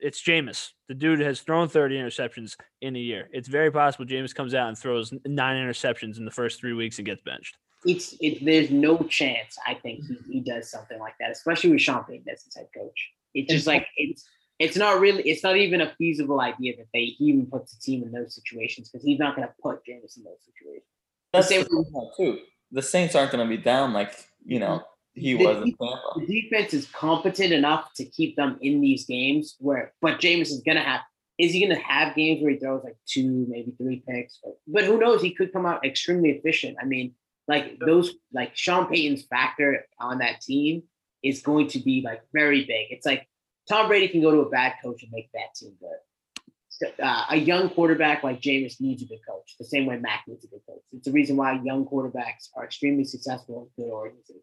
it's 0.05 0.23
Jameis. 0.23 0.73
The 0.89 0.95
dude 0.95 1.21
has 1.21 1.41
thrown 1.41 1.67
30 1.67 1.97
interceptions 1.97 2.57
in 2.83 2.95
a 2.95 2.99
year. 2.99 3.31
It's 3.33 3.49
very 3.49 3.73
possible 3.73 4.05
Jameis 4.05 4.35
comes 4.35 4.55
out 4.55 4.69
and 4.69 4.77
throws 4.77 5.15
nine 5.25 5.57
interceptions 5.57 6.19
in 6.19 6.27
the 6.27 6.31
first 6.31 6.61
three 6.61 6.75
weeks 6.75 6.99
and 6.99 7.07
gets 7.07 7.23
benched. 7.23 7.57
it's 7.87 8.15
it. 8.21 8.45
There's 8.45 8.71
no 8.71 8.99
chance. 9.09 9.57
I 9.67 9.75
think 9.75 10.05
he, 10.05 10.19
he 10.31 10.41
does 10.41 10.71
something 10.71 10.99
like 10.99 11.15
that, 11.21 11.31
especially 11.31 11.71
with 11.71 11.81
Sean 11.81 12.05
Payton 12.05 12.29
as 12.31 12.45
his 12.45 12.55
head 12.55 12.69
coach. 12.77 13.11
It's 13.33 13.51
just 13.51 13.67
like 13.67 13.87
it's 13.97 14.29
it's 14.59 14.77
not 14.77 15.01
really 15.01 15.23
it's 15.23 15.43
not 15.43 15.57
even 15.57 15.81
a 15.81 15.95
feasible 15.97 16.41
idea 16.41 16.77
that 16.77 16.87
they 16.93 17.17
even 17.19 17.47
puts 17.47 17.75
the 17.75 17.81
team 17.81 18.03
in 18.03 18.13
those 18.13 18.35
situations 18.35 18.91
because 18.91 19.05
he's 19.05 19.19
not 19.19 19.37
going 19.37 19.49
to 19.49 19.55
put 19.63 19.85
Jameis 19.87 20.19
in 20.19 20.25
those 20.25 20.45
situations. 20.45 20.85
That's 21.33 21.49
same 21.49 21.63
the 21.63 21.69
thing, 21.69 22.11
too. 22.17 22.41
The 22.73 22.83
Saints 22.83 23.15
aren't 23.15 23.33
going 23.33 23.49
to 23.49 23.57
be 23.57 23.63
down 23.63 23.95
like 23.95 24.13
you 24.45 24.59
know 24.59 24.85
he 25.15 25.35
The 25.35 25.45
was 25.45 25.57
in 25.59 25.75
Tampa. 25.75 26.01
The 26.17 26.27
defense 26.27 26.75
is 26.75 26.87
competent 26.87 27.53
enough 27.53 27.93
to 27.95 28.05
keep 28.05 28.37
them 28.37 28.59
in 28.61 28.81
these 28.81 29.07
games 29.07 29.57
where, 29.59 29.93
but 30.01 30.21
Jameis 30.21 30.49
is 30.49 30.63
going 30.65 30.77
to 30.77 30.83
have. 30.83 31.01
Is 31.37 31.53
he 31.53 31.67
going 31.67 31.77
to 31.77 31.83
have 31.83 32.15
games 32.15 32.43
where 32.43 32.53
he 32.53 32.59
throws 32.59 32.85
like 32.85 32.97
two, 33.07 33.47
maybe 33.49 33.73
three 33.77 34.05
picks? 34.09 34.39
But, 34.43 34.53
but 34.69 34.85
who 34.85 34.99
knows? 34.99 35.21
He 35.21 35.35
could 35.35 35.53
come 35.53 35.67
out 35.67 35.85
extremely 35.85 36.31
efficient. 36.31 36.77
I 36.81 36.85
mean, 36.85 37.15
like 37.49 37.79
those, 37.85 38.15
like 38.33 38.53
Sean 38.55 38.87
Payton's 38.87 39.25
factor 39.25 39.85
on 39.99 40.19
that 40.19 40.41
team 40.41 40.85
is 41.25 41.43
going 41.43 41.69
to 41.69 41.81
be 41.81 42.03
like 42.05 42.23
very 42.33 42.61
big. 42.61 42.87
It's 42.91 43.05
like 43.05 43.29
Tom 43.69 43.89
Brady 43.89 44.09
can 44.09 44.23
go 44.23 44.31
to 44.31 44.41
a 44.41 44.49
bad 44.49 44.75
coach 44.83 45.03
and 45.03 45.11
make 45.13 45.29
that 45.33 45.55
team 45.57 45.73
good. 45.81 46.93
Uh, 47.03 47.25
a 47.31 47.37
young 47.37 47.71
quarterback 47.71 48.23
like 48.23 48.41
Jameis 48.41 48.81
needs 48.81 49.03
a 49.03 49.07
good 49.07 49.21
coach, 49.27 49.55
the 49.59 49.65
same 49.65 49.87
way 49.87 49.97
Mac 49.97 50.25
needs 50.27 50.45
a 50.45 50.49
good 50.49 50.61
coach. 50.69 50.83
It's 50.93 51.07
the 51.07 51.13
reason 51.13 51.37
why 51.37 51.61
young 51.65 51.87
quarterbacks 51.87 52.49
are 52.57 52.65
extremely 52.65 53.05
successful 53.05 53.71
in 53.77 53.85
good 53.85 53.91
organizations. 53.91 54.43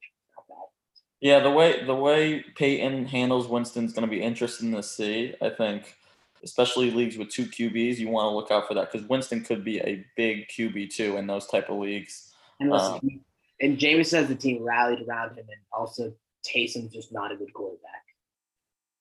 Yeah, 1.21 1.39
the 1.39 1.51
way 1.51 1.85
the 1.85 1.95
way 1.95 2.43
Payton 2.55 3.05
handles 3.05 3.47
Winston's 3.47 3.93
going 3.93 4.07
to 4.07 4.11
be 4.11 4.21
interesting 4.21 4.71
to 4.73 4.81
see. 4.81 5.35
I 5.39 5.49
think, 5.49 5.95
especially 6.43 6.89
leagues 6.89 7.15
with 7.15 7.29
two 7.29 7.45
QBs, 7.45 7.97
you 7.97 8.09
want 8.09 8.25
to 8.25 8.35
look 8.35 8.49
out 8.49 8.67
for 8.67 8.73
that 8.73 8.91
because 8.91 9.07
Winston 9.07 9.43
could 9.43 9.63
be 9.63 9.79
a 9.79 10.03
big 10.17 10.47
QB 10.49 10.89
too 10.89 11.17
in 11.17 11.27
those 11.27 11.45
type 11.45 11.69
of 11.69 11.77
leagues. 11.77 12.33
And 12.59 12.71
listen, 12.71 12.99
Um, 13.03 13.21
and 13.61 13.77
Jameis 13.77 14.07
says 14.07 14.27
the 14.27 14.35
team 14.35 14.63
rallied 14.63 15.07
around 15.07 15.37
him, 15.37 15.45
and 15.47 15.61
also 15.71 16.11
Taysom's 16.43 16.91
just 16.91 17.13
not 17.13 17.31
a 17.31 17.35
good 17.35 17.53
quarterback. 17.53 18.03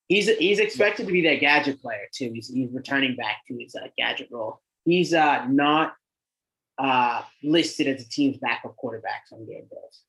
He's 0.08 0.28
he's 0.36 0.58
expected 0.58 1.06
to 1.06 1.12
be 1.12 1.22
that 1.22 1.40
gadget 1.40 1.80
player 1.80 2.06
too. 2.12 2.32
He's 2.34 2.48
he's 2.48 2.70
returning 2.70 3.16
back 3.16 3.46
to 3.48 3.56
his 3.56 3.74
uh, 3.74 3.88
gadget 3.96 4.28
role. 4.30 4.60
He's 4.84 5.14
uh, 5.14 5.46
not 5.48 5.94
uh, 6.76 7.22
listed 7.42 7.86
as 7.86 8.02
a 8.02 8.08
team's 8.08 8.36
backup 8.38 8.76
quarterbacks 8.76 9.32
on 9.32 9.46
game 9.46 9.68
days. 9.70 10.00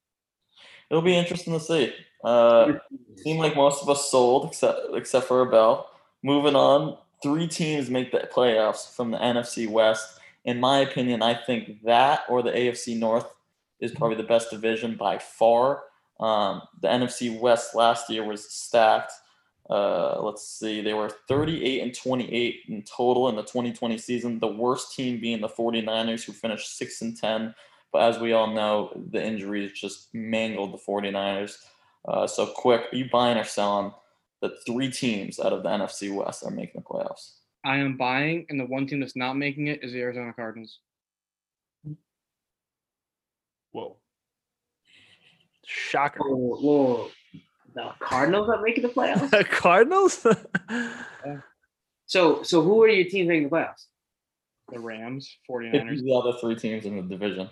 It'll 0.91 1.01
be 1.01 1.15
interesting 1.15 1.53
to 1.53 1.59
see. 1.59 1.93
Uh, 2.21 2.73
seemed 3.15 3.39
like 3.39 3.55
most 3.55 3.81
of 3.81 3.89
us 3.89 4.11
sold 4.11 4.45
except 4.45 4.77
except 4.93 5.25
for 5.25 5.47
Abel. 5.47 5.87
Moving 6.21 6.55
on, 6.55 6.97
three 7.23 7.47
teams 7.47 7.89
make 7.89 8.11
the 8.11 8.29
playoffs 8.31 8.93
from 8.93 9.11
the 9.11 9.17
NFC 9.17 9.69
West. 9.69 10.19
In 10.43 10.59
my 10.59 10.79
opinion, 10.79 11.23
I 11.23 11.33
think 11.33 11.81
that 11.83 12.23
or 12.27 12.43
the 12.43 12.51
AFC 12.51 12.99
North 12.99 13.25
is 13.79 13.91
probably 13.91 14.17
the 14.17 14.23
best 14.23 14.51
division 14.51 14.97
by 14.97 15.17
far. 15.17 15.83
Um, 16.19 16.61
the 16.81 16.89
NFC 16.89 17.39
West 17.39 17.73
last 17.73 18.09
year 18.09 18.25
was 18.25 18.51
stacked. 18.51 19.13
Uh, 19.69 20.21
let's 20.21 20.45
see, 20.45 20.81
they 20.81 20.93
were 20.93 21.09
38 21.29 21.81
and 21.81 21.95
28 21.95 22.55
in 22.67 22.83
total 22.83 23.29
in 23.29 23.35
the 23.37 23.43
2020 23.43 23.97
season. 23.97 24.39
The 24.39 24.47
worst 24.47 24.93
team 24.93 25.21
being 25.21 25.39
the 25.39 25.47
49ers, 25.47 26.25
who 26.25 26.33
finished 26.33 26.77
6 26.77 27.01
and 27.01 27.17
10. 27.17 27.55
But 27.91 28.03
as 28.03 28.19
we 28.19 28.33
all 28.33 28.47
know, 28.47 28.91
the 29.11 29.23
injuries 29.23 29.73
just 29.73 30.13
mangled 30.13 30.73
the 30.73 30.77
49ers. 30.77 31.57
Uh, 32.07 32.25
so 32.25 32.47
quick, 32.47 32.87
are 32.91 32.95
you 32.95 33.09
buying 33.11 33.37
or 33.37 33.43
selling 33.43 33.91
the 34.41 34.55
three 34.65 34.89
teams 34.89 35.39
out 35.39 35.53
of 35.53 35.63
the 35.63 35.69
NFC 35.69 36.13
West 36.13 36.43
are 36.43 36.51
making 36.51 36.81
the 36.81 36.87
playoffs? 36.87 37.33
I 37.63 37.77
am 37.77 37.97
buying, 37.97 38.45
and 38.49 38.59
the 38.59 38.65
one 38.65 38.87
team 38.87 39.01
that's 39.01 39.15
not 39.15 39.37
making 39.37 39.67
it 39.67 39.83
is 39.83 39.91
the 39.91 40.01
Arizona 40.01 40.33
Cardinals. 40.33 40.79
Whoa. 43.71 43.97
Shocker. 45.65 46.19
Whoa, 46.21 46.57
whoa. 46.57 47.09
The 47.73 47.91
Cardinals 47.99 48.49
are 48.49 48.61
making 48.61 48.83
the 48.83 48.89
playoffs. 48.89 49.49
Cardinals? 49.49 50.25
so 52.05 52.43
so 52.43 52.61
who 52.61 52.83
are 52.83 52.89
your 52.89 53.09
teams 53.09 53.27
making 53.29 53.49
the 53.49 53.55
playoffs? 53.55 53.85
The 54.69 54.79
Rams, 54.79 55.37
49ers. 55.49 56.01
the 56.01 56.13
other 56.13 56.37
three 56.39 56.55
teams 56.55 56.85
in 56.85 56.95
the 56.95 57.01
division. 57.03 57.49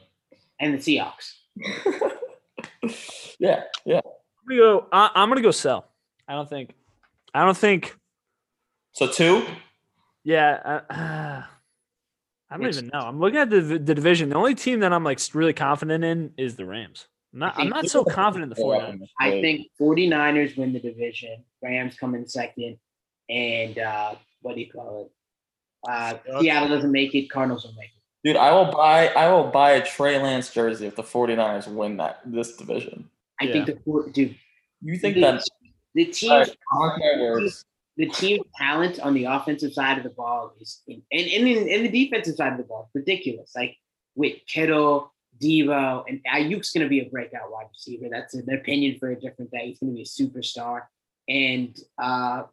And 0.59 0.73
the 0.73 0.77
Seahawks. 0.77 1.33
yeah, 3.39 3.63
yeah. 3.85 4.01
I'm 4.03 4.47
gonna 4.47 4.59
go. 4.59 4.87
I, 4.91 5.09
I'm 5.15 5.29
gonna 5.29 5.41
go 5.41 5.51
sell. 5.51 5.89
I 6.27 6.33
don't 6.33 6.49
think. 6.49 6.75
I 7.33 7.45
don't 7.45 7.57
think. 7.57 7.95
So 8.91 9.07
two. 9.07 9.45
Yeah. 10.23 10.81
I, 10.89 10.93
uh, 10.93 11.43
I 12.51 12.57
don't 12.57 12.65
Which- 12.65 12.77
even 12.77 12.89
know. 12.91 12.99
I'm 12.99 13.19
looking 13.19 13.39
at 13.39 13.49
the 13.49 13.61
the 13.61 13.93
division. 13.95 14.29
The 14.29 14.35
only 14.35 14.55
team 14.55 14.79
that 14.81 14.91
I'm 14.91 15.03
like 15.03 15.19
really 15.33 15.53
confident 15.53 16.03
in 16.03 16.33
is 16.37 16.55
the 16.55 16.65
Rams. 16.65 17.07
I'm 17.33 17.39
not. 17.39 17.53
I'm 17.57 17.69
not 17.69 17.87
so 17.87 18.03
confident 18.03 18.51
in 18.51 18.57
the 18.57 18.63
49ers. 18.63 19.09
I 19.19 19.41
think 19.41 19.67
49ers 19.79 20.57
win 20.57 20.73
the 20.73 20.79
division. 20.79 21.43
Rams 21.61 21.95
come 21.99 22.15
in 22.15 22.27
second. 22.27 22.77
And 23.29 23.77
uh, 23.77 24.15
what 24.41 24.55
do 24.55 24.61
you 24.61 24.71
call 24.71 25.05
it? 25.05 25.89
Uh, 25.89 26.39
Seattle 26.41 26.69
doesn't 26.69 26.91
make 26.91 27.13
it. 27.13 27.29
Cardinals 27.29 27.63
will 27.63 27.73
make 27.73 27.89
it. 27.89 27.98
Dude, 28.23 28.35
I 28.35 28.51
will 28.51 28.71
buy 28.71 29.07
I 29.07 29.31
will 29.31 29.45
buy 29.45 29.71
a 29.71 29.85
Trey 29.85 30.21
Lance 30.21 30.51
jersey 30.51 30.87
if 30.87 30.95
the 30.95 31.03
49ers 31.03 31.67
win 31.67 31.97
that 31.97 32.21
this 32.25 32.55
division. 32.55 33.09
I 33.39 33.47
think 33.47 33.65
the 33.65 33.77
four, 33.85 34.09
dude. 34.09 34.35
You 34.81 34.97
think 34.97 35.15
the, 35.15 35.21
that 35.21 35.43
the 35.95 36.05
team, 36.05 36.31
All 36.31 36.39
right, 36.39 36.57
mark 36.73 36.99
my 36.99 37.49
the 37.97 38.07
team 38.07 38.41
talent 38.57 38.99
on 39.01 39.13
the 39.13 39.25
offensive 39.25 39.73
side 39.73 39.97
of 39.97 40.03
the 40.03 40.09
ball 40.09 40.53
is, 40.59 40.81
and 40.87 41.01
and 41.11 41.27
in, 41.27 41.67
in 41.67 41.83
the 41.83 41.89
defensive 41.89 42.35
side 42.35 42.53
of 42.53 42.57
the 42.57 42.63
ball, 42.63 42.89
is 42.89 43.01
ridiculous. 43.01 43.51
Like 43.55 43.75
with 44.15 44.37
Kittle, 44.47 45.13
Deebo, 45.41 46.03
and 46.07 46.21
Aiyuk's 46.25 46.71
going 46.71 46.83
to 46.83 46.89
be 46.89 46.99
a 46.99 47.09
breakout 47.09 47.51
wide 47.51 47.67
receiver. 47.71 48.07
That's 48.11 48.33
an 48.33 48.49
opinion 48.53 48.97
for 48.99 49.11
a 49.11 49.19
different 49.19 49.51
day. 49.51 49.67
He's 49.67 49.79
going 49.79 49.91
to 49.91 49.95
be 49.95 50.01
a 50.01 50.05
superstar. 50.05 50.81
And 51.27 51.77
uh, 51.97 52.43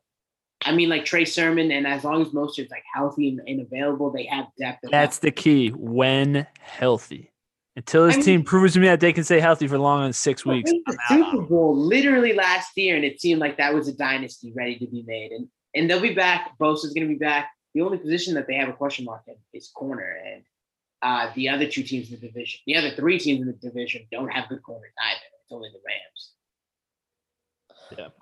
I 0.67 0.73
mean, 0.73 0.89
like 0.89 1.05
Trey 1.05 1.25
Sermon, 1.25 1.71
and 1.71 1.87
as 1.87 2.03
long 2.03 2.23
as 2.23 2.29
Mostert's 2.29 2.71
like 2.71 2.83
healthy 2.93 3.29
and, 3.29 3.41
and 3.47 3.61
available, 3.61 4.11
they 4.11 4.25
have 4.27 4.47
depth. 4.59 4.85
at 4.85 4.91
That's 4.91 5.19
the 5.19 5.31
key. 5.31 5.69
When 5.71 6.47
healthy. 6.61 7.31
Until 7.77 8.07
this 8.07 8.15
I 8.15 8.17
mean- 8.17 8.25
team 8.25 8.43
proves 8.43 8.73
to 8.75 8.81
me 8.81 8.87
that 8.89 9.01
they 9.01 9.13
can 9.13 9.23
stay 9.23 9.39
healthy 9.39 9.69
for 9.69 9.79
longer 9.79 10.05
than 10.05 10.13
six 10.13 10.45
weeks. 10.45 10.71
the 10.71 10.99
Super. 11.09 11.43
Bowl 11.43 11.77
literally 11.77 12.33
last 12.33 12.73
year, 12.77 12.97
and 12.97 13.05
it 13.05 13.21
seemed 13.21 13.41
like 13.41 13.59
that 13.59 13.73
was 13.73 13.87
a 13.87 13.93
dynasty 13.93 14.53
ready 14.57 14.79
to 14.79 14.87
be 14.87 15.05
made. 15.07 15.33
And 15.33 15.49
and 15.75 15.89
they'll 15.89 16.01
be 16.01 16.15
back. 16.15 16.59
Bosa's 16.59 16.95
going 16.95 17.07
to 17.07 17.13
be 17.13 17.19
back. 17.19 17.51
The 17.75 17.83
only 17.83 17.99
position 17.99 18.35
that 18.35 18.47
they 18.47 18.55
have 18.55 18.71
a 18.71 18.73
question 18.73 19.05
mark 19.05 19.23
in 19.29 19.37
is 19.53 19.69
corner, 19.69 20.17
and 20.27 20.43
uh, 21.03 21.31
the 21.35 21.51
other 21.51 21.67
two 21.67 21.83
teams 21.83 22.11
in 22.11 22.19
the 22.19 22.27
division, 22.27 22.61
the 22.67 22.77
other 22.77 22.91
three 22.91 23.19
teams 23.19 23.43
in 23.43 23.47
the 23.47 23.53
division, 23.53 24.07
don't 24.11 24.29
have 24.29 24.49
good 24.49 24.63
corners 24.63 24.93
either. 24.99 25.21
It's 25.45 25.53
only 25.53 25.69
the 25.69 25.81
Rams. 25.87 26.33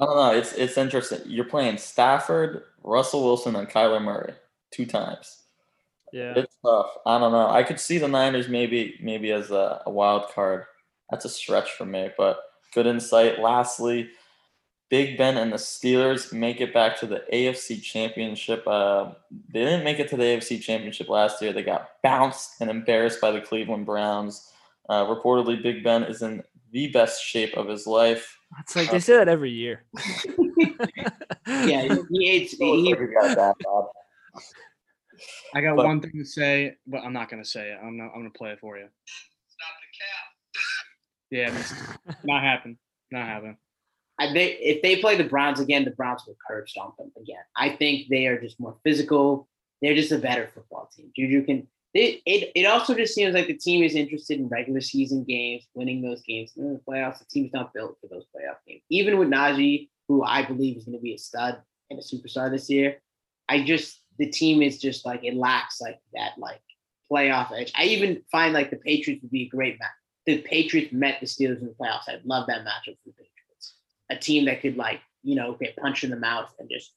I 0.01 0.05
don't 0.05 0.17
know. 0.17 0.33
It's 0.35 0.53
it's 0.53 0.79
interesting. 0.79 1.21
You're 1.27 1.45
playing 1.45 1.79
Stafford, 1.79 2.65
Russell 2.83 3.25
Wilson, 3.25 3.57
and 3.57 3.69
Kyler 3.69 4.03
Murray 4.03 4.35
two 4.71 4.87
times. 4.87 5.43
Yeah. 6.13 6.35
It's 6.37 6.57
tough. 6.65 6.91
I 7.07 7.19
don't 7.19 7.33
know. 7.33 7.49
I 7.49 7.63
could 7.63 7.81
see 7.81 7.99
the 7.99 8.09
Niners 8.09 8.49
maybe 8.49 8.99
maybe 9.01 9.33
as 9.33 9.51
a, 9.51 9.83
a 9.87 9.91
wild 9.91 10.29
card. 10.35 10.65
That's 11.11 11.25
a 11.25 11.29
stretch 11.29 11.73
for 11.73 11.85
me, 11.85 12.11
but 12.17 12.41
good 12.73 12.87
insight. 12.87 13.41
Lastly, 13.41 14.11
Big 14.91 15.19
Ben 15.19 15.37
and 15.37 15.53
the 15.53 15.57
Steelers 15.57 16.33
make 16.33 16.61
it 16.61 16.73
back 16.73 16.99
to 17.01 17.07
the 17.07 17.25
AFC 17.33 17.83
Championship. 17.83 18.67
Uh, 18.67 19.13
they 19.53 19.65
didn't 19.65 19.85
make 19.85 19.99
it 19.99 20.09
to 20.11 20.17
the 20.17 20.23
AFC 20.23 20.61
Championship 20.61 21.09
last 21.09 21.43
year. 21.43 21.53
They 21.53 21.63
got 21.63 21.89
bounced 22.03 22.61
and 22.61 22.71
embarrassed 22.71 23.21
by 23.21 23.31
the 23.31 23.41
Cleveland 23.41 23.87
Browns. 23.87 24.53
Uh, 24.89 25.05
reportedly, 25.07 25.61
Big 25.63 25.83
Ben 25.83 26.05
is 26.05 26.23
in 26.23 26.43
the 26.71 26.89
best 26.89 27.25
shape 27.25 27.57
of 27.57 27.69
his 27.69 27.87
life. 27.87 28.39
It's 28.61 28.77
like 28.77 28.91
they 28.91 29.01
say 29.01 29.17
that 29.17 29.29
every 29.29 29.51
year. 29.51 29.85
Yeah, 31.47 31.97
he 32.11 32.27
hates. 32.27 32.53
He, 32.53 32.93
got 32.93 33.37
that, 33.37 33.55
Bob. 33.63 33.87
I 35.55 35.61
got 35.61 35.77
But- 35.77 35.87
one 35.87 36.01
thing 36.01 36.13
to 36.13 36.25
say, 36.25 36.77
but 36.87 37.03
I'm 37.03 37.13
not 37.13 37.29
gonna 37.31 37.45
say 37.45 37.71
it. 37.71 37.79
I'm 37.83 37.97
not, 37.97 38.07
I'm 38.15 38.21
gonna 38.21 38.31
play 38.31 38.51
it 38.53 38.61
for 38.61 38.79
you. 38.79 38.89
Stop 39.49 39.75
the 41.31 41.49
cap. 41.53 41.65
Yeah, 42.01 42.15
not 42.25 42.43
happen. 42.43 42.79
Not 43.11 43.27
happen. 43.27 43.57
I 44.19 44.33
think 44.33 44.57
if 44.61 44.83
they 44.83 44.97
play 44.97 45.17
the 45.17 45.25
Browns 45.25 45.61
again, 45.61 45.85
the 45.85 45.91
Browns 45.91 46.23
will 46.27 46.37
curb 46.47 46.69
stomp 46.69 46.97
them 46.97 47.11
again. 47.21 47.43
I 47.57 47.71
think 47.71 48.09
they 48.09 48.27
are 48.27 48.41
just 48.41 48.61
more 48.61 48.77
physical. 48.85 49.49
They're 49.83 49.95
just 49.95 50.13
a 50.13 50.19
better 50.19 50.49
football 50.55 50.89
team. 50.97 51.11
Juju 51.17 51.45
can. 51.45 51.67
It, 51.95 52.23
it, 52.27 52.51
it 52.57 52.65
also 52.65 52.93
just 52.93 53.15
seems 53.15 53.35
like 53.35 53.47
the 53.47 53.57
team 53.57 53.85
is 53.85 53.95
interested 53.95 54.41
in 54.41 54.49
regular 54.49 54.81
season 54.81 55.23
games, 55.23 55.69
winning 55.75 56.03
those 56.03 56.23
games. 56.23 56.53
In 56.57 56.73
the 56.73 56.81
playoffs, 56.81 57.21
the 57.21 57.25
team's 57.27 57.53
not 57.53 57.73
built 57.73 57.97
for 58.01 58.09
those 58.09 58.25
playoff 58.35 58.57
games. 58.67 58.83
Even 58.91 59.17
with 59.17 59.29
Najee, 59.29 59.89
who 60.09 60.25
I 60.25 60.45
believe 60.45 60.77
is 60.77 60.85
going 60.85 60.99
to 60.99 61.03
be 61.03 61.15
a 61.15 61.19
stud 61.19 61.63
and 61.91 61.99
a 62.01 62.03
superstar 62.03 62.51
this 62.51 62.69
year, 62.69 63.01
I 63.49 63.63
just 63.63 64.01
the 64.19 64.27
team 64.27 64.61
is 64.61 64.81
just 64.81 65.07
like 65.07 65.25
it 65.25 65.35
lacks 65.35 65.81
like 65.81 66.01
that 66.15 66.33
like 66.37 66.61
playoff 67.11 67.53
edge. 67.53 67.73
I 67.77 67.85
even 67.85 68.23
find 68.31 68.53
like 68.55 68.71
the 68.71 68.77
Patriots 68.77 69.23
would 69.23 69.31
be 69.31 69.43
a 69.43 69.49
great 69.49 69.79
match. 69.79 69.91
The 70.27 70.39
Patriots 70.39 70.93
met 70.93 71.21
the 71.21 71.27
Steelers 71.27 71.61
in 71.61 71.67
the 71.67 71.75
playoffs. 71.81 72.09
I'd 72.09 72.25
love 72.25 72.49
that 72.49 72.63
matchup 72.63 72.97
for 73.05 73.07
the 73.07 73.13
Patriots. 73.13 73.75
A 74.11 74.17
team 74.17 74.47
that 74.47 74.63
could 74.63 74.77
like 74.77 75.01
you 75.23 75.37
know 75.37 75.55
get 75.55 75.77
punched 75.77 76.03
in 76.03 76.11
the 76.11 76.17
mouth 76.17 76.53
and 76.59 76.69
just 76.69 76.93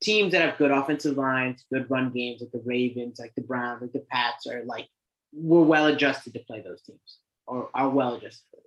teams 0.00 0.32
that 0.32 0.42
have 0.42 0.58
good 0.58 0.70
offensive 0.70 1.16
lines, 1.16 1.64
good 1.72 1.90
run 1.90 2.10
games, 2.10 2.40
like 2.40 2.52
the 2.52 2.62
Ravens, 2.64 3.18
like 3.18 3.34
the 3.34 3.42
Browns, 3.42 3.82
like 3.82 3.92
the 3.92 4.04
Pats, 4.10 4.46
are 4.46 4.62
like 4.64 4.88
we're 5.32 5.62
well 5.62 5.86
adjusted 5.86 6.32
to 6.34 6.40
play 6.40 6.60
those 6.62 6.82
teams. 6.82 7.18
or 7.46 7.68
are 7.74 7.88
well 7.88 8.14
justified. 8.18 8.62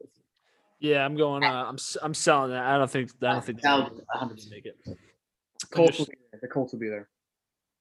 Yeah, 0.80 1.06
I'm 1.06 1.16
going. 1.16 1.44
Uh, 1.44 1.66
I'm 1.68 1.76
s- 1.76 1.98
I'm 2.02 2.14
selling 2.16 2.52
that. 2.52 2.64
I 2.66 2.78
don't 2.78 2.90
think. 2.90 3.12
I 3.22 3.34
don't 3.34 3.46
think. 3.46 3.60
Sell 3.62 3.84
they're 3.84 3.90
100%. 3.90 4.30
gonna 4.30 4.36
make 4.50 4.66
it. 4.66 4.78
Colts 5.72 6.00
will 6.00 6.06
be 6.08 6.14
there. 6.32 6.40
The 6.42 6.48
Colts 6.48 6.74
will 6.74 6.80
be 6.80 6.90
there. 6.90 7.08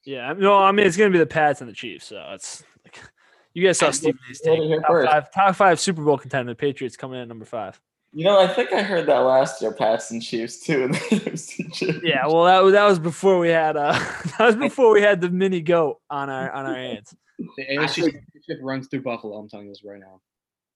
Yeah, 0.05 0.33
no, 0.35 0.57
I 0.59 0.71
mean 0.73 0.87
it's 0.87 0.97
gonna 0.99 1.11
be 1.11 1.19
the 1.19 1.27
Pats 1.27 1.61
and 1.63 1.69
the 1.71 1.75
Chiefs. 1.75 2.07
So 2.07 2.23
it's 2.33 2.63
like 2.85 3.01
you 3.55 3.65
guys 3.67 3.79
saw 3.79 3.89
I 3.89 3.91
Stephen 3.93 4.19
A's 4.31 4.41
take. 4.41 4.59
Top 4.81 4.87
first. 4.89 5.11
five, 5.11 5.31
top 5.33 5.57
five 5.57 5.81
Super 5.81 6.03
Bowl 6.03 6.19
contender. 6.19 6.53
The 6.53 6.57
Patriots 6.57 6.97
coming 6.97 7.17
in 7.17 7.23
at 7.23 7.29
number 7.29 7.45
five. 7.47 7.81
You 8.13 8.25
know, 8.25 8.41
I 8.41 8.49
think 8.49 8.73
I 8.73 8.83
heard 8.83 9.07
that 9.07 9.19
last 9.19 9.63
year, 9.63 9.73
Pats 9.73 10.11
and 10.11 10.21
Chiefs 10.21 10.61
too. 10.61 10.83
In 10.83 10.93
the 10.93 10.99
AFC 10.99 11.73
Championship. 11.73 12.03
Yeah, 12.05 12.27
well 12.27 12.45
that 12.45 12.63
was 12.63 12.73
that 12.73 12.85
was 12.85 12.99
before 12.99 13.39
we 13.39 13.51
had 13.51 13.77
uh 13.77 13.93
that 14.39 14.47
was 14.47 14.57
before 14.57 14.93
we 14.93 15.01
had 15.01 15.21
the 15.21 15.31
mini 15.31 15.61
goat 15.61 16.01
on 16.11 16.29
our 16.29 16.51
on 16.51 16.67
our 16.67 16.75
hands. 16.75 17.15
The 17.39 17.71
I 17.71 17.85
AFC 17.85 18.13
Championship 18.13 18.59
runs 18.63 18.89
through 18.89 19.03
Buffalo. 19.03 19.37
I'm 19.37 19.49
telling 19.49 19.67
you 19.67 19.73
this 19.73 19.85
right 19.85 20.01
now. 20.01 20.21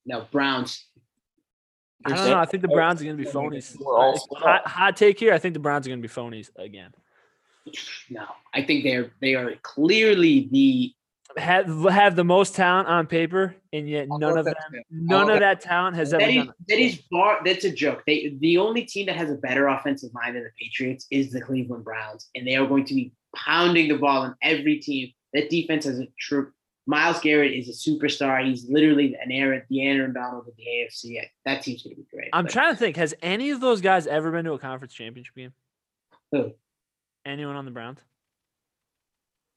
No, 0.07 0.27
Browns. 0.31 0.87
I 2.05 2.11
don't 2.11 2.31
know. 2.31 2.39
I 2.39 2.45
think 2.45 2.63
the 2.63 2.69
Browns 2.69 3.01
are 3.01 3.05
gonna 3.05 3.17
be 3.17 3.25
phonies. 3.25 3.77
We're 3.81 3.99
all 3.99 4.19
split 4.19 4.43
Hot, 4.43 4.67
hot 4.67 4.97
take 4.97 5.19
here. 5.19 5.33
I 5.33 5.39
think 5.39 5.55
the 5.55 5.61
Browns 5.61 5.87
are 5.87 5.91
gonna 5.91 6.03
be 6.03 6.09
phonies 6.09 6.51
again. 6.57 6.93
No, 8.11 8.27
I 8.53 8.63
think 8.63 8.85
they're 8.85 9.11
they 9.21 9.35
are 9.35 9.55
clearly 9.63 10.49
the 10.53 10.93
Have 11.37 11.85
have 11.85 12.17
the 12.17 12.25
most 12.25 12.55
talent 12.55 12.89
on 12.89 13.07
paper, 13.07 13.57
and 13.73 13.89
yet 13.89 14.07
I'll 14.11 14.19
none 14.19 14.39
of 14.39 14.45
them, 14.45 14.55
oh, 14.57 14.71
that, 14.73 14.83
none 14.91 15.29
I'll 15.29 15.35
of 15.35 15.41
that 15.41 15.61
talent 15.61 15.97
has 15.97 16.13
ever 16.13 16.21
that 16.25 16.31
is 16.31 16.45
done. 16.45 16.55
that 16.69 16.79
is 16.79 17.03
bar 17.11 17.41
that's 17.45 17.65
a 17.65 17.71
joke. 17.73 18.03
They 18.07 18.37
the 18.39 18.59
only 18.59 18.83
team 18.85 19.07
that 19.07 19.17
has 19.17 19.31
a 19.31 19.35
better 19.35 19.67
offensive 19.67 20.11
line 20.15 20.35
than 20.35 20.45
the 20.45 20.51
Patriots 20.61 21.07
is 21.11 21.33
the 21.33 21.41
Cleveland 21.41 21.85
Browns, 21.85 22.29
and 22.35 22.47
they 22.47 22.57
are 22.57 22.67
going 22.67 22.85
to 22.85 22.95
be 22.95 23.13
pounding 23.35 23.89
the 23.89 23.99
ball 23.99 24.23
on 24.23 24.37
every 24.43 24.79
team. 24.79 25.13
That 25.33 25.51
defense 25.51 25.85
has 25.87 25.99
a 25.99 26.07
true. 26.19 26.53
Myles 26.87 27.19
Garrett 27.21 27.53
is 27.53 27.69
a 27.69 27.91
superstar. 27.91 28.45
He's 28.47 28.69
literally 28.69 29.17
an 29.21 29.33
Aaron, 29.33 29.63
the 29.71 29.87
Aaron 29.87 30.13
Donald 30.13 30.47
of 30.47 30.55
the 30.57 30.63
AFC. 30.63 31.19
That 31.47 31.63
team's 31.63 31.83
going 31.83 31.97
to 31.97 32.03
be 32.03 32.07
great. 32.15 32.29
I'm 32.33 32.45
but- 32.45 32.53
trying 32.53 32.75
to 32.75 32.79
think. 32.79 32.97
Has 32.97 33.15
any 33.23 33.51
of 33.51 33.61
those 33.61 33.81
guys 33.81 34.07
ever 34.07 34.31
been 34.31 34.45
to 34.45 34.53
a 34.53 34.59
conference 34.59 34.93
championship 34.93 35.35
game? 35.35 35.53
Who? 36.31 36.53
Anyone 37.27 37.57
on 37.57 37.65
the 37.65 37.71
Browns? 37.71 37.99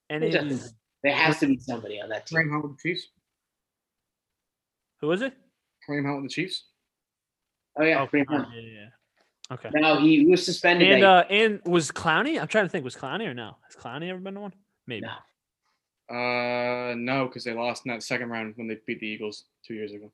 Any 0.09 0.32
Who 1.12 1.14
of 1.14 1.20
doesn't? 1.20 1.26
these? 1.26 1.26
There 1.26 1.26
has 1.26 1.39
to 1.39 1.47
be 1.47 1.58
somebody 1.60 2.01
on 2.01 2.10
that 2.10 2.26
team. 2.28 2.39
Kareem 2.39 2.51
Hunt 2.51 2.64
with 2.64 2.78
the 2.78 2.82
Chiefs. 2.89 3.08
Who 5.01 5.08
was 5.08 5.22
it? 5.22 5.34
Kareem 5.88 6.05
Hunt 6.05 6.22
with 6.22 6.32
the 6.32 6.34
Chiefs. 6.34 6.64
Oh 7.80 7.84
yeah, 7.84 8.01
Oh, 8.01 8.08
Kareem 8.08 8.26
Hunt. 8.28 8.47
yeah, 8.53 8.62
yeah, 8.62 8.70
yeah. 8.80 8.88
Okay. 9.49 9.70
No, 9.74 9.99
he 9.99 10.26
was 10.26 10.43
suspended. 10.45 10.91
And 10.91 11.03
uh, 11.03 11.24
and 11.30 11.62
was 11.66 11.89
Clowney? 11.91 12.39
I'm 12.41 12.47
trying 12.47 12.66
to 12.66 12.70
think. 12.70 12.84
Was 12.84 12.95
Clowney 12.95 13.26
or 13.28 13.34
no? 13.34 13.55
Has 13.66 13.76
Clowney 13.82 14.10
ever 14.10 14.20
been 14.20 14.34
to 14.34 14.41
one? 14.41 14.53
Maybe. 14.88 15.05
No. 15.08 15.14
Uh, 16.10 16.95
no, 16.95 17.28
because 17.28 17.43
they 17.43 17.53
lost 17.53 17.86
in 17.86 17.91
that 17.91 18.03
second 18.03 18.30
round 18.30 18.53
when 18.58 18.68
they 18.68 18.78
beat 18.86 18.99
the 18.99 19.08
Eagles 19.08 19.45
two 19.66 19.74
years 19.74 19.91
ago. 19.93 20.12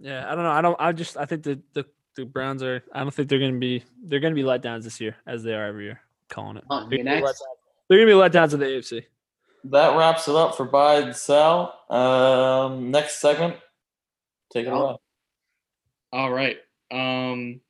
Yeah, 0.00 0.30
I 0.30 0.34
don't 0.34 0.44
know. 0.44 0.50
I 0.50 0.60
don't. 0.60 0.76
I 0.80 0.92
just. 0.92 1.16
I 1.16 1.24
think 1.24 1.42
the 1.44 1.60
the, 1.72 1.84
the 2.16 2.24
Browns 2.26 2.62
are. 2.62 2.82
I 2.92 3.00
don't 3.00 3.12
think 3.12 3.28
they're 3.30 3.38
gonna 3.38 3.58
be. 3.58 3.82
They're 4.04 4.20
gonna 4.20 4.34
be 4.34 4.42
letdowns 4.42 4.84
this 4.84 5.00
year, 5.00 5.16
as 5.26 5.42
they 5.42 5.54
are 5.54 5.66
every 5.66 5.84
year. 5.84 6.00
Calling 6.28 6.58
it. 6.58 6.64
Oh, 6.70 6.80
They're 6.88 6.98
gonna 6.98 6.98
be 6.98 7.02
next. 7.04 7.22
letdowns- 7.24 7.56
they're 7.88 7.98
gonna 7.98 8.10
be 8.30 8.38
letdowns 8.38 8.52
of 8.52 8.60
the 8.60 8.66
AFC. 8.66 9.04
That 9.64 9.96
wraps 9.96 10.28
it 10.28 10.34
up 10.34 10.56
for 10.56 10.64
buy 10.64 10.96
and 10.96 11.14
sell. 11.14 11.78
Um, 11.90 12.90
next 12.90 13.20
segment, 13.20 13.56
take 14.52 14.66
it 14.66 14.72
away. 14.72 14.96
All 16.12 16.32
right. 16.32 16.58
Um, 16.90 17.60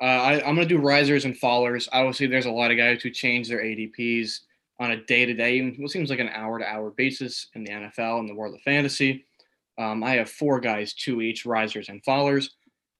uh, 0.00 0.04
I, 0.04 0.34
I'm 0.46 0.54
going 0.54 0.68
to 0.68 0.74
do 0.74 0.78
risers 0.78 1.24
and 1.24 1.38
fallers. 1.38 1.88
Obviously, 1.90 2.26
there's 2.26 2.46
a 2.46 2.50
lot 2.50 2.70
of 2.70 2.76
guys 2.76 3.02
who 3.02 3.10
change 3.10 3.48
their 3.48 3.62
ADPs 3.62 4.40
on 4.78 4.90
a 4.90 5.04
day 5.04 5.24
to 5.24 5.32
day, 5.32 5.74
what 5.78 5.90
seems 5.90 6.10
like 6.10 6.18
an 6.18 6.28
hour 6.28 6.58
to 6.58 6.66
hour 6.66 6.90
basis 6.90 7.48
in 7.54 7.64
the 7.64 7.70
NFL 7.70 8.20
and 8.20 8.28
the 8.28 8.34
world 8.34 8.54
of 8.54 8.60
fantasy. 8.60 9.24
Um, 9.78 10.04
I 10.04 10.12
have 10.12 10.28
four 10.28 10.60
guys, 10.60 10.92
two 10.92 11.22
each, 11.22 11.46
risers 11.46 11.88
and 11.88 12.02
fallers. 12.04 12.50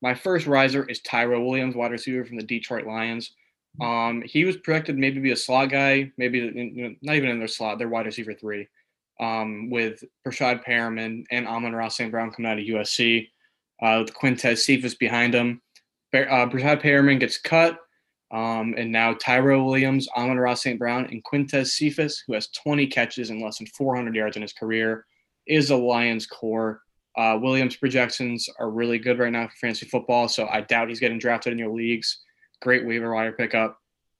My 0.01 0.13
first 0.13 0.47
riser 0.47 0.85
is 0.85 1.01
Tyrell 1.01 1.45
Williams, 1.45 1.75
wide 1.75 1.91
receiver 1.91 2.25
from 2.25 2.37
the 2.37 2.43
Detroit 2.43 2.85
Lions. 2.85 3.31
Um, 3.79 4.23
he 4.23 4.45
was 4.45 4.57
projected 4.57 4.97
maybe 4.97 5.19
be 5.19 5.31
a 5.31 5.35
slot 5.35 5.69
guy, 5.69 6.11
maybe 6.17 6.39
you 6.39 6.83
know, 6.83 6.95
not 7.01 7.15
even 7.15 7.29
in 7.29 7.39
their 7.39 7.47
slot, 7.47 7.77
they're 7.77 7.89
wide 7.89 8.05
receiver 8.05 8.33
three, 8.33 8.67
um, 9.19 9.69
with 9.69 10.03
Breshad 10.25 10.63
Perriman 10.65 11.25
and 11.31 11.47
Amon-Ra 11.47 11.87
St. 11.89 12.11
Brown 12.11 12.31
coming 12.31 12.51
out 12.51 12.59
of 12.59 12.65
USC 12.65 13.29
uh, 13.81 14.03
with 14.03 14.15
Quintez 14.15 14.59
Cephus 14.59 14.95
behind 14.95 15.33
him. 15.33 15.61
Uh, 16.13 16.47
Breshad 16.47 16.81
Perriman 16.81 17.19
gets 17.19 17.37
cut, 17.37 17.77
um, 18.31 18.73
and 18.77 18.91
now 18.91 19.13
Tyrell 19.13 19.65
Williams, 19.65 20.07
Amon-Ra 20.15 20.55
St. 20.55 20.79
Brown, 20.79 21.05
and 21.05 21.23
Quintez 21.23 21.67
Cephus, 21.67 22.23
who 22.25 22.33
has 22.33 22.47
20 22.47 22.87
catches 22.87 23.29
and 23.29 23.41
less 23.41 23.59
than 23.59 23.67
400 23.67 24.15
yards 24.15 24.35
in 24.35 24.41
his 24.41 24.53
career, 24.53 25.05
is 25.45 25.67
the 25.67 25.77
Lions' 25.77 26.25
core. 26.25 26.81
Uh, 27.15 27.37
Williams' 27.41 27.75
projections 27.75 28.47
are 28.59 28.69
really 28.69 28.99
good 28.99 29.19
right 29.19 29.31
now 29.31 29.47
for 29.47 29.55
fantasy 29.55 29.87
football, 29.87 30.27
so 30.27 30.47
I 30.47 30.61
doubt 30.61 30.89
he's 30.89 30.99
getting 30.99 31.19
drafted 31.19 31.53
in 31.53 31.59
your 31.59 31.73
leagues. 31.73 32.23
Great 32.61 32.85
waiver 32.85 33.13
wire 33.13 33.31
pickup. 33.31 33.79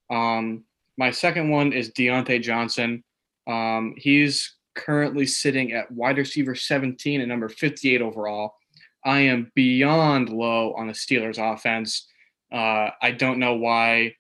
Um, 0.10 0.64
my 0.98 1.12
second 1.12 1.50
one 1.50 1.74
is 1.74 1.92
Diontae 1.92 2.42
Johnson. 2.42 3.04
Um, 3.46 3.94
he's 3.98 4.56
currently 4.76 5.26
sitting 5.26 5.74
at 5.74 5.92
wide 5.92 6.18
receiver 6.18 6.56
17 6.56 7.22
and 7.22 7.30
number 7.30 7.50
58 7.50 8.02
overall. 8.02 8.56
I 9.04 9.22
am 9.22 9.52
beyond 9.56 10.30
low 10.30 10.74
on 10.74 10.88
the 10.88 10.94
Steelers 10.94 11.38
offense. 11.40 12.08
Uh, 12.52 12.90
I 13.02 13.12
don't 13.12 13.40
know 13.40 13.56
why 13.56 14.16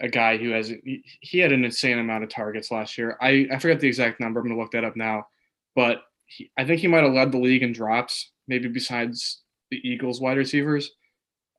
a 0.00 0.08
guy 0.08 0.36
who 0.36 0.50
has 0.50 0.72
he- 0.84 1.38
had 1.38 1.52
an 1.52 1.64
insane 1.64 1.98
amount 1.98 2.24
of 2.24 2.30
targets 2.30 2.70
last 2.70 2.98
year. 2.98 3.16
I, 3.20 3.48
I 3.50 3.58
forget 3.58 3.80
the 3.80 3.88
exact 3.88 4.20
number. 4.20 4.40
I'm 4.40 4.48
gonna 4.48 4.60
look 4.60 4.72
that 4.72 4.84
up 4.84 4.96
now, 4.96 5.26
but 5.74 6.02
he, 6.26 6.50
I 6.56 6.64
think 6.64 6.80
he 6.80 6.86
might 6.86 7.04
have 7.04 7.12
led 7.12 7.32
the 7.32 7.38
league 7.38 7.62
in 7.62 7.72
drops, 7.72 8.32
maybe 8.46 8.68
besides 8.68 9.42
the 9.70 9.80
Eagles 9.88 10.20
wide 10.20 10.36
receivers. 10.38 10.90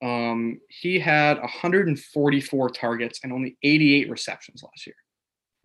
Um, 0.02 0.60
he 0.70 1.00
had 1.00 1.40
144 1.40 2.70
targets 2.70 3.20
and 3.24 3.34
only 3.34 3.58
88 3.64 4.10
receptions 4.10 4.64
last 4.64 4.88
year. 4.88 4.96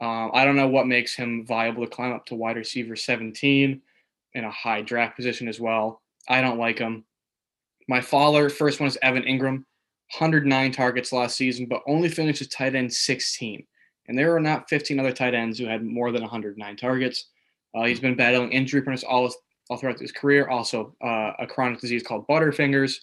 Um, 0.00 0.32
I 0.34 0.44
don't 0.44 0.56
know 0.56 0.68
what 0.68 0.88
makes 0.88 1.14
him 1.14 1.46
viable 1.46 1.84
to 1.84 1.90
climb 1.90 2.12
up 2.12 2.26
to 2.26 2.34
wide 2.34 2.56
receiver 2.56 2.96
17 2.96 3.80
in 4.34 4.44
a 4.44 4.50
high 4.50 4.82
draft 4.82 5.16
position 5.16 5.46
as 5.46 5.60
well. 5.60 6.02
I 6.28 6.40
don't 6.40 6.58
like 6.58 6.78
him. 6.78 7.04
My 7.88 8.00
faller, 8.00 8.48
first 8.48 8.80
one 8.80 8.88
is 8.88 8.98
Evan 9.02 9.22
Engram, 9.22 9.64
109 10.18 10.72
targets 10.72 11.12
last 11.12 11.36
season, 11.36 11.66
but 11.66 11.82
only 11.86 12.08
finished 12.08 12.40
as 12.40 12.48
tight 12.48 12.74
end 12.74 12.92
16. 12.92 13.64
And 14.06 14.18
there 14.18 14.34
are 14.34 14.40
not 14.40 14.68
15 14.68 14.98
other 14.98 15.12
tight 15.12 15.34
ends 15.34 15.58
who 15.58 15.66
had 15.66 15.84
more 15.84 16.10
than 16.10 16.22
109 16.22 16.76
targets. 16.76 17.28
Uh, 17.74 17.84
he's 17.84 18.00
been 18.00 18.16
battling 18.16 18.52
injury 18.52 18.82
prone 18.82 18.98
all, 19.08 19.32
all 19.70 19.76
throughout 19.76 19.98
his 19.98 20.12
career, 20.12 20.48
also 20.48 20.94
uh, 21.02 21.32
a 21.38 21.46
chronic 21.46 21.80
disease 21.80 22.02
called 22.02 22.26
Butterfingers. 22.26 22.96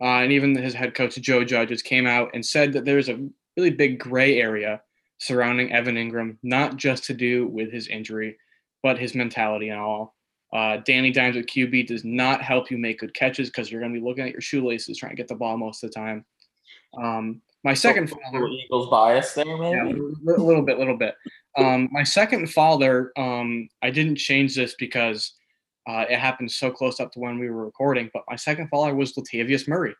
Uh, 0.00 0.20
and 0.20 0.32
even 0.32 0.54
his 0.54 0.74
head 0.74 0.94
coach, 0.94 1.14
Joe 1.16 1.44
Judges, 1.44 1.82
came 1.82 2.06
out 2.06 2.30
and 2.34 2.44
said 2.44 2.72
that 2.74 2.84
there's 2.84 3.08
a 3.08 3.26
really 3.56 3.70
big 3.70 3.98
gray 3.98 4.38
area 4.40 4.82
surrounding 5.18 5.72
Evan 5.72 5.94
Engram, 5.96 6.36
not 6.42 6.76
just 6.76 7.04
to 7.04 7.14
do 7.14 7.46
with 7.46 7.72
his 7.72 7.88
injury, 7.88 8.36
but 8.82 8.98
his 8.98 9.14
mentality 9.14 9.70
and 9.70 9.80
all. 9.80 10.14
Uh, 10.52 10.78
Danny 10.84 11.10
Dimes 11.10 11.36
at 11.36 11.46
QB 11.46 11.86
does 11.86 12.04
not 12.04 12.42
help 12.42 12.70
you 12.70 12.78
make 12.78 13.00
good 13.00 13.14
catches 13.14 13.48
because 13.48 13.70
you're 13.70 13.80
going 13.80 13.92
to 13.92 13.98
be 14.00 14.06
looking 14.06 14.24
at 14.24 14.32
your 14.32 14.40
shoelaces 14.40 14.98
trying 14.98 15.10
to 15.12 15.16
get 15.16 15.28
the 15.28 15.34
ball 15.34 15.56
most 15.56 15.82
of 15.82 15.90
the 15.90 15.94
time. 15.94 16.24
Um, 16.96 17.40
my 17.64 17.74
second 17.74 18.08
So, 18.08 18.16
follower, 18.30 18.48
Eagles 18.48 18.88
bias 18.88 19.32
there, 19.32 19.44
yeah, 19.46 19.82
maybe. 19.82 19.98
a 19.98 20.40
little 20.40 20.62
bit, 20.62 20.76
a 20.76 20.78
little 20.78 20.96
bit. 20.96 21.14
Um, 21.58 21.88
my 21.90 22.04
second 22.04 22.52
father, 22.52 23.12
um, 23.16 23.68
I 23.82 23.90
didn't 23.90 24.16
change 24.16 24.54
this 24.54 24.74
because 24.78 25.32
uh, 25.86 26.04
it 26.08 26.18
happened 26.18 26.50
so 26.50 26.70
close 26.70 27.00
up 27.00 27.12
to 27.12 27.20
when 27.20 27.38
we 27.38 27.48
were 27.48 27.64
recording. 27.64 28.10
But 28.12 28.24
my 28.28 28.36
second 28.36 28.68
follower 28.68 28.94
was 28.94 29.14
Latavius 29.14 29.68
Murray, 29.68 29.94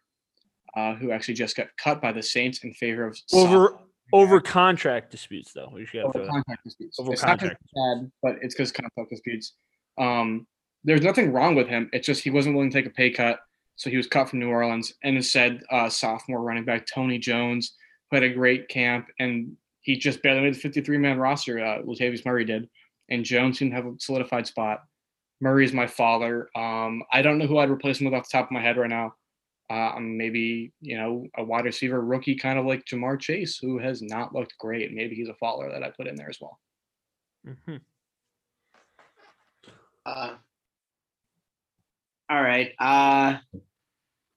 uh, 0.77 0.95
who 0.95 1.13
actually 1.13 1.35
just 1.35 1.57
got 1.57 1.69
cut 1.77 2.03
by 2.03 2.13
the 2.13 2.23
Saints 2.23 2.65
in 2.65 2.73
favor 2.75 3.07
of 3.07 3.19
Over 3.33 3.79
over 4.13 4.41
contract 4.41 5.11
disputes 5.11 5.53
though. 5.53 5.71
We 5.73 5.87
should 5.87 6.03
over 6.03 6.27
contract 6.27 6.65
disputes. 6.65 6.99
Over 6.99 7.13
it's 7.13 7.23
contract. 7.23 7.57
he's 7.61 7.73
bad, 7.75 8.11
but 8.23 8.37
it's 8.43 8.55
because 8.55 8.73
contract 8.73 9.11
disputes. 9.11 9.55
Um, 9.99 10.47
there's 10.85 11.03
nothing 11.03 11.33
wrong 11.33 11.55
with 11.55 11.67
him. 11.67 11.91
It's 11.93 12.07
just 12.07 12.23
he 12.23 12.31
wasn't 12.31 12.55
willing 12.55 12.71
to 12.71 12.77
take 12.77 12.87
a 12.87 12.95
pay 12.95 13.11
cut, 13.11 13.41
so 13.75 13.91
he 13.91 13.97
was 13.97 14.07
cut 14.07 14.29
from 14.29 14.39
New 14.39 14.49
Orleans. 14.49 14.93
And 15.03 15.17
instead, 15.17 15.63
uh, 15.71 15.89
sophomore 15.89 16.43
running 16.43 16.65
back 16.65 16.87
Tony 16.87 17.19
Jones, 17.19 17.75
who 18.11 18.17
had 18.17 18.25
a 18.25 18.33
great 18.33 18.69
camp, 18.69 19.09
and 19.19 19.57
he 19.81 19.97
just 19.97 20.23
barely 20.23 20.43
made 20.43 20.55
the 20.55 20.59
53 20.59 20.99
man 20.99 21.19
roster. 21.19 21.59
Uh, 21.59 21.83
Latavius 21.83 22.25
Murray 22.25 22.45
did, 22.45 22.69
and 23.09 23.25
Jones 23.25 23.59
didn't 23.59 23.75
have 23.75 23.87
a 23.87 23.95
solidified 23.99 24.47
spot. 24.47 24.83
Murray 25.41 25.65
is 25.65 25.73
my 25.73 25.87
father. 25.87 26.49
Um, 26.57 27.03
I 27.13 27.23
don't 27.23 27.39
know 27.39 27.47
who 27.47 27.59
I'd 27.59 27.71
replace 27.71 28.01
him 28.01 28.07
with 28.07 28.15
off 28.15 28.29
the 28.29 28.39
top 28.39 28.47
of 28.47 28.53
my 28.53 28.63
head 28.63 28.77
right 28.77 28.91
now. 28.91 29.15
Uh, 29.69 29.99
maybe 30.01 30.73
you 30.81 30.97
know 30.97 31.27
a 31.37 31.45
wide 31.45 31.65
receiver 31.65 32.01
rookie, 32.01 32.37
kind 32.37 32.59
of 32.59 32.67
like 32.67 32.85
Ja'Marr 32.85 33.19
Chase, 33.19 33.59
who 33.61 33.79
has 33.79 34.01
not 34.01 34.33
looked 34.33 34.57
great. 34.59 34.93
Maybe 34.93 35.17
he's 35.17 35.29
a 35.29 35.35
follower 35.35 35.71
that 35.73 35.83
I 35.83 35.91
put 35.91 36.07
in 36.07 36.15
there 36.15 36.31
as 36.31 36.39
well. 36.41 36.61
Mhm. 37.45 37.81
Uh, 40.07 40.37
all 42.31 42.43
right. 42.43 42.73
Uh, 42.79 43.39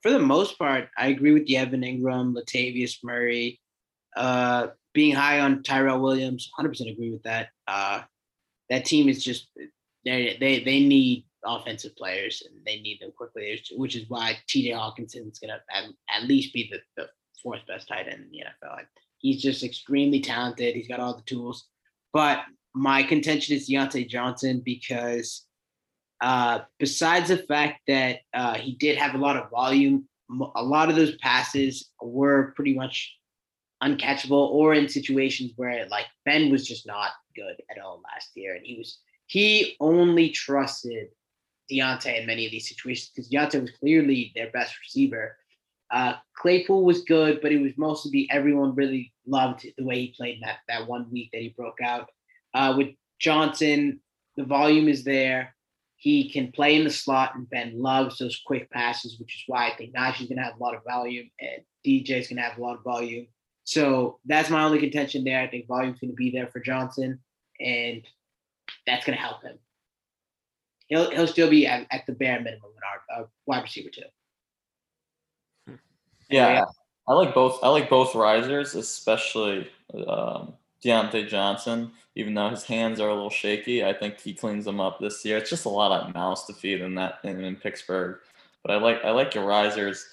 for 0.01 0.11
the 0.11 0.19
most 0.19 0.57
part, 0.57 0.89
I 0.97 1.07
agree 1.07 1.33
with 1.33 1.45
the 1.45 1.57
Evan 1.57 1.81
Engram, 1.81 2.35
Latavius 2.35 2.97
Murray, 3.03 3.59
uh, 4.15 4.67
being 4.93 5.15
high 5.15 5.41
on 5.41 5.61
Tyrell 5.63 5.99
Williams. 6.01 6.49
100% 6.57 6.89
agree 6.89 7.11
with 7.11 7.23
that. 7.23 7.49
Uh, 7.67 8.01
that 8.69 8.85
team 8.85 9.09
is 9.09 9.23
just 9.23 9.49
they 10.05 10.37
they 10.39 10.63
they 10.63 10.79
need 10.79 11.25
offensive 11.45 11.95
players, 11.95 12.43
and 12.45 12.65
they 12.65 12.81
need 12.81 12.99
them 13.01 13.11
quickly. 13.15 13.61
Which 13.75 13.95
is 13.95 14.09
why 14.09 14.37
T.J. 14.47 14.71
Hockenson 14.71 15.31
is 15.31 15.39
gonna 15.39 15.61
at, 15.71 15.85
at 16.09 16.27
least 16.27 16.53
be 16.53 16.69
the, 16.71 16.79
the 16.95 17.09
fourth 17.41 17.61
best 17.67 17.87
tight 17.87 18.07
end 18.07 18.23
in 18.23 18.31
the 18.31 18.43
NFL. 18.67 18.81
He's 19.19 19.41
just 19.41 19.63
extremely 19.63 20.21
talented. 20.21 20.75
He's 20.75 20.87
got 20.87 20.99
all 20.99 21.15
the 21.15 21.23
tools. 21.23 21.67
But 22.13 22.39
my 22.73 23.03
contention 23.03 23.55
is 23.55 23.69
Diontae 23.69 24.07
Johnson 24.07 24.61
because 24.63 25.45
uh, 26.21 26.59
besides 26.79 27.29
the 27.29 27.37
fact 27.37 27.81
that 27.87 28.19
uh, 28.33 28.55
he 28.55 28.75
did 28.75 28.97
have 28.97 29.15
a 29.15 29.17
lot 29.17 29.37
of 29.37 29.49
volume, 29.49 30.07
a 30.55 30.63
lot 30.63 30.89
of 30.89 30.95
those 30.95 31.15
passes 31.17 31.89
were 32.01 32.53
pretty 32.55 32.73
much 32.73 33.15
uncatchable 33.81 34.49
or 34.49 34.73
in 34.73 34.87
situations 34.87 35.53
where 35.55 35.87
like 35.89 36.05
Ben 36.25 36.51
was 36.51 36.67
just 36.67 36.85
not 36.85 37.11
good 37.35 37.55
at 37.71 37.81
all 37.81 38.01
last 38.13 38.29
year. 38.35 38.55
And 38.55 38.65
he 38.65 38.77
was 38.77 38.99
he 39.29 39.77
only 39.79 40.31
trusted 40.31 41.09
Diontae 41.71 42.19
in 42.19 42.25
many 42.25 42.45
of 42.45 42.51
these 42.51 42.67
situations 42.67 43.11
because 43.15 43.29
Diontae 43.29 43.61
was 43.61 43.71
clearly 43.79 44.31
their 44.35 44.49
best 44.49 44.77
receiver. 44.79 45.37
Uh, 45.91 46.13
Claypool 46.35 46.83
was 46.83 47.03
good, 47.03 47.39
but 47.41 47.51
it 47.51 47.61
was 47.61 47.73
mostly 47.77 48.27
everyone 48.31 48.73
really 48.73 49.13
loved 49.27 49.67
the 49.77 49.85
way 49.85 49.99
he 49.99 50.15
played 50.17 50.39
that 50.41 50.57
that 50.67 50.87
one 50.87 51.11
week 51.11 51.29
that 51.31 51.41
he 51.41 51.49
broke 51.49 51.79
out. 51.79 52.09
Uh, 52.55 52.73
with 52.75 52.89
Johnson, 53.19 53.99
the 54.35 54.43
volume 54.43 54.87
is 54.87 55.03
there. 55.03 55.55
He 55.97 56.31
can 56.31 56.51
play 56.51 56.75
in 56.75 56.83
the 56.83 56.89
slot, 56.89 57.35
and 57.35 57.49
Ben 57.49 57.79
loves 57.79 58.17
those 58.17 58.41
quick 58.47 58.71
passes, 58.71 59.19
which 59.19 59.35
is 59.35 59.43
why 59.45 59.67
I 59.67 59.75
think 59.75 59.93
Najee's 59.93 60.27
going 60.27 60.37
to 60.37 60.43
have 60.43 60.55
a 60.59 60.63
lot 60.63 60.75
of 60.75 60.83
volume, 60.83 61.29
and 61.39 61.61
DJ's 61.85 62.29
going 62.29 62.37
to 62.37 62.43
have 62.43 62.57
a 62.57 62.61
lot 62.61 62.77
of 62.77 62.83
volume. 62.83 63.27
So 63.65 64.19
that's 64.25 64.49
my 64.49 64.63
only 64.63 64.79
contention 64.79 65.23
there. 65.23 65.41
I 65.41 65.47
think 65.47 65.67
volume's 65.67 65.99
going 65.99 66.11
to 66.11 66.15
be 66.15 66.31
there 66.31 66.47
for 66.47 66.61
Johnson, 66.61 67.19
and 67.59 68.03
that's 68.89 69.05
going 69.05 69.17
to 69.17 69.21
help 69.21 69.43
him. 69.43 69.57
He'll 70.87 71.11
he'll 71.11 71.27
still 71.27 71.49
be 71.49 71.67
at, 71.67 71.85
at 71.91 72.05
the 72.07 72.13
bare 72.13 72.39
minimum 72.39 72.71
in 72.75 73.17
our 73.17 73.21
uh, 73.21 73.27
wide 73.45 73.63
receiver 73.63 73.89
too. 73.89 74.01
Yeah, 76.29 76.65
I 77.07 77.13
like 77.13 77.33
both. 77.33 77.59
I 77.63 77.69
like 77.69 77.89
both 77.89 78.15
risers, 78.15 78.75
especially 78.75 79.69
um, 80.07 80.53
Diontae 80.83 81.27
Johnson. 81.27 81.91
Even 82.15 82.33
though 82.33 82.49
his 82.49 82.63
hands 82.63 82.99
are 82.99 83.09
a 83.09 83.13
little 83.13 83.29
shaky, 83.29 83.85
I 83.85 83.93
think 83.93 84.19
he 84.19 84.33
cleans 84.33 84.65
them 84.65 84.81
up 84.81 84.99
this 84.99 85.23
year. 85.23 85.37
It's 85.37 85.49
just 85.49 85.65
a 85.65 85.69
lot 85.69 85.91
of 85.91 86.13
mouths 86.13 86.45
to 86.45 86.53
feed 86.53 86.81
in 86.81 86.95
that 86.95 87.19
in, 87.23 87.43
in 87.43 87.55
Pittsburgh. 87.55 88.17
But 88.63 88.73
I 88.73 88.77
like 88.77 89.03
I 89.03 89.11
like 89.11 89.35
your 89.35 89.45
risers. 89.45 90.07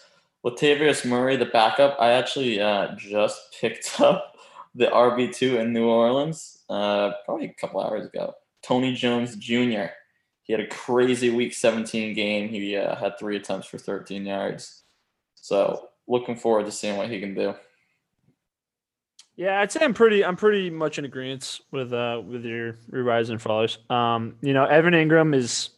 Latavius 0.44 1.04
Murray, 1.04 1.36
the 1.36 1.46
backup. 1.46 1.96
I 1.98 2.12
actually 2.12 2.60
uh, 2.60 2.94
just 2.96 3.56
picked 3.60 4.00
up 4.00 4.36
the 4.74 4.86
RB 4.86 5.34
two 5.34 5.58
in 5.58 5.72
New 5.72 5.86
Orleans 5.86 6.58
uh, 6.68 7.12
probably 7.24 7.46
a 7.46 7.54
couple 7.54 7.80
hours 7.80 8.06
ago. 8.06 8.34
Tony 8.66 8.94
Jones 8.94 9.36
Jr. 9.36 9.86
He 10.42 10.52
had 10.52 10.60
a 10.60 10.66
crazy 10.66 11.30
Week 11.30 11.54
17 11.54 12.14
game. 12.14 12.48
He 12.48 12.76
uh, 12.76 12.96
had 12.96 13.18
three 13.18 13.36
attempts 13.36 13.66
for 13.66 13.78
13 13.78 14.26
yards. 14.26 14.82
So 15.34 15.88
looking 16.08 16.36
forward 16.36 16.66
to 16.66 16.72
seeing 16.72 16.96
what 16.96 17.10
he 17.10 17.20
can 17.20 17.34
do. 17.34 17.54
Yeah, 19.36 19.60
I'd 19.60 19.70
say 19.70 19.80
I'm 19.82 19.92
pretty 19.92 20.24
I'm 20.24 20.36
pretty 20.36 20.70
much 20.70 20.98
in 20.98 21.04
agreement 21.04 21.60
with 21.70 21.92
uh 21.92 22.22
with 22.26 22.44
your 22.46 22.76
your 22.90 23.04
rise 23.04 23.28
and 23.28 23.40
followers. 23.40 23.78
Um, 23.90 24.36
you 24.40 24.54
know, 24.54 24.64
Evan 24.64 24.94
Engram 24.94 25.34
is 25.34 25.70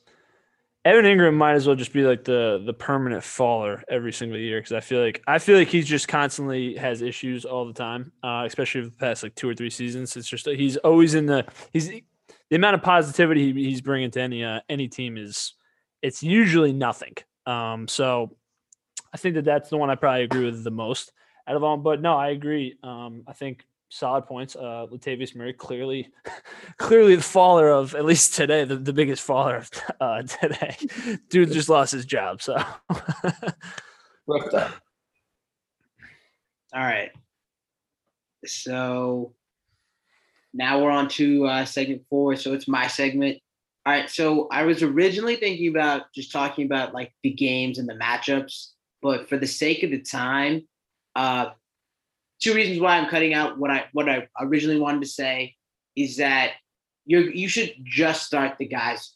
Evan 0.84 1.04
Engram 1.04 1.34
might 1.34 1.54
as 1.54 1.66
well 1.66 1.74
just 1.74 1.92
be 1.92 2.02
like 2.02 2.22
the 2.22 2.62
the 2.64 2.72
permanent 2.72 3.24
faller 3.24 3.82
every 3.88 4.12
single 4.12 4.38
year 4.38 4.60
because 4.60 4.72
I 4.72 4.80
feel 4.80 5.02
like 5.02 5.22
I 5.26 5.40
feel 5.40 5.58
like 5.58 5.66
he's 5.66 5.88
just 5.88 6.06
constantly 6.06 6.76
has 6.76 7.02
issues 7.02 7.44
all 7.44 7.66
the 7.66 7.72
time, 7.72 8.12
uh, 8.22 8.44
especially 8.46 8.82
the 8.82 8.90
past 8.92 9.24
like 9.24 9.34
two 9.34 9.48
or 9.48 9.54
three 9.54 9.70
seasons. 9.70 10.16
It's 10.16 10.28
just 10.28 10.46
he's 10.46 10.76
always 10.76 11.16
in 11.16 11.26
the 11.26 11.44
he's 11.72 11.90
the 12.50 12.56
amount 12.56 12.74
of 12.74 12.82
positivity 12.82 13.52
he's 13.52 13.80
bringing 13.80 14.10
to 14.12 14.20
any 14.20 14.44
uh, 14.44 14.60
any 14.68 14.88
team 14.88 15.16
is 15.16 15.54
it's 16.02 16.22
usually 16.22 16.72
nothing. 16.72 17.14
Um, 17.46 17.88
so 17.88 18.36
I 19.12 19.16
think 19.16 19.34
that 19.36 19.44
that's 19.44 19.70
the 19.70 19.76
one 19.76 19.90
I 19.90 19.94
probably 19.94 20.24
agree 20.24 20.44
with 20.44 20.64
the 20.64 20.70
most 20.70 21.12
out 21.46 21.56
of 21.56 21.62
all. 21.62 21.76
But 21.76 22.00
no, 22.00 22.16
I 22.16 22.28
agree. 22.28 22.76
Um, 22.82 23.24
I 23.26 23.32
think 23.32 23.64
solid 23.88 24.26
points. 24.26 24.56
Uh, 24.56 24.86
Latavius 24.90 25.34
Murray 25.34 25.52
clearly, 25.52 26.08
clearly 26.78 27.16
the 27.16 27.22
faller 27.22 27.70
of 27.70 27.94
at 27.94 28.04
least 28.04 28.34
today, 28.34 28.64
the, 28.64 28.76
the 28.76 28.92
biggest 28.92 29.22
faller 29.22 29.56
of 29.56 29.70
uh, 30.00 30.22
today. 30.22 30.76
Dude 31.28 31.52
just 31.52 31.68
lost 31.68 31.92
his 31.92 32.06
job. 32.06 32.42
So, 32.42 32.56
all 34.28 34.70
right. 36.74 37.10
So 38.44 39.34
now 40.54 40.82
we're 40.82 40.90
on 40.90 41.08
to 41.10 41.46
uh, 41.46 41.64
segment 41.64 42.02
four. 42.08 42.36
So 42.36 42.52
it's 42.52 42.68
my 42.68 42.86
segment. 42.86 43.38
All 43.86 43.92
right. 43.92 44.10
So 44.10 44.48
I 44.50 44.64
was 44.64 44.82
originally 44.82 45.36
thinking 45.36 45.68
about 45.68 46.12
just 46.14 46.32
talking 46.32 46.66
about 46.66 46.94
like 46.94 47.12
the 47.22 47.30
games 47.30 47.78
and 47.78 47.88
the 47.88 47.94
matchups, 47.94 48.68
but 49.02 49.28
for 49.28 49.36
the 49.36 49.46
sake 49.46 49.82
of 49.82 49.90
the 49.90 50.02
time, 50.02 50.66
uh, 51.16 51.50
two 52.40 52.54
reasons 52.54 52.80
why 52.80 52.96
I'm 52.96 53.08
cutting 53.08 53.34
out 53.34 53.58
what 53.58 53.70
I 53.70 53.86
what 53.92 54.08
I 54.08 54.28
originally 54.40 54.80
wanted 54.80 55.02
to 55.02 55.08
say 55.08 55.56
is 55.96 56.16
that 56.18 56.52
you 57.06 57.20
you 57.20 57.48
should 57.48 57.74
just 57.84 58.24
start 58.24 58.58
the 58.58 58.66
guys 58.66 59.14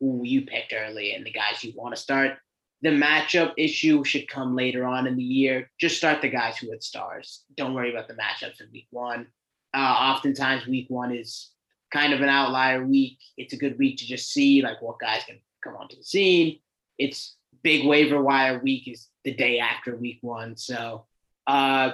who 0.00 0.22
you 0.24 0.42
picked 0.42 0.72
early 0.72 1.14
and 1.14 1.24
the 1.24 1.32
guys 1.32 1.62
you 1.62 1.72
want 1.76 1.94
to 1.94 2.00
start. 2.00 2.38
The 2.82 2.90
matchup 2.90 3.52
issue 3.56 4.02
should 4.02 4.28
come 4.28 4.56
later 4.56 4.84
on 4.84 5.06
in 5.06 5.16
the 5.16 5.22
year. 5.22 5.70
Just 5.78 5.96
start 5.96 6.20
the 6.20 6.28
guys 6.28 6.58
who 6.58 6.70
had 6.70 6.82
stars. 6.82 7.44
Don't 7.56 7.74
worry 7.74 7.92
about 7.92 8.08
the 8.08 8.14
matchups 8.14 8.60
in 8.60 8.68
week 8.72 8.88
one. 8.90 9.28
Uh, 9.74 9.78
oftentimes, 10.14 10.66
week 10.66 10.86
one 10.88 11.14
is 11.14 11.50
kind 11.92 12.12
of 12.12 12.20
an 12.20 12.28
outlier 12.28 12.84
week. 12.84 13.18
It's 13.36 13.52
a 13.52 13.58
good 13.58 13.78
week 13.78 13.98
to 13.98 14.06
just 14.06 14.32
see 14.32 14.62
like 14.62 14.80
what 14.82 14.98
guys 14.98 15.24
can 15.24 15.38
come 15.62 15.76
onto 15.76 15.96
the 15.96 16.04
scene. 16.04 16.58
It's 16.98 17.36
big 17.62 17.86
waiver 17.86 18.20
wire 18.20 18.58
week 18.58 18.88
is 18.88 19.08
the 19.24 19.34
day 19.34 19.58
after 19.58 19.96
week 19.96 20.18
one. 20.20 20.56
So 20.56 21.06
uh, 21.46 21.92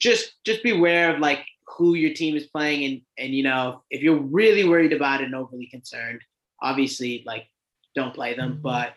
just 0.00 0.32
just 0.44 0.62
beware 0.62 1.14
of 1.14 1.20
like 1.20 1.44
who 1.76 1.94
your 1.94 2.12
team 2.14 2.36
is 2.36 2.46
playing 2.46 2.84
and 2.84 3.02
and 3.18 3.34
you 3.34 3.42
know 3.42 3.82
if 3.90 4.02
you're 4.02 4.16
really 4.16 4.68
worried 4.68 4.92
about 4.92 5.20
it 5.20 5.24
and 5.24 5.34
overly 5.34 5.66
concerned 5.66 6.20
obviously 6.60 7.22
like 7.24 7.46
don't 7.94 8.14
play 8.14 8.34
them 8.34 8.54
mm-hmm. 8.54 8.62
but 8.62 8.94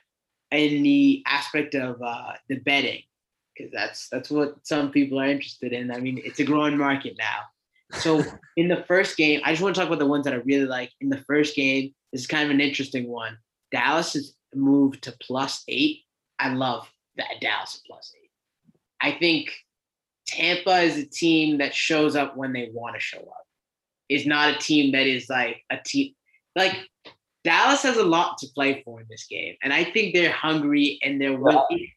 in 0.51 0.81
the 0.83 1.21
aspect 1.27 1.75
of 1.75 2.01
uh 2.01 2.31
the 2.49 2.55
betting 2.59 3.01
because 3.55 3.71
that's 3.71 4.09
that's 4.09 4.29
what 4.29 4.55
some 4.63 4.91
people 4.91 5.19
are 5.19 5.27
interested 5.27 5.71
in 5.71 5.91
i 5.91 5.99
mean 5.99 6.19
it's 6.25 6.39
a 6.39 6.43
growing 6.43 6.77
market 6.77 7.15
now 7.17 7.39
so 7.99 8.23
in 8.57 8.67
the 8.67 8.83
first 8.87 9.17
game 9.17 9.41
i 9.43 9.51
just 9.51 9.61
want 9.61 9.75
to 9.75 9.79
talk 9.79 9.87
about 9.87 9.99
the 9.99 10.05
ones 10.05 10.25
that 10.25 10.33
i 10.33 10.37
really 10.37 10.65
like 10.65 10.91
in 11.01 11.09
the 11.09 11.23
first 11.27 11.55
game 11.55 11.93
this 12.11 12.21
is 12.21 12.27
kind 12.27 12.45
of 12.45 12.51
an 12.51 12.61
interesting 12.61 13.07
one 13.07 13.37
dallas 13.71 14.13
has 14.13 14.33
moved 14.53 15.03
to 15.03 15.13
plus 15.21 15.63
eight 15.67 16.01
i 16.39 16.49
love 16.53 16.89
that 17.17 17.39
dallas 17.41 17.81
plus 17.87 18.13
eight 18.21 18.31
i 19.01 19.11
think 19.17 19.51
Tampa 20.25 20.79
is 20.79 20.97
a 20.97 21.05
team 21.05 21.57
that 21.57 21.75
shows 21.75 22.15
up 22.15 22.37
when 22.37 22.53
they 22.53 22.69
want 22.73 22.95
to 22.95 22.99
show 22.99 23.19
up. 23.19 23.45
Is 24.09 24.25
not 24.25 24.55
a 24.55 24.59
team 24.59 24.91
that 24.91 25.07
is 25.07 25.29
like 25.29 25.63
a 25.69 25.77
team 25.83 26.13
like 26.55 26.75
Dallas 27.43 27.83
has 27.83 27.97
a 27.97 28.03
lot 28.03 28.37
to 28.39 28.47
play 28.53 28.81
for 28.83 29.01
in 29.01 29.07
this 29.09 29.25
game, 29.25 29.55
and 29.61 29.73
I 29.73 29.85
think 29.85 30.13
they're 30.13 30.31
hungry 30.31 30.99
and 31.01 31.19
they're 31.19 31.37
willing. 31.37 31.89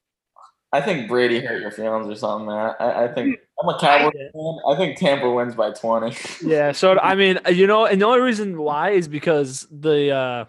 I 0.72 0.80
think 0.80 1.08
Brady 1.08 1.40
hurt 1.40 1.60
your 1.60 1.70
feelings 1.70 2.08
or 2.08 2.16
something, 2.16 2.48
man. 2.48 2.74
I, 2.78 3.04
I 3.04 3.08
think 3.08 3.38
I'm 3.62 3.68
a 3.68 3.78
Cowboys 3.78 4.12
fan. 4.12 4.58
I 4.68 4.76
think 4.76 4.98
Tampa 4.98 5.30
wins 5.30 5.54
by 5.54 5.70
20. 5.70 6.16
Yeah, 6.46 6.72
so 6.72 6.98
I 6.98 7.14
mean, 7.14 7.38
you 7.50 7.66
know, 7.66 7.86
and 7.86 8.00
the 8.00 8.06
only 8.06 8.20
reason 8.20 8.58
why 8.58 8.90
is 8.90 9.08
because 9.08 9.66
the 9.70 10.10
uh 10.10 10.44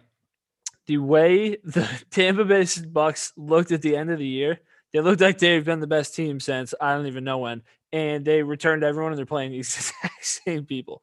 the 0.88 0.98
way 0.98 1.58
the 1.64 1.88
Tampa 2.12 2.46
Bay 2.46 2.66
Bucks 2.88 3.34
looked 3.38 3.72
at 3.72 3.82
the 3.82 3.96
end 3.96 4.10
of 4.10 4.20
the 4.20 4.28
year, 4.28 4.60
they 4.92 5.00
looked 5.00 5.22
like 5.22 5.38
they've 5.38 5.64
been 5.64 5.80
the 5.80 5.88
best 5.88 6.16
team 6.16 6.40
since 6.40 6.74
I 6.82 6.96
don't 6.96 7.08
even 7.08 7.24
know 7.24 7.38
when 7.40 7.64
and 7.92 8.26
they 8.26 8.44
returned 8.44 8.84
everyone 8.84 9.12
and 9.12 9.18
they're 9.18 9.26
playing 9.26 9.52
these 9.52 9.76
exact 9.78 10.26
same 10.26 10.66
people. 10.66 11.02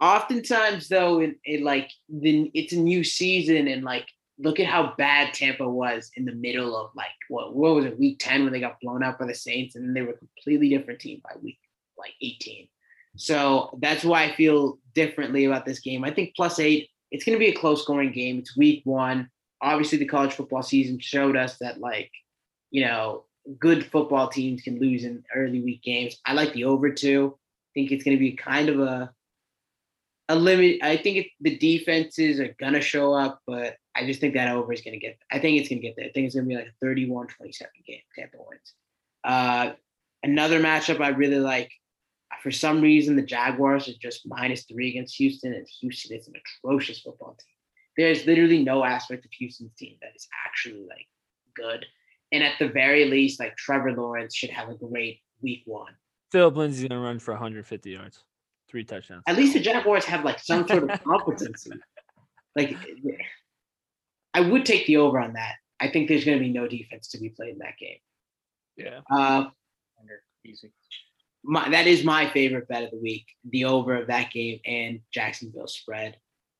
Oftentimes, 0.00 0.88
though, 0.88 1.20
in, 1.20 1.36
in 1.44 1.64
like 1.64 1.90
the 2.08 2.50
it's 2.54 2.72
a 2.72 2.78
new 2.78 3.02
season 3.02 3.66
and 3.66 3.82
like 3.82 4.08
look 4.38 4.60
at 4.60 4.66
how 4.66 4.94
bad 4.96 5.34
Tampa 5.34 5.68
was 5.68 6.10
in 6.16 6.24
the 6.24 6.32
middle 6.32 6.76
of 6.76 6.90
like 6.94 7.08
what 7.28 7.54
what 7.54 7.74
was 7.74 7.84
it 7.84 7.98
week 7.98 8.18
ten 8.18 8.44
when 8.44 8.52
they 8.52 8.60
got 8.60 8.80
blown 8.80 9.02
out 9.02 9.18
by 9.18 9.26
the 9.26 9.34
Saints 9.34 9.74
and 9.74 9.84
then 9.84 9.94
they 9.94 10.02
were 10.02 10.12
a 10.12 10.18
completely 10.18 10.68
different 10.68 11.00
team 11.00 11.20
by 11.24 11.32
week 11.42 11.58
like 11.96 12.14
eighteen. 12.22 12.68
So 13.16 13.76
that's 13.80 14.04
why 14.04 14.24
I 14.24 14.34
feel 14.34 14.78
differently 14.94 15.44
about 15.44 15.66
this 15.66 15.80
game. 15.80 16.04
I 16.04 16.12
think 16.12 16.36
plus 16.36 16.60
eight, 16.60 16.88
it's 17.10 17.24
going 17.24 17.36
to 17.36 17.40
be 17.40 17.48
a 17.48 17.58
close 17.58 17.82
scoring 17.82 18.12
game. 18.12 18.38
It's 18.38 18.56
week 18.56 18.82
one. 18.84 19.28
Obviously, 19.60 19.98
the 19.98 20.04
college 20.04 20.34
football 20.34 20.62
season 20.62 21.00
showed 21.00 21.36
us 21.36 21.56
that 21.58 21.80
like 21.80 22.12
you 22.70 22.84
know 22.84 23.24
good 23.58 23.84
football 23.86 24.28
teams 24.28 24.62
can 24.62 24.78
lose 24.78 25.04
in 25.04 25.24
early 25.34 25.60
week 25.60 25.82
games. 25.82 26.20
I 26.24 26.34
like 26.34 26.52
the 26.52 26.64
over 26.64 26.90
two. 26.90 27.36
I 27.36 27.70
think 27.74 27.92
it's 27.92 28.04
going 28.04 28.16
to 28.16 28.20
be 28.20 28.32
kind 28.32 28.68
of 28.68 28.80
a 28.80 29.10
a 30.28 30.36
limit. 30.36 30.78
I 30.82 30.96
think 30.96 31.16
it, 31.16 31.26
the 31.40 31.56
defenses 31.56 32.38
are 32.38 32.54
going 32.60 32.74
to 32.74 32.80
show 32.80 33.14
up, 33.14 33.40
but 33.46 33.76
I 33.98 34.06
just 34.06 34.20
think 34.20 34.34
that 34.34 34.54
over 34.54 34.72
is 34.72 34.80
going 34.80 34.98
to 34.98 35.00
get. 35.00 35.18
I 35.30 35.38
think 35.38 35.58
it's 35.58 35.68
going 35.68 35.80
to 35.80 35.86
get 35.86 35.96
there. 35.96 36.06
I 36.06 36.12
think 36.12 36.26
it's 36.26 36.34
going 36.34 36.44
to 36.44 36.48
be 36.48 36.56
like 36.56 36.72
a 36.80 36.84
31-27 36.84 37.60
game. 37.86 38.00
Tampa 38.14 38.36
wins. 38.38 38.74
Uh, 39.24 39.72
another 40.22 40.60
matchup 40.60 41.00
I 41.00 41.08
really 41.08 41.40
like. 41.40 41.70
For 42.42 42.50
some 42.50 42.80
reason, 42.80 43.16
the 43.16 43.22
Jaguars 43.22 43.88
are 43.88 43.98
just 44.00 44.22
minus 44.26 44.64
three 44.64 44.90
against 44.90 45.16
Houston, 45.16 45.54
and 45.54 45.66
Houston 45.80 46.16
is 46.16 46.28
an 46.28 46.34
atrocious 46.36 47.00
football 47.00 47.36
team. 47.38 47.54
there's 47.96 48.26
literally 48.26 48.62
no 48.62 48.84
aspect 48.84 49.24
of 49.24 49.32
Houston's 49.32 49.74
team 49.74 49.96
that 50.02 50.12
is 50.14 50.28
actually 50.46 50.86
like 50.88 51.06
good. 51.56 51.84
And 52.30 52.44
at 52.44 52.58
the 52.58 52.68
very 52.68 53.06
least, 53.06 53.40
like 53.40 53.56
Trevor 53.56 53.92
Lawrence 53.92 54.36
should 54.36 54.50
have 54.50 54.68
a 54.68 54.74
great 54.74 55.20
week 55.40 55.62
one. 55.64 55.94
Philip 56.30 56.56
Lindsay's 56.56 56.86
gonna 56.86 57.00
run 57.00 57.18
for 57.18 57.32
150 57.32 57.90
yards, 57.90 58.22
three 58.68 58.84
touchdowns. 58.84 59.24
At 59.26 59.36
least 59.36 59.54
the 59.54 59.60
Jaguars 59.60 60.04
have 60.04 60.24
like 60.24 60.38
some 60.38 60.68
sort 60.68 60.88
of 60.88 61.02
competency. 61.02 61.72
like 62.54 62.76
I 64.38 64.40
would 64.40 64.64
take 64.64 64.86
the 64.86 64.98
over 64.98 65.18
on 65.18 65.32
that. 65.32 65.56
I 65.80 65.88
think 65.88 66.06
there's 66.06 66.24
going 66.24 66.38
to 66.38 66.44
be 66.44 66.52
no 66.52 66.68
defense 66.68 67.08
to 67.08 67.18
be 67.18 67.28
played 67.28 67.54
in 67.54 67.58
that 67.58 67.76
game. 67.76 67.98
Yeah. 68.76 69.00
Uh, 69.10 69.46
Under 69.98 70.22
easy. 70.44 70.70
my, 71.42 71.68
that 71.70 71.88
is 71.88 72.04
my 72.04 72.30
favorite 72.30 72.68
bet 72.68 72.84
of 72.84 72.92
the 72.92 73.00
week, 73.00 73.26
the 73.50 73.64
over 73.64 73.96
of 73.96 74.06
that 74.06 74.30
game 74.30 74.60
and 74.64 75.00
Jacksonville 75.12 75.66
spread. 75.66 76.18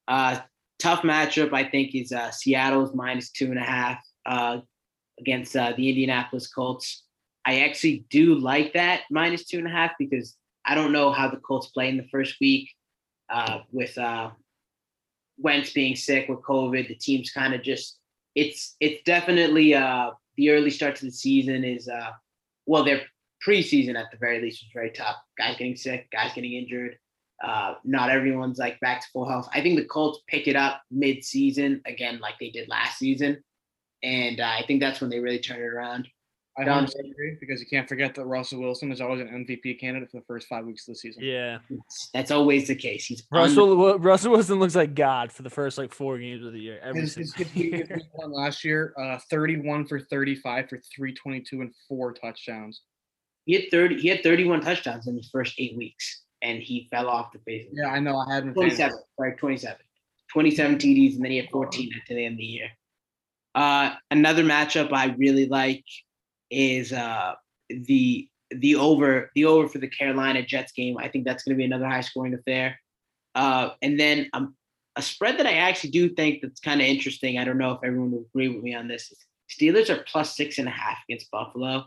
Uh, 0.09 0.41
tough 0.81 1.03
matchup, 1.03 1.53
I 1.53 1.63
think, 1.63 1.95
is 1.95 2.11
uh, 2.11 2.33
Seattle's 2.33 2.97
minus 2.97 3.31
two 3.31 3.47
and 3.47 3.59
a 3.59 3.63
half 3.63 4.05
uh, 4.27 4.59
against 5.21 5.55
uh, 5.55 5.73
the 5.77 5.89
Indianapolis 5.89 6.49
Colts. 6.49 7.05
I 7.45 7.61
actually 7.61 8.07
do 8.11 8.35
like 8.35 8.73
that 8.73 9.03
minus 9.09 9.45
two 9.45 9.59
and 9.59 9.69
a 9.69 9.71
half 9.71 9.93
because 10.01 10.37
I 10.65 10.75
don't 10.75 10.91
know 10.91 11.13
how 11.13 11.31
the 11.31 11.37
Colts 11.37 11.69
play 11.69 11.89
in 11.89 11.97
the 11.97 12.09
first 12.11 12.41
week 12.41 12.71
uh, 13.31 13.61
with 13.71 13.97
uh, 13.97 14.31
Wentz 15.39 15.73
being 15.73 15.97
sick 15.97 16.29
with 16.29 16.41
COVID. 16.41 16.89
The 16.89 16.95
team's 16.95 17.31
kind 17.31 17.55
of 17.55 17.63
just 17.63 17.99
it's 18.35 18.77
it's 18.81 19.03
definitely 19.05 19.75
uh, 19.75 20.11
the 20.37 20.51
early 20.51 20.71
start 20.71 20.97
to 20.97 21.05
the 21.07 21.11
season 21.11 21.65
is 21.65 21.89
uh, 21.89 22.11
well 22.67 22.85
their 22.85 23.03
preseason 23.47 23.97
at 23.97 24.11
the 24.11 24.19
very 24.19 24.41
least 24.41 24.63
was 24.63 24.71
very 24.73 24.91
tough. 24.91 25.17
Guys 25.37 25.57
getting 25.57 25.77
sick, 25.77 26.09
guys 26.11 26.33
getting 26.35 26.53
injured. 26.53 26.99
Uh, 27.43 27.75
not 27.85 28.11
everyone's 28.11 28.59
like 28.59 28.81
back 28.81 29.01
to 29.01 29.07
full 29.13 29.29
health. 29.29 29.49
I 29.55 29.61
think 29.63 29.79
the 29.79 29.85
Colts 29.85 30.21
pick 30.27 30.49
it 30.49 30.57
up 30.57 30.83
mid-season 30.91 31.83
again, 31.87 32.19
like 32.19 32.35
they 32.41 32.51
did 32.51 32.69
last 32.69 32.99
season, 32.99 33.45
and 34.03 34.41
uh, 34.41 34.45
I 34.59 34.65
think 34.67 34.81
that's 34.81 35.01
when 35.01 35.09
they 35.09 35.21
really 35.21 35.39
turn 35.39 35.61
it 35.61 35.63
around. 35.63 36.09
I 36.59 36.65
Done. 36.65 36.87
100% 36.87 37.11
agree 37.11 37.37
because 37.39 37.61
you 37.61 37.67
can't 37.67 37.89
forget 37.89 38.15
that 38.17 38.25
Russell 38.25 38.61
Wilson 38.61 38.91
is 38.91 39.01
always 39.01 39.21
an 39.21 39.29
MVP 39.29 39.79
candidate 39.79 40.11
for 40.11 40.17
the 40.19 40.25
first 40.27 40.49
five 40.49 40.65
weeks 40.67 40.89
of 40.89 40.95
the 40.95 40.99
season. 40.99 41.23
Yeah. 41.23 41.59
That's 42.13 42.31
always 42.31 42.67
the 42.67 42.75
case. 42.75 43.07
He's 43.07 43.23
Russell 43.31 43.69
Wi- 43.77 43.97
Russell 43.97 44.33
Wilson 44.33 44.59
looks 44.59 44.75
like 44.75 44.95
God 44.95 45.31
for 45.31 45.43
the 45.43 45.51
first 45.51 45.79
like 45.79 45.93
four 45.95 46.19
games 46.19 46.45
of 46.45 46.53
the 46.53 46.59
year. 46.61 46.81
Every 46.83 47.03
His, 47.03 47.15
his, 47.15 47.35
year. 47.55 47.87
his 47.89 48.03
one 48.13 48.33
last 48.33 48.65
year, 48.65 48.93
uh, 49.01 49.19
31 49.31 49.87
for 49.87 50.01
35 50.01 50.69
for 50.69 50.79
322 50.97 51.61
and 51.61 51.73
four 51.89 52.13
touchdowns. 52.13 52.83
he 53.47 53.55
had 53.55 53.65
thirty. 53.71 54.01
He 54.01 54.09
had 54.09 54.23
thirty-one 54.23 54.61
touchdowns 54.61 55.07
in 55.07 55.17
his 55.17 55.29
first 55.31 55.55
eight 55.59 55.77
weeks, 55.77 56.23
and 56.43 56.59
he 56.61 56.89
fell 56.91 57.09
off 57.09 57.33
the 57.33 57.39
face. 57.41 57.67
of 57.69 57.75
the 57.77 57.83
Yeah, 57.83 57.89
I 57.89 58.01
know. 58.01 58.17
I 58.19 58.35
had 58.35 58.43
him. 58.43 58.49
in 58.51 58.55
fantasy. 58.55 58.77
27, 58.83 58.99
sorry, 59.17 59.37
27. 59.37 59.77
27 60.33 60.77
TDs, 60.79 61.15
and 61.17 61.25
then 61.25 61.31
he 61.31 61.37
had 61.39 61.49
14 61.51 61.91
at 61.95 62.03
the 62.09 62.25
end 62.25 62.35
of 62.35 62.39
the 62.39 62.45
year. 62.45 62.69
Uh, 63.55 63.95
another 64.11 64.45
matchup 64.45 64.93
I 64.93 65.07
really 65.19 65.47
like 65.47 65.85
is 66.51 66.93
uh, 66.93 67.35
the 67.69 68.29
the 68.51 68.77
over 68.77 69.31
the 69.35 69.45
over 69.45 69.69
for 69.69 69.79
the 69.79 69.89
Carolina 69.89 70.43
Jets 70.43 70.73
game. 70.73 70.97
I 70.99 71.09
think 71.09 71.25
that's 71.25 71.45
going 71.45 71.55
to 71.55 71.59
be 71.59 71.65
another 71.65 71.87
high 71.87 72.01
scoring 72.01 72.35
affair. 72.35 72.79
Uh, 73.35 73.71
and 73.83 73.99
then 74.01 74.29
um, 74.33 74.55
a 74.97 75.03
spread 75.03 75.39
that 75.39 75.47
I 75.47 75.55
actually 75.55 75.91
do 75.91 76.09
think 76.09 76.41
that's 76.43 76.61
kind 76.61 76.81
of 76.81 76.87
interesting. 76.87 77.39
I 77.39 77.45
don't 77.45 77.59
know 77.59 77.73
if 77.73 77.81
everyone 77.85 78.11
will 78.11 78.27
agree 78.33 78.49
with 78.49 78.63
me 78.63 78.75
on 78.75 78.89
this. 78.89 79.13
Steelers 79.51 79.91
are 79.91 80.03
plus 80.05 80.37
six 80.37 80.59
and 80.59 80.69
a 80.69 80.73
half 80.73 80.99
against 81.09 81.31
Buffalo. 81.31 81.87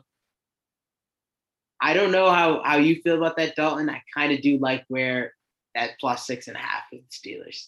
I 1.81 1.93
don't 1.93 2.11
know 2.11 2.29
how 2.29 2.61
how 2.63 2.77
you 2.77 3.01
feel 3.01 3.17
about 3.17 3.37
that, 3.37 3.55
Dalton. 3.55 3.89
I 3.89 4.01
kind 4.15 4.31
of 4.31 4.41
do 4.41 4.59
like 4.59 4.85
where 4.87 5.33
that 5.73 5.91
plus 5.99 6.27
six 6.27 6.47
and 6.47 6.55
a 6.55 6.59
half 6.59 6.83
with 6.91 7.01
the 7.01 7.29
Steelers. 7.29 7.67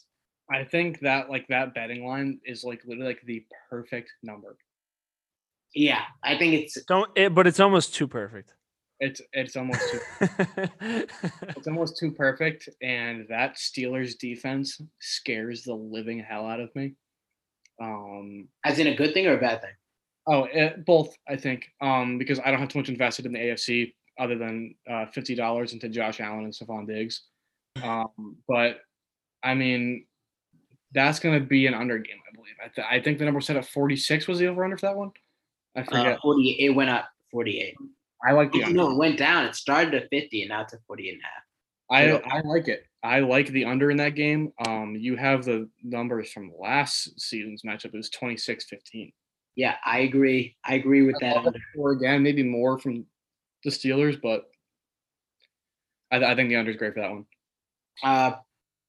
I 0.51 0.63
think 0.63 0.99
that 0.99 1.29
like 1.29 1.47
that 1.47 1.73
betting 1.73 2.05
line 2.05 2.39
is 2.45 2.63
like 2.63 2.81
literally 2.85 3.09
like 3.09 3.21
the 3.25 3.45
perfect 3.69 4.11
number. 4.21 4.55
Yeah, 5.75 6.01
I 6.23 6.37
think 6.37 6.53
it's 6.53 6.81
Don't 6.83 7.09
it, 7.15 7.33
but 7.33 7.47
it's 7.47 7.59
almost 7.59 7.95
too 7.95 8.07
perfect. 8.07 8.53
It's 8.99 9.21
it's 9.33 9.55
almost 9.55 9.81
too, 9.91 9.99
it's 10.81 11.67
almost 11.67 11.97
too 11.97 12.11
perfect, 12.11 12.69
and 12.81 13.25
that 13.27 13.55
Steelers 13.55 14.17
defense 14.17 14.79
scares 14.99 15.63
the 15.63 15.73
living 15.73 16.19
hell 16.19 16.45
out 16.45 16.59
of 16.59 16.73
me. 16.75 16.93
Um, 17.81 18.47
as 18.63 18.79
in 18.79 18.87
a 18.87 18.95
good 18.95 19.13
thing 19.13 19.25
or 19.27 19.33
a 19.33 19.41
bad 19.41 19.61
thing. 19.61 19.73
oh, 20.27 20.43
it, 20.45 20.85
both 20.85 21.15
I 21.27 21.35
think. 21.35 21.65
Um, 21.81 22.17
because 22.17 22.39
I 22.39 22.51
don't 22.51 22.59
have 22.59 22.69
too 22.69 22.79
much 22.79 22.89
invested 22.89 23.25
in 23.25 23.33
the 23.33 23.39
AFC 23.39 23.93
other 24.19 24.37
than 24.37 24.75
uh, 24.89 25.07
fifty 25.07 25.35
dollars 25.35 25.73
into 25.73 25.89
Josh 25.89 26.21
Allen 26.21 26.45
and 26.45 26.53
Stefon 26.53 26.87
Diggs. 26.87 27.23
Um, 27.81 28.37
but 28.47 28.77
I 29.43 29.55
mean, 29.55 30.05
that's 30.93 31.19
going 31.19 31.39
to 31.39 31.45
be 31.45 31.65
an 31.65 31.73
under 31.73 31.97
game, 31.97 32.19
I 32.31 32.35
believe. 32.35 32.53
I, 32.63 32.67
th- 32.69 32.87
I 32.89 33.01
think 33.01 33.17
the 33.17 33.25
number 33.25 33.41
set 33.41 33.57
at 33.57 33.67
forty 33.67 33.95
six 33.95 34.27
was 34.27 34.39
the 34.39 34.47
over 34.47 34.63
under 34.63 34.77
for 34.77 34.85
that 34.85 34.95
one. 34.95 35.11
I 35.75 35.81
Uh, 35.81 35.83
forget. 35.85 36.19
48, 36.21 36.65
it 36.65 36.69
went 36.69 36.89
up 36.89 37.09
48. 37.31 37.75
I 38.25 38.31
like 38.31 38.51
the 38.51 38.63
under. 38.63 38.75
No, 38.75 38.91
it 38.91 38.97
went 38.97 39.17
down. 39.17 39.45
It 39.45 39.55
started 39.55 39.93
at 39.95 40.09
50 40.09 40.43
and 40.43 40.49
now 40.49 40.61
it's 40.61 40.73
at 40.73 40.79
48 40.87 41.13
and 41.13 41.21
a 41.21 41.25
half. 41.25 42.21
I 42.25 42.37
I 42.37 42.41
like 42.41 42.67
it. 42.69 42.85
I 43.03 43.19
like 43.19 43.47
the 43.47 43.65
under 43.65 43.91
in 43.91 43.97
that 43.97 44.15
game. 44.15 44.53
Um, 44.65 44.95
you 44.95 45.17
have 45.17 45.43
the 45.43 45.69
numbers 45.83 46.31
from 46.31 46.53
last 46.57 47.19
season's 47.19 47.63
matchup. 47.63 47.87
It 47.87 47.93
was 47.95 48.09
26-15. 48.11 49.11
Yeah, 49.55 49.75
I 49.85 49.99
agree. 49.99 50.55
I 50.63 50.75
agree 50.75 51.01
with 51.03 51.17
that. 51.19 51.37
Under. 51.37 51.49
it 51.49 51.61
for 51.75 51.91
again, 51.91 52.23
maybe 52.23 52.43
more 52.43 52.79
from 52.79 53.05
the 53.63 53.69
Steelers, 53.69 54.19
but 54.21 54.45
I, 56.11 56.23
I 56.23 56.35
think 56.35 56.49
the 56.49 56.55
under 56.55 56.71
is 56.71 56.77
great 56.77 56.93
for 56.93 57.01
that 57.01 57.11
one. 57.11 57.25
Uh, 58.03 58.31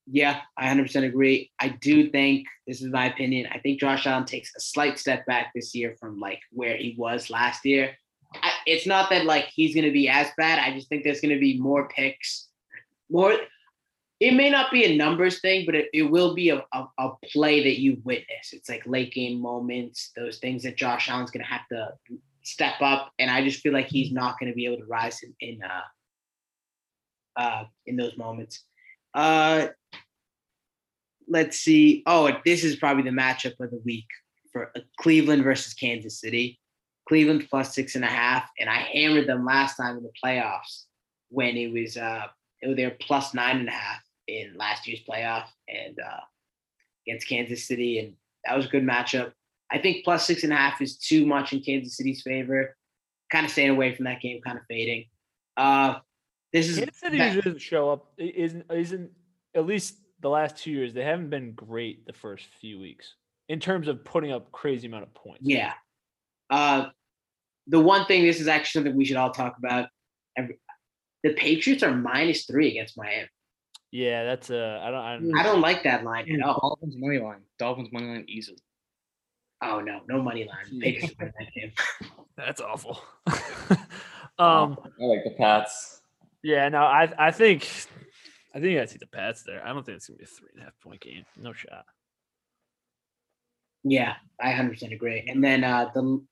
yeah, 0.07 0.41
I 0.57 0.67
100% 0.69 1.05
agree. 1.05 1.51
I 1.59 1.69
do 1.69 2.11
think 2.11 2.47
this 2.67 2.83
is 2.83 2.89
my 2.89 3.07
opinion. 3.07 3.49
I 3.53 3.59
think 3.59 3.81
Josh 3.81 4.07
Allen 4.07 4.27
takes 4.27 4.55
a 4.55 4.61
slight 4.61 4.99
step 4.99 5.25
back 5.27 5.53
this 5.55 5.75
year 5.75 5.97
from 5.99 6.19
like 6.19 6.41
where 6.51 6.77
he 6.77 6.95
was 6.99 7.31
last 7.31 7.65
year. 7.65 7.97
I, 8.43 8.51
it's 8.67 8.87
not 8.87 9.11
that 9.11 9.25
like 9.25 9.47
he's 9.47 9.75
going 9.75 9.87
to 9.87 9.93
be 9.93 10.09
as 10.09 10.29
bad. 10.37 10.59
I 10.59 10.75
just 10.75 10.89
think 10.89 11.05
there's 11.05 11.21
going 11.21 11.35
to 11.35 11.41
be 11.41 11.59
more 11.59 11.89
picks, 11.89 12.49
more. 13.11 13.35
It 14.21 14.33
may 14.35 14.51
not 14.51 14.71
be 14.71 14.85
a 14.85 14.97
numbers 14.97 15.41
thing, 15.41 15.65
but 15.67 15.75
it, 15.75 15.89
it 15.93 16.03
will 16.03 16.35
be 16.35 16.51
a, 16.51 16.65
a, 16.73 16.85
a 16.99 17.11
play 17.33 17.63
that 17.65 17.81
you 17.81 18.01
witness. 18.05 18.53
It's 18.53 18.69
like 18.69 18.83
late 18.87 19.13
game 19.13 19.41
moments, 19.41 20.13
those 20.17 20.39
things 20.39 20.63
that 20.63 20.77
Josh 20.77 21.09
Allen's 21.09 21.31
going 21.31 21.45
to 21.45 21.51
have 21.51 21.67
to 21.73 21.89
step 22.43 22.75
up. 22.81 23.13
And 23.19 23.31
I 23.31 23.43
just 23.43 23.61
feel 23.61 23.73
like 23.73 23.89
he's 23.89 24.13
not 24.13 24.39
going 24.39 24.53
to 24.53 24.57
be 24.57 24.67
able 24.67 24.79
to 24.79 24.87
rise 24.87 25.23
in, 25.23 25.35
in 25.41 25.61
uh, 25.63 25.81
uh, 27.37 27.65
in 27.87 27.97
those 27.97 28.17
moments. 28.17 28.65
Uh, 29.15 29.69
let's 31.29 31.59
see. 31.59 32.03
Oh, 32.07 32.31
this 32.45 32.65
is 32.65 32.77
probably 32.77 33.03
the 33.03 33.11
matchup 33.11 33.59
of 33.61 33.71
the 33.71 33.81
week 33.85 34.07
for 34.53 34.71
uh, 34.77 34.81
Cleveland 34.99 35.45
versus 35.45 35.75
Kansas 35.75 36.21
City. 36.21 36.59
Cleveland 37.09 37.47
plus 37.51 37.75
six 37.75 37.97
and 37.97 38.05
a 38.05 38.09
half, 38.09 38.49
and 38.59 38.71
I 38.71 38.77
hammered 38.77 39.27
them 39.27 39.45
last 39.45 39.77
time 39.77 39.99
in 39.99 40.03
the 40.03 40.13
playoffs 40.25 40.85
when 41.29 41.57
it 41.57 41.73
was 41.73 41.97
uh 41.97 42.27
it 42.63 42.69
was 42.69 42.77
their 42.77 42.93
plus 42.93 43.35
nine 43.35 43.59
and 43.59 43.69
a 43.69 43.73
half 43.73 44.01
in 44.27 44.55
last 44.57 44.87
year's 44.87 45.03
playoff 45.09 45.45
and 45.69 45.99
uh 46.01 46.21
against 47.07 47.29
Kansas 47.29 47.67
City, 47.67 47.99
and 47.99 48.15
that 48.47 48.57
was 48.57 48.67
a 48.67 48.71
good 48.71 48.85
matchup. 48.85 49.33
I 49.71 49.79
think 49.79 50.05
plus 50.05 50.27
six 50.27 50.45
and 50.45 50.53
a 50.53 50.57
half 50.57 50.81
is 50.81 50.97
too 50.97 51.27
much 51.27 51.53
in 51.53 51.61
Kansas 51.61 51.97
City's 51.97 52.23
favor. 52.23 52.75
Kind 53.31 53.45
of 53.45 53.53
staying 53.53 53.71
away 53.71 53.95
from 53.95 54.05
that 54.07 54.21
game, 54.23 54.41
kind 54.41 54.57
of 54.57 54.65
fading. 54.67 55.07
Uh, 55.57 55.97
this 56.53 56.69
is 56.69 56.79
Kansas 56.79 57.01
City 57.01 57.19
that- 57.19 57.35
doesn't 57.37 57.61
show 57.61 57.91
up. 57.91 58.13
Isn't 58.17 58.65
isn't 58.71 59.11
at 59.55 59.67
least 59.67 59.99
the 60.25 60.31
last 60.31 60.57
two 60.57 60.71
years 60.71 60.95
they 60.95 61.05
haven't 61.05 61.29
been 61.29 61.53
great 61.53 62.07
the 62.07 62.13
first 62.15 62.47
few 62.59 62.81
weeks 62.81 63.15
in 63.51 63.61
terms 63.61 63.89
of 63.89 64.03
putting 64.07 64.33
up 64.33 64.51
crazy 64.53 64.87
amount 64.87 65.03
of 65.03 65.13
points. 65.13 65.43
Yeah. 65.43 65.75
Uh, 66.49 66.87
the 67.67 67.79
one 67.79 68.07
thing, 68.07 68.23
this 68.23 68.41
is 68.41 68.49
actually 68.49 68.81
something 68.81 68.97
we 68.97 69.05
should 69.05 69.19
all 69.19 69.33
talk 69.33 69.57
about. 69.59 69.89
Every, 70.35 70.59
the 71.23 71.35
Patriots 71.35 71.83
are 71.83 71.95
minus 71.95 72.47
three 72.47 72.71
against 72.71 72.97
Miami. 72.97 73.29
Yeah, 73.93 74.25
that's 74.25 74.51
uh 74.51 74.81
I 74.83 74.91
don't 74.91 75.01
I 75.01 75.17
don't 75.17 75.39
I 75.39 75.43
don't 75.43 75.61
like 75.61 75.83
that 75.85 76.05
line 76.05 76.29
at 76.33 76.41
all. 76.41 76.79
Dolphins 76.81 76.97
money 76.99 77.19
line. 77.19 77.43
Dolphins 77.59 77.91
money 77.93 78.07
line 78.07 78.25
easy. 78.27 78.57
Oh 79.63 79.81
no, 79.81 80.01
no 80.09 80.23
money 80.23 80.49
line. 80.49 80.81
Patriots 80.81 81.15
win 81.21 81.33
that 81.39 81.53
game. 81.55 81.73
that's 82.37 82.61
awful. 82.63 82.99
um 84.39 84.79
I 85.01 85.05
like 85.05 85.23
the 85.23 85.35
Pats. 85.39 86.01
yeah, 86.43 86.69
no, 86.71 86.79
I 86.79 87.13
I 87.19 87.31
think 87.31 87.69
I 88.55 88.61
think 88.61 88.79
I 88.79 88.85
see 88.85 88.99
the 88.99 89.07
Pats 89.07 89.43
there. 89.43 89.67
I 89.67 89.73
don't 89.73 89.85
think 89.85 89.97
it's 89.97 90.07
gonna 90.07 90.19
be 90.19 90.25
a 90.25 90.27
three 90.29 90.49
and 90.55 90.63
a 90.63 90.65
half 90.65 90.81
point 90.81 91.01
game. 91.01 91.25
No 91.37 91.53
shot. 91.53 91.85
Yeah, 93.83 94.15
I 94.41 94.53
100% 94.53 94.93
agree. 94.95 95.25
And 95.29 95.43
then 95.43 95.65
uh, 95.65 95.91
the 95.95 96.25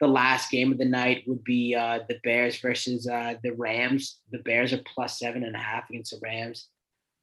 the 0.00 0.08
last 0.08 0.50
game 0.50 0.72
of 0.72 0.78
the 0.78 0.84
night 0.84 1.24
would 1.26 1.44
be 1.44 1.74
uh, 1.74 2.00
the 2.08 2.18
Bears 2.24 2.58
versus 2.58 3.06
uh, 3.06 3.34
the 3.42 3.52
Rams. 3.52 4.20
The 4.32 4.38
Bears 4.38 4.72
are 4.72 4.80
plus 4.94 5.18
seven 5.18 5.44
and 5.44 5.54
a 5.54 5.58
half 5.58 5.90
against 5.90 6.12
the 6.12 6.20
Rams. 6.22 6.68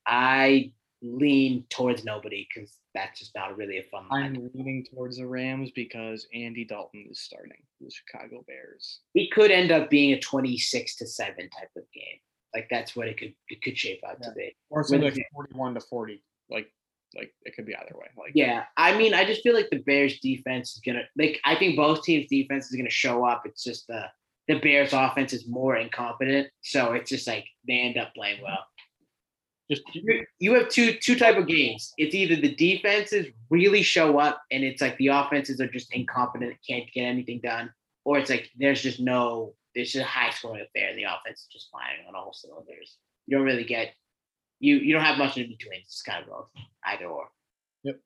I 0.05 0.71
lean 1.01 1.65
towards 1.69 2.03
nobody 2.03 2.47
because 2.53 2.77
that's 2.93 3.19
just 3.19 3.35
not 3.35 3.57
really 3.57 3.79
a 3.79 3.83
fun. 3.83 4.05
I'm 4.11 4.49
leaning 4.53 4.85
towards 4.85 5.17
the 5.17 5.27
Rams 5.27 5.71
because 5.71 6.27
Andy 6.33 6.65
Dalton 6.65 7.07
is 7.09 7.19
starting 7.19 7.61
the 7.81 7.91
Chicago 7.91 8.43
Bears. 8.47 8.99
it 9.13 9.31
could 9.31 9.51
end 9.51 9.71
up 9.71 9.89
being 9.89 10.13
a 10.13 10.19
26 10.19 10.95
to 10.97 11.07
7 11.07 11.35
type 11.35 11.69
of 11.75 11.83
game 11.93 12.19
like 12.53 12.67
that's 12.69 12.95
what 12.95 13.07
it 13.07 13.17
could 13.17 13.33
it 13.49 13.61
could 13.61 13.77
shape 13.77 14.01
out 14.07 14.21
to 14.23 14.31
be 14.31 14.55
Or 14.69 14.83
something 14.83 15.03
like 15.03 15.27
41 15.33 15.73
to 15.75 15.81
40. 15.81 16.23
Like 16.49 16.71
like 17.15 17.33
it 17.43 17.55
could 17.55 17.65
be 17.65 17.75
either 17.75 17.95
way. 17.95 18.07
Like 18.17 18.31
Yeah, 18.33 18.65
I 18.75 18.97
mean, 18.97 19.13
I 19.13 19.25
just 19.25 19.41
feel 19.41 19.53
like 19.53 19.69
the 19.69 19.79
Bears 19.79 20.19
defense 20.19 20.75
is 20.75 20.81
gonna 20.85 21.03
like. 21.17 21.39
I 21.45 21.55
think 21.55 21.75
both 21.75 22.03
teams' 22.03 22.27
defense 22.27 22.69
is 22.69 22.75
gonna 22.75 22.89
show 22.89 23.25
up. 23.25 23.43
It's 23.45 23.63
just 23.63 23.87
the 23.87 24.05
the 24.47 24.59
Bears 24.59 24.93
offense 24.93 25.33
is 25.33 25.47
more 25.47 25.75
incompetent, 25.75 26.47
so 26.61 26.93
it's 26.93 27.09
just 27.09 27.27
like 27.27 27.45
they 27.67 27.79
end 27.79 27.97
up 27.97 28.13
playing 28.13 28.41
well. 28.41 28.59
just 29.69 29.83
You 29.93 30.25
you 30.39 30.53
have 30.55 30.69
two 30.69 30.93
two 30.93 31.17
type 31.17 31.37
of 31.37 31.47
games. 31.47 31.93
It's 31.97 32.15
either 32.15 32.35
the 32.35 32.55
defenses 32.55 33.27
really 33.49 33.83
show 33.83 34.19
up 34.19 34.41
and 34.51 34.63
it's 34.63 34.81
like 34.81 34.97
the 34.97 35.07
offenses 35.07 35.61
are 35.61 35.67
just 35.67 35.93
incompetent, 35.93 36.55
can't 36.67 36.91
get 36.93 37.03
anything 37.03 37.39
done, 37.41 37.71
or 38.05 38.17
it's 38.17 38.29
like 38.29 38.49
there's 38.57 38.81
just 38.81 38.99
no 38.99 39.53
there's 39.77 39.91
just 39.91 40.03
a 40.03 40.07
high 40.07 40.31
scoring 40.31 40.65
affair 40.67 40.89
and 40.89 40.97
the 40.97 41.03
offense 41.03 41.41
is 41.41 41.47
just 41.51 41.69
firing 41.71 42.03
on 42.07 42.15
all 42.15 42.33
cylinders. 42.33 42.97
You 43.27 43.37
don't 43.37 43.45
really 43.45 43.63
get 43.63 43.93
you 44.59 44.77
you 44.77 44.91
don't 44.91 45.03
have 45.03 45.19
much 45.19 45.37
in 45.37 45.47
between. 45.49 45.81
It's 45.81 46.01
kind 46.01 46.23
of 46.23 46.29
both 46.29 46.47
either 46.83 47.05
or. 47.05 47.27
Yep. 47.83 47.99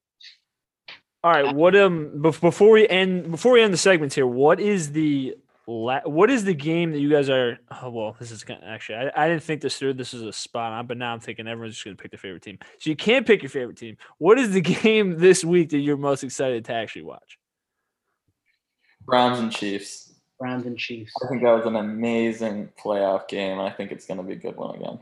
All 1.23 1.31
right. 1.31 1.55
What 1.55 1.75
um 1.77 2.21
before 2.21 2.71
we 2.71 2.87
end 2.89 3.31
before 3.31 3.53
we 3.53 3.61
end 3.61 3.73
the 3.73 3.77
segments 3.77 4.15
here, 4.15 4.27
what 4.27 4.59
is 4.59 4.91
the 4.91 5.35
la- 5.65 6.01
what 6.01 6.29
is 6.29 6.43
the 6.43 6.53
game 6.53 6.91
that 6.91 6.99
you 6.99 7.09
guys 7.09 7.29
are? 7.29 7.57
Oh 7.81 7.89
well, 7.89 8.17
this 8.19 8.31
is 8.31 8.43
gonna, 8.43 8.65
actually 8.65 8.97
I, 8.97 9.25
I 9.25 9.29
didn't 9.29 9.43
think 9.43 9.61
this 9.61 9.77
through. 9.77 9.93
This 9.93 10.13
is 10.13 10.23
a 10.23 10.33
spot 10.33 10.73
on, 10.73 10.87
but 10.87 10.97
now 10.97 11.13
I'm 11.13 11.21
thinking 11.21 11.47
everyone's 11.47 11.75
just 11.75 11.85
gonna 11.85 11.95
pick 11.95 12.11
their 12.11 12.17
favorite 12.17 12.43
team. 12.43 12.59
So 12.79 12.89
you 12.89 12.97
can't 12.97 13.25
pick 13.25 13.41
your 13.41 13.49
favorite 13.49 13.77
team. 13.77 13.95
What 14.17 14.37
is 14.37 14.51
the 14.51 14.61
game 14.83 15.19
this 15.19 15.45
week 15.45 15.69
that 15.69 15.79
you're 15.79 15.95
most 15.95 16.25
excited 16.25 16.65
to 16.65 16.73
actually 16.73 17.03
watch? 17.03 17.37
Browns 19.05 19.39
and 19.39 19.53
Chiefs. 19.53 20.10
Browns 20.41 20.65
and 20.65 20.75
Chiefs. 20.75 21.13
I 21.23 21.27
think 21.27 21.43
that 21.43 21.51
was 21.51 21.67
an 21.67 21.75
amazing 21.75 22.69
playoff 22.83 23.27
game, 23.27 23.59
I 23.59 23.69
think 23.69 23.91
it's 23.91 24.07
going 24.07 24.17
to 24.17 24.23
be 24.23 24.33
a 24.33 24.37
good 24.37 24.57
one 24.57 24.75
again. 24.75 24.99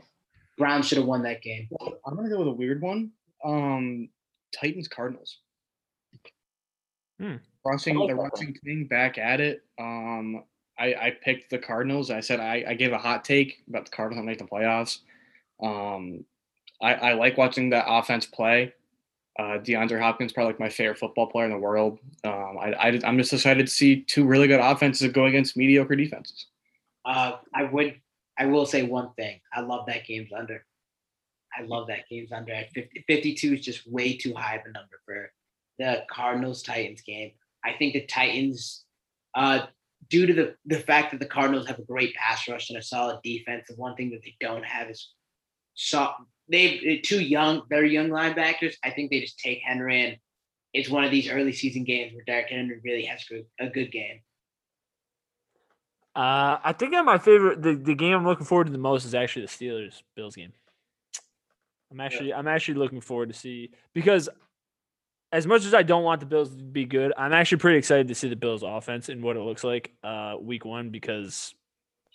Browns 0.58 0.86
should 0.86 0.98
have 0.98 1.06
won 1.06 1.22
that 1.22 1.40
game. 1.40 1.66
I'm 2.06 2.14
gonna 2.14 2.28
go 2.28 2.40
with 2.40 2.48
a 2.48 2.52
weird 2.52 2.82
one. 2.82 3.12
Um, 3.42 4.10
Titans 4.54 4.88
Cardinals. 4.88 5.38
Hmm. 7.18 7.36
Rushing 7.64 7.96
I 7.96 8.00
like 8.00 8.08
the 8.10 8.16
that 8.16 8.22
rushing 8.22 8.54
thing 8.62 8.84
back 8.84 9.16
at 9.16 9.40
it. 9.40 9.62
Um, 9.78 10.44
I, 10.78 10.94
I 10.94 11.16
picked 11.24 11.48
the 11.48 11.58
Cardinals. 11.58 12.10
I 12.10 12.20
said 12.20 12.40
I, 12.40 12.62
I 12.68 12.74
gave 12.74 12.92
a 12.92 12.98
hot 12.98 13.24
take 13.24 13.62
about 13.66 13.86
the 13.86 13.90
Cardinals 13.90 14.26
make 14.26 14.38
the 14.38 14.44
playoffs. 14.44 14.98
Um, 15.62 16.26
I, 16.82 16.92
I 16.92 17.12
like 17.14 17.38
watching 17.38 17.70
that 17.70 17.86
offense 17.88 18.26
play. 18.26 18.74
Uh, 19.40 19.58
DeAndre 19.58 19.98
Hopkins 19.98 20.34
probably 20.34 20.52
like 20.52 20.60
my 20.60 20.68
favorite 20.68 20.98
football 20.98 21.26
player 21.26 21.46
in 21.46 21.50
the 21.50 21.56
world. 21.56 21.98
Um, 22.24 22.58
I, 22.60 23.00
I'm 23.02 23.16
just 23.16 23.32
excited 23.32 23.66
to 23.66 23.72
see 23.72 24.02
two 24.02 24.26
really 24.26 24.46
good 24.46 24.60
offenses 24.60 25.10
go 25.12 25.24
against 25.24 25.56
mediocre 25.56 25.96
defenses. 25.96 26.44
Uh, 27.06 27.36
I 27.54 27.62
would, 27.64 27.98
I 28.38 28.44
will 28.44 28.66
say 28.66 28.82
one 28.82 29.14
thing. 29.14 29.40
I 29.54 29.62
love 29.62 29.86
that 29.86 30.06
game's 30.06 30.30
under. 30.38 30.66
I 31.58 31.62
love 31.62 31.86
that 31.86 32.00
game's 32.10 32.32
under. 32.32 32.52
At 32.52 32.70
50, 32.74 33.04
52 33.08 33.54
is 33.54 33.60
just 33.62 33.90
way 33.90 34.14
too 34.14 34.34
high 34.34 34.56
of 34.56 34.62
a 34.66 34.72
number 34.72 35.00
for 35.06 35.32
the 35.78 36.04
Cardinals 36.10 36.62
Titans 36.62 37.00
game. 37.00 37.30
I 37.64 37.72
think 37.72 37.94
the 37.94 38.04
Titans, 38.04 38.84
uh, 39.34 39.60
due 40.10 40.26
to 40.26 40.34
the 40.34 40.54
the 40.66 40.80
fact 40.80 41.12
that 41.12 41.20
the 41.20 41.26
Cardinals 41.26 41.66
have 41.66 41.78
a 41.78 41.84
great 41.84 42.14
pass 42.14 42.46
rush 42.46 42.68
and 42.68 42.78
a 42.78 42.82
solid 42.82 43.20
defense, 43.24 43.68
the 43.70 43.76
one 43.76 43.96
thing 43.96 44.10
that 44.10 44.20
they 44.22 44.36
don't 44.38 44.66
have 44.66 44.90
is 44.90 45.14
so 45.80 46.10
they 46.50 47.00
two 47.02 47.20
young, 47.20 47.62
very 47.70 47.90
young 47.90 48.08
linebackers. 48.08 48.74
I 48.84 48.90
think 48.90 49.10
they 49.10 49.20
just 49.20 49.38
take 49.38 49.60
Henry 49.64 50.02
and 50.02 50.16
it's 50.74 50.90
one 50.90 51.04
of 51.04 51.10
these 51.10 51.28
early 51.28 51.52
season 51.52 51.84
games 51.84 52.12
where 52.12 52.22
Derrick 52.24 52.50
Henry 52.50 52.80
really 52.84 53.04
has 53.04 53.24
a 53.58 53.68
good 53.68 53.90
game. 53.90 54.20
Uh, 56.14 56.58
I 56.62 56.74
think 56.78 56.92
my 56.92 57.16
favorite 57.16 57.62
the, 57.62 57.74
the 57.74 57.94
game 57.94 58.14
I'm 58.14 58.26
looking 58.26 58.44
forward 58.44 58.66
to 58.66 58.72
the 58.72 58.78
most 58.78 59.06
is 59.06 59.14
actually 59.14 59.46
the 59.46 59.48
Steelers 59.48 60.02
Bills 60.14 60.36
game. 60.36 60.52
I'm 61.90 62.00
actually 62.00 62.34
I'm 62.34 62.46
actually 62.46 62.74
looking 62.74 63.00
forward 63.00 63.30
to 63.30 63.34
see 63.34 63.70
because 63.94 64.28
as 65.32 65.46
much 65.46 65.64
as 65.64 65.72
I 65.72 65.82
don't 65.82 66.04
want 66.04 66.20
the 66.20 66.26
Bills 66.26 66.54
to 66.54 66.62
be 66.62 66.84
good, 66.84 67.14
I'm 67.16 67.32
actually 67.32 67.58
pretty 67.58 67.78
excited 67.78 68.08
to 68.08 68.14
see 68.14 68.28
the 68.28 68.36
Bills 68.36 68.62
offense 68.62 69.08
and 69.08 69.22
what 69.22 69.36
it 69.36 69.40
looks 69.40 69.64
like 69.64 69.94
uh 70.04 70.36
week 70.38 70.66
1 70.66 70.90
because 70.90 71.54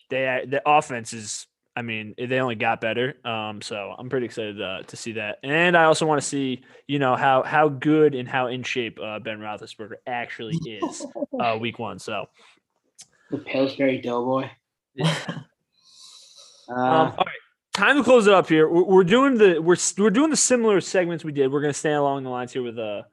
they 0.10 0.46
the 0.48 0.62
offense 0.68 1.14
is 1.14 1.48
I 1.76 1.82
mean, 1.82 2.16
they 2.18 2.40
only 2.40 2.56
got 2.56 2.80
better. 2.80 3.16
Um, 3.26 3.62
so 3.62 3.94
I'm 3.98 4.10
pretty 4.10 4.26
excited 4.26 4.62
uh, 4.62 4.84
to 4.84 4.96
see 4.96 5.12
that. 5.14 5.40
And 5.44 5.76
I 5.76 5.84
also 5.86 6.06
want 6.06 6.22
to 6.22 6.28
see, 6.28 6.62
you 6.88 7.00
know, 7.00 7.16
how 7.16 7.44
how 7.44 7.68
good 7.68 8.16
and 8.16 8.28
how 8.30 8.48
in 8.48 8.64
shape 8.64 8.98
uh, 9.04 9.20
Ben 9.20 9.40
Roethlisberger 9.40 9.96
actually 10.08 10.56
is 10.66 11.06
uh, 11.40 11.58
week 11.60 11.78
one. 11.78 12.00
So 12.00 12.28
The 13.32 13.40
Pillsbury 13.40 14.00
Doughboy. 14.00 14.50
Uh, 16.68 16.74
Um, 16.74 16.80
all 16.80 17.18
right, 17.18 17.26
time 17.74 17.96
to 17.98 18.04
close 18.04 18.26
it 18.26 18.34
up 18.34 18.50
here. 18.50 18.68
We're, 18.68 18.84
we're 18.86 19.04
doing 19.04 19.38
the 19.38 19.60
we're 19.60 19.76
we're 20.00 20.10
doing 20.10 20.32
the 20.32 20.36
similar 20.36 20.82
segments 20.82 21.24
we 21.24 21.32
did. 21.32 21.52
We're 21.52 21.62
gonna 21.62 21.74
stay 21.74 21.94
along 21.94 22.24
the 22.24 22.32
lines 22.32 22.52
here 22.54 22.64
with 22.64 22.76
the 22.76 23.04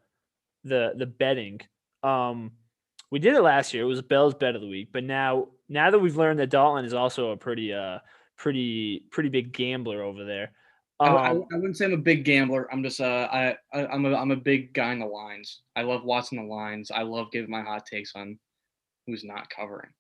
the 0.65 0.95
the 0.97 1.05
betting. 1.05 1.61
Um, 2.03 2.53
we 3.11 3.19
did 3.19 3.35
it 3.35 3.43
last 3.43 3.75
year. 3.75 3.83
It 3.83 3.87
was 3.87 4.01
Bell's 4.01 4.33
bet 4.33 4.55
of 4.55 4.63
the 4.63 4.69
week, 4.69 4.89
but 4.91 5.05
now 5.05 5.49
now 5.69 5.91
that 5.91 5.99
we've 5.99 6.17
learned 6.17 6.39
that 6.41 6.49
Dalton 6.49 6.87
is 6.87 6.95
also 6.95 7.33
a 7.33 7.37
pretty 7.37 7.75
uh 7.75 7.99
pretty 8.43 9.05
pretty 9.13 9.29
big 9.29 9.53
gambler 9.53 10.03
over 10.03 10.25
there. 10.25 10.51
I, 10.99 11.07
I, 11.07 11.31
Um, 11.31 11.45
I 11.53 11.57
wouldn't 11.57 11.77
say 11.77 11.85
I'm 11.85 11.93
a 11.93 11.97
big 11.97 12.25
gambler. 12.25 12.69
I'm 12.73 12.83
just 12.83 13.01
uh, 13.01 13.29
I, 13.33 13.57
I 13.73 13.87
I'm 13.87 14.05
a 14.05 14.15
I'm 14.15 14.33
a 14.33 14.37
big 14.37 14.75
guy 14.75 14.93
in 14.93 14.99
the 14.99 15.07
lines. 15.07 15.63
I 15.77 15.83
love 15.83 16.03
watching 16.05 16.39
the 16.39 16.53
lines. 16.53 16.91
I 16.91 17.03
love 17.03 17.31
giving 17.31 17.51
my 17.51 17.63
hot 17.63 17.87
takes 17.87 18.13
on 18.17 18.39
who's 19.07 19.23
not 19.25 19.49
covering. 19.49 19.91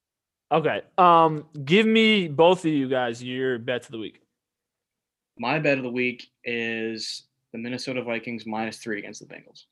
okay. 0.50 0.82
Um, 0.98 1.46
give 1.64 1.86
me 1.86 2.26
both 2.28 2.64
of 2.64 2.72
you 2.72 2.88
guys 2.88 3.22
your 3.22 3.58
bets 3.58 3.86
of 3.86 3.92
the 3.92 3.98
week. 3.98 4.20
My 5.38 5.58
bet 5.58 5.78
of 5.78 5.84
the 5.84 5.90
week 5.90 6.26
is 6.44 7.24
the 7.52 7.58
Minnesota 7.58 8.02
Vikings 8.02 8.44
minus 8.44 8.78
three 8.78 8.98
against 8.98 9.20
the 9.20 9.32
Bengals. 9.32 9.64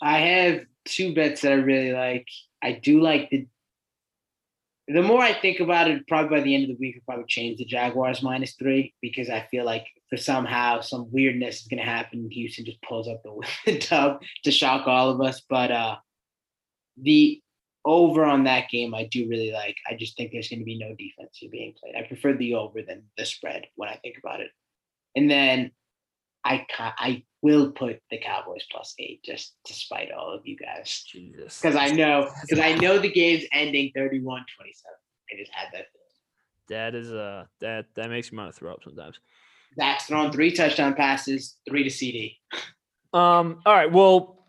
I 0.00 0.18
have 0.18 0.64
two 0.84 1.14
bets 1.14 1.42
that 1.42 1.52
I 1.52 1.56
really 1.56 1.92
like. 1.92 2.26
I 2.62 2.72
do 2.72 3.00
like 3.02 3.28
the. 3.30 3.46
The 4.88 5.02
more 5.02 5.22
I 5.22 5.32
think 5.32 5.60
about 5.60 5.88
it, 5.88 6.06
probably 6.08 6.38
by 6.38 6.42
the 6.42 6.54
end 6.54 6.64
of 6.64 6.70
the 6.70 6.80
week, 6.80 6.96
I'll 6.96 7.14
probably 7.14 7.26
change 7.28 7.58
the 7.58 7.64
Jaguars 7.64 8.22
minus 8.22 8.54
three 8.54 8.94
because 9.00 9.30
I 9.30 9.46
feel 9.50 9.64
like 9.64 9.86
for 10.10 10.16
somehow 10.16 10.80
some 10.80 11.08
weirdness 11.12 11.60
is 11.60 11.68
going 11.68 11.78
to 11.78 11.84
happen. 11.84 12.28
Houston 12.30 12.64
just 12.64 12.82
pulls 12.82 13.08
up 13.08 13.22
the, 13.66 13.78
dub 13.78 14.22
to 14.44 14.50
shock 14.50 14.88
all 14.88 15.10
of 15.10 15.20
us. 15.20 15.42
But 15.48 15.70
uh 15.70 15.96
the 17.00 17.40
over 17.84 18.24
on 18.24 18.44
that 18.44 18.68
game, 18.70 18.94
I 18.94 19.08
do 19.10 19.28
really 19.28 19.52
like. 19.52 19.76
I 19.88 19.94
just 19.96 20.16
think 20.16 20.30
there's 20.32 20.48
going 20.48 20.60
to 20.60 20.64
be 20.64 20.78
no 20.78 20.94
defense 20.94 21.38
being 21.50 21.74
played. 21.80 21.96
I 21.96 22.06
prefer 22.06 22.32
the 22.34 22.54
over 22.54 22.82
than 22.82 23.04
the 23.18 23.24
spread 23.24 23.66
when 23.74 23.88
I 23.88 23.96
think 23.96 24.16
about 24.18 24.40
it. 24.40 24.50
And 25.16 25.30
then 25.30 25.72
I 26.44 26.66
ca- 26.74 26.94
I 26.98 27.24
will 27.42 27.72
put 27.72 28.00
the 28.10 28.18
Cowboys 28.18 28.64
plus 28.70 28.94
eight 28.98 29.22
just 29.24 29.54
to 29.66 29.74
spite 29.74 30.10
all 30.12 30.32
of 30.32 30.46
you 30.46 30.56
guys 30.56 31.04
Jesus, 31.08 31.60
because 31.60 31.76
I 31.76 31.88
know 31.88 32.28
because 32.42 32.58
I 32.58 32.74
know 32.74 32.98
the 32.98 33.10
game's 33.10 33.44
ending 33.52 33.92
31-27. 33.96 34.36
I 34.36 35.36
just 35.38 35.52
had 35.52 35.68
that. 35.72 35.86
feeling. 35.92 36.68
that 36.68 36.94
is 36.94 37.12
uh 37.12 37.44
that 37.60 37.86
that 37.94 38.10
makes 38.10 38.30
me 38.32 38.38
want 38.38 38.52
to 38.52 38.58
throw 38.58 38.72
up 38.72 38.80
sometimes. 38.84 39.18
Dak's 39.78 40.04
thrown 40.04 40.30
three 40.32 40.52
touchdown 40.52 40.94
passes, 40.94 41.56
three 41.68 41.82
to 41.84 41.90
CeeDee. 41.90 42.36
Um. 43.14 43.60
All 43.66 43.74
right. 43.74 43.92
Well, 43.92 44.42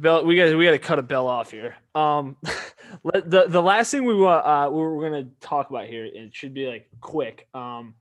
Bell, 0.00 0.24
we 0.24 0.36
got 0.36 0.56
we 0.56 0.64
got 0.64 0.72
to 0.72 0.78
cut 0.80 0.98
a 0.98 1.02
bell 1.02 1.28
off 1.28 1.50
here. 1.50 1.76
Um, 1.94 2.36
let, 3.04 3.30
the 3.30 3.46
the 3.48 3.62
last 3.62 3.90
thing 3.90 4.04
we 4.04 4.16
want 4.16 4.44
uh 4.44 4.68
we 4.70 4.78
we're 4.80 5.08
gonna 5.08 5.28
talk 5.40 5.70
about 5.70 5.86
here, 5.86 6.04
and 6.04 6.28
it 6.28 6.34
should 6.34 6.54
be 6.54 6.66
like 6.66 6.88
quick. 7.00 7.48
Um, 7.54 7.94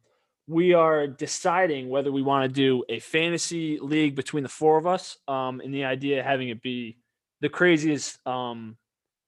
we 0.51 0.73
are 0.73 1.07
deciding 1.07 1.87
whether 1.87 2.11
we 2.11 2.21
want 2.21 2.43
to 2.43 2.53
do 2.53 2.83
a 2.89 2.99
fantasy 2.99 3.79
league 3.79 4.15
between 4.15 4.43
the 4.43 4.49
four 4.49 4.77
of 4.77 4.85
us. 4.85 5.17
Um, 5.27 5.61
and 5.61 5.73
the 5.73 5.85
idea 5.85 6.19
of 6.19 6.25
having 6.25 6.49
it 6.49 6.61
be 6.61 6.97
the 7.39 7.49
craziest 7.49 8.19
um 8.27 8.77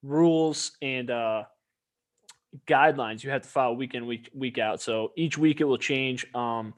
rules 0.04 0.74
and 0.82 1.10
uh 1.10 1.44
guidelines 2.68 3.24
you 3.24 3.32
have 3.32 3.42
to 3.42 3.48
follow 3.48 3.74
week 3.74 3.96
in 3.96 4.06
week 4.06 4.30
week 4.36 4.58
out. 4.58 4.82
So 4.82 5.14
each 5.16 5.38
week 5.38 5.62
it 5.62 5.64
will 5.64 5.78
change. 5.78 6.28
Um, 6.36 6.74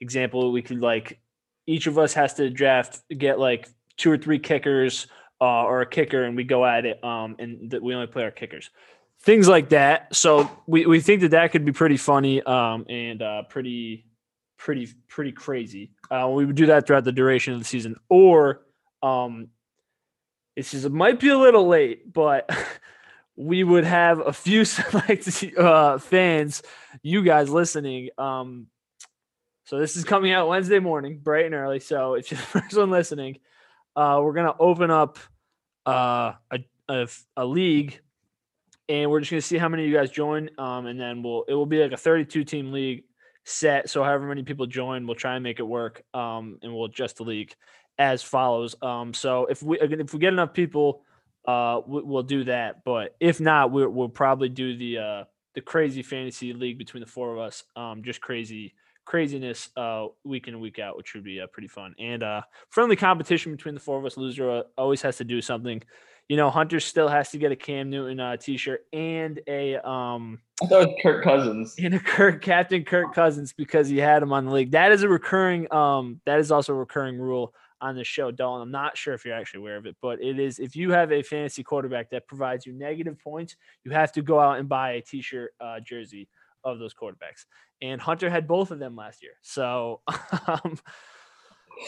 example, 0.00 0.52
we 0.52 0.62
could 0.62 0.80
like 0.80 1.20
each 1.66 1.86
of 1.86 1.96
us 1.96 2.12
has 2.14 2.34
to 2.34 2.50
draft 2.50 3.00
get 3.16 3.38
like 3.38 3.68
two 3.96 4.10
or 4.10 4.18
three 4.18 4.40
kickers 4.40 5.06
uh, 5.40 5.62
or 5.62 5.80
a 5.82 5.86
kicker, 5.86 6.24
and 6.24 6.36
we 6.36 6.44
go 6.44 6.66
at 6.66 6.84
it. 6.84 7.02
Um, 7.04 7.36
and 7.38 7.70
that 7.70 7.82
we 7.82 7.94
only 7.94 8.08
play 8.08 8.24
our 8.24 8.30
kickers, 8.30 8.70
things 9.26 9.48
like 9.48 9.70
that. 9.70 10.14
So 10.14 10.48
we, 10.66 10.86
we 10.86 11.00
think 11.00 11.20
that 11.22 11.32
that 11.32 11.50
could 11.50 11.64
be 11.64 11.72
pretty 11.72 11.96
funny 11.96 12.42
um, 12.44 12.86
and 12.88 13.20
uh, 13.20 13.42
pretty 13.42 14.06
pretty 14.56 14.88
pretty 15.08 15.32
crazy. 15.32 15.90
Uh, 16.10 16.30
we 16.32 16.46
would 16.46 16.54
do 16.54 16.66
that 16.66 16.86
throughout 16.86 17.04
the 17.04 17.12
duration 17.12 17.52
of 17.52 17.58
the 17.58 17.64
season, 17.64 17.96
or 18.08 18.62
um, 19.02 19.48
it's 20.54 20.70
just 20.70 20.86
it 20.86 20.92
might 20.92 21.20
be 21.20 21.28
a 21.28 21.36
little 21.36 21.66
late, 21.66 22.10
but 22.10 22.48
we 23.36 23.64
would 23.64 23.84
have 23.84 24.20
a 24.20 24.32
few 24.32 24.64
select 24.64 25.44
uh, 25.58 25.98
fans, 25.98 26.62
you 27.02 27.22
guys 27.22 27.50
listening. 27.50 28.10
Um, 28.16 28.68
so 29.64 29.80
this 29.80 29.96
is 29.96 30.04
coming 30.04 30.30
out 30.30 30.46
Wednesday 30.46 30.78
morning, 30.78 31.18
bright 31.18 31.46
and 31.46 31.54
early. 31.54 31.80
So 31.80 32.14
if 32.14 32.30
you're 32.30 32.38
the 32.40 32.46
first 32.46 32.76
one 32.76 32.90
listening, 32.90 33.40
uh, 33.96 34.20
we're 34.22 34.34
gonna 34.34 34.54
open 34.58 34.92
up 34.92 35.18
uh, 35.84 36.34
a, 36.50 36.60
a 36.88 37.08
a 37.36 37.44
league, 37.44 38.00
and 38.88 39.10
we're 39.10 39.20
just 39.20 39.30
gonna 39.30 39.40
see 39.40 39.58
how 39.58 39.68
many 39.68 39.84
of 39.84 39.90
you 39.90 39.96
guys 39.96 40.10
join. 40.10 40.50
Um, 40.58 40.86
and 40.86 41.00
then 41.00 41.22
we'll 41.22 41.44
it 41.48 41.54
will 41.54 41.66
be 41.66 41.82
like 41.82 41.92
a 41.92 41.96
32 41.96 42.44
team 42.44 42.72
league, 42.72 43.04
set. 43.46 43.88
So 43.88 44.02
however 44.02 44.26
many 44.26 44.42
people 44.42 44.66
join, 44.66 45.06
we'll 45.06 45.14
try 45.14 45.34
and 45.34 45.42
make 45.42 45.60
it 45.60 45.62
work. 45.62 46.02
Um, 46.12 46.58
and 46.62 46.74
we'll 46.74 46.86
adjust 46.86 47.16
the 47.16 47.22
league 47.22 47.54
as 47.98 48.22
follows. 48.22 48.74
Um, 48.82 49.14
so 49.14 49.46
if 49.46 49.62
we 49.62 49.78
if 49.80 50.12
we 50.12 50.18
get 50.18 50.32
enough 50.32 50.52
people, 50.52 51.02
uh, 51.46 51.80
we, 51.86 52.02
we'll 52.02 52.24
do 52.24 52.44
that. 52.44 52.84
But 52.84 53.16
if 53.20 53.40
not, 53.40 53.70
we'll, 53.70 53.88
we'll 53.88 54.08
probably 54.08 54.50
do 54.50 54.76
the 54.76 54.98
uh 54.98 55.24
the 55.54 55.60
crazy 55.62 56.02
fantasy 56.02 56.52
league 56.52 56.76
between 56.76 57.02
the 57.02 57.08
four 57.08 57.32
of 57.32 57.38
us. 57.38 57.64
Um, 57.76 58.02
just 58.02 58.20
crazy 58.20 58.74
craziness 59.06 59.70
uh 59.76 60.06
week 60.24 60.48
in 60.48 60.58
week 60.58 60.80
out, 60.80 60.96
which 60.96 61.14
would 61.14 61.22
be 61.22 61.40
uh, 61.40 61.46
pretty 61.46 61.68
fun 61.68 61.94
and 61.96 62.24
uh 62.24 62.42
friendly 62.70 62.96
competition 62.96 63.52
between 63.52 63.74
the 63.74 63.80
four 63.80 63.98
of 63.98 64.04
us. 64.04 64.16
Loser 64.16 64.50
uh, 64.50 64.62
always 64.76 65.00
has 65.02 65.16
to 65.18 65.24
do 65.24 65.40
something. 65.40 65.80
You 66.28 66.36
know, 66.36 66.50
Hunter 66.50 66.80
still 66.80 67.08
has 67.08 67.30
to 67.30 67.38
get 67.38 67.52
a 67.52 67.56
Cam 67.56 67.88
Newton 67.88 68.18
uh, 68.18 68.36
t-shirt 68.36 68.84
and 68.92 69.40
a 69.46 69.76
um 69.76 70.40
I 70.62 70.66
thought 70.66 70.82
it 70.82 70.88
was 70.88 70.96
Kirk 71.02 71.22
Cousins. 71.24 71.74
and 71.78 71.94
a 71.94 72.00
Kirk 72.00 72.42
Captain 72.42 72.84
Kirk 72.84 73.14
Cousins 73.14 73.52
because 73.52 73.88
he 73.88 73.98
had 73.98 74.22
him 74.22 74.32
on 74.32 74.46
the 74.46 74.52
league. 74.52 74.72
That 74.72 74.92
is 74.92 75.02
a 75.02 75.08
recurring 75.08 75.72
um 75.72 76.20
that 76.26 76.40
is 76.40 76.50
also 76.50 76.72
a 76.72 76.76
recurring 76.76 77.18
rule 77.18 77.54
on 77.80 77.94
the 77.94 78.04
show, 78.04 78.30
Dalton. 78.30 78.62
I'm 78.62 78.70
not 78.70 78.96
sure 78.96 79.14
if 79.14 79.24
you're 79.24 79.34
actually 79.34 79.60
aware 79.60 79.76
of 79.76 79.86
it, 79.86 79.96
but 80.00 80.20
it 80.20 80.38
is 80.38 80.58
if 80.58 80.74
you 80.74 80.90
have 80.92 81.12
a 81.12 81.22
fantasy 81.22 81.62
quarterback 81.62 82.10
that 82.10 82.26
provides 82.26 82.66
you 82.66 82.72
negative 82.72 83.18
points, 83.18 83.56
you 83.84 83.90
have 83.92 84.12
to 84.12 84.22
go 84.22 84.40
out 84.40 84.58
and 84.58 84.68
buy 84.68 84.92
a 84.92 85.00
t-shirt 85.02 85.52
uh, 85.60 85.80
jersey 85.80 86.28
of 86.64 86.78
those 86.78 86.94
quarterbacks. 86.94 87.44
And 87.82 88.00
Hunter 88.00 88.30
had 88.30 88.48
both 88.48 88.70
of 88.70 88.78
them 88.78 88.96
last 88.96 89.22
year. 89.22 89.34
So 89.42 90.00
um, 90.46 90.78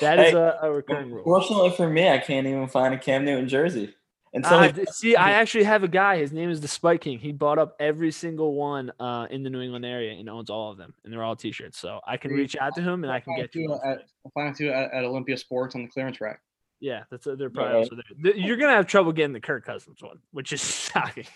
that 0.01 0.19
is 0.21 0.35
a 0.35 0.71
recurring 0.71 1.11
rule. 1.11 1.25
Fortunately 1.25 1.71
for 1.71 1.89
me, 1.89 2.09
I 2.09 2.19
can't 2.19 2.47
even 2.47 2.69
find 2.69 2.95
a 2.95 2.99
Cam 2.99 3.25
Newton 3.25 3.49
jersey. 3.49 3.95
And 4.35 4.45
so 4.45 4.57
Uh, 4.59 4.73
see, 4.91 5.17
I 5.17 5.31
actually 5.33 5.65
have 5.65 5.85
a 5.85 5.89
guy. 5.89 6.19
His 6.19 6.33
name 6.33 6.51
is 6.51 6.61
the 6.61 6.69
Spike 6.69 7.01
King. 7.01 7.19
He 7.19 7.33
bought 7.33 7.59
up 7.59 7.75
every 7.81 8.11
single 8.13 8.55
one 8.55 8.93
uh, 9.01 9.27
in 9.31 9.43
the 9.43 9.51
New 9.51 9.61
England 9.63 9.85
area 9.87 10.13
and 10.13 10.29
owns 10.29 10.51
all 10.51 10.71
of 10.71 10.77
them, 10.79 10.95
and 11.05 11.13
they're 11.13 11.23
all 11.23 11.37
T-shirts. 11.37 11.79
So 11.79 12.01
I 12.07 12.17
can 12.19 12.33
reach 12.33 12.57
out 12.57 12.75
to 12.77 12.83
him 12.83 13.05
and 13.05 13.13
I 13.13 13.21
can 13.21 13.35
get 13.37 13.55
you. 13.55 13.73
at. 13.85 13.99
I'll 14.25 14.31
find 14.35 14.59
you 14.61 14.71
at, 14.71 14.93
at 14.93 15.05
Olympia 15.05 15.37
Sports 15.37 15.75
on 15.75 15.83
the 15.83 15.89
clearance 15.89 16.21
rack. 16.21 16.41
Yeah, 16.81 17.03
that's 17.11 17.27
uh, 17.27 17.35
they're 17.35 17.51
probably 17.51 17.73
Yeah. 17.73 17.79
also 17.79 17.97
there. 17.97 18.33
Th- 18.33 18.45
You're 18.47 18.57
gonna 18.57 18.75
have 18.77 18.87
trouble 18.87 19.11
getting 19.13 19.33
the 19.33 19.41
Kirk 19.41 19.65
Cousins 19.65 20.01
one, 20.03 20.19
which 20.31 20.53
is 20.53 20.63
shocking 20.93 21.27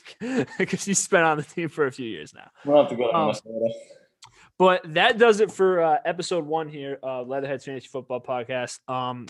because 0.59 0.85
he's 0.85 1.09
been 1.09 1.23
on 1.25 1.37
the 1.39 1.43
team 1.43 1.69
for 1.69 1.87
a 1.87 1.91
few 1.93 2.07
years 2.09 2.33
now. 2.35 2.49
we'll 2.65 2.81
have 2.83 2.91
to 2.91 2.97
go 2.97 3.11
Um, 3.11 3.35
But 4.59 4.95
that 4.95 5.19
does 5.19 5.41
it 5.41 5.51
for 5.51 5.81
uh, 5.83 5.97
episode 6.05 6.47
one 6.47 6.69
here, 6.69 6.99
uh, 7.03 7.23
Leatherheads 7.23 7.65
Fantasy 7.65 7.89
Football 7.89 8.21
Podcast. 8.21 8.79
Um, 8.89 9.27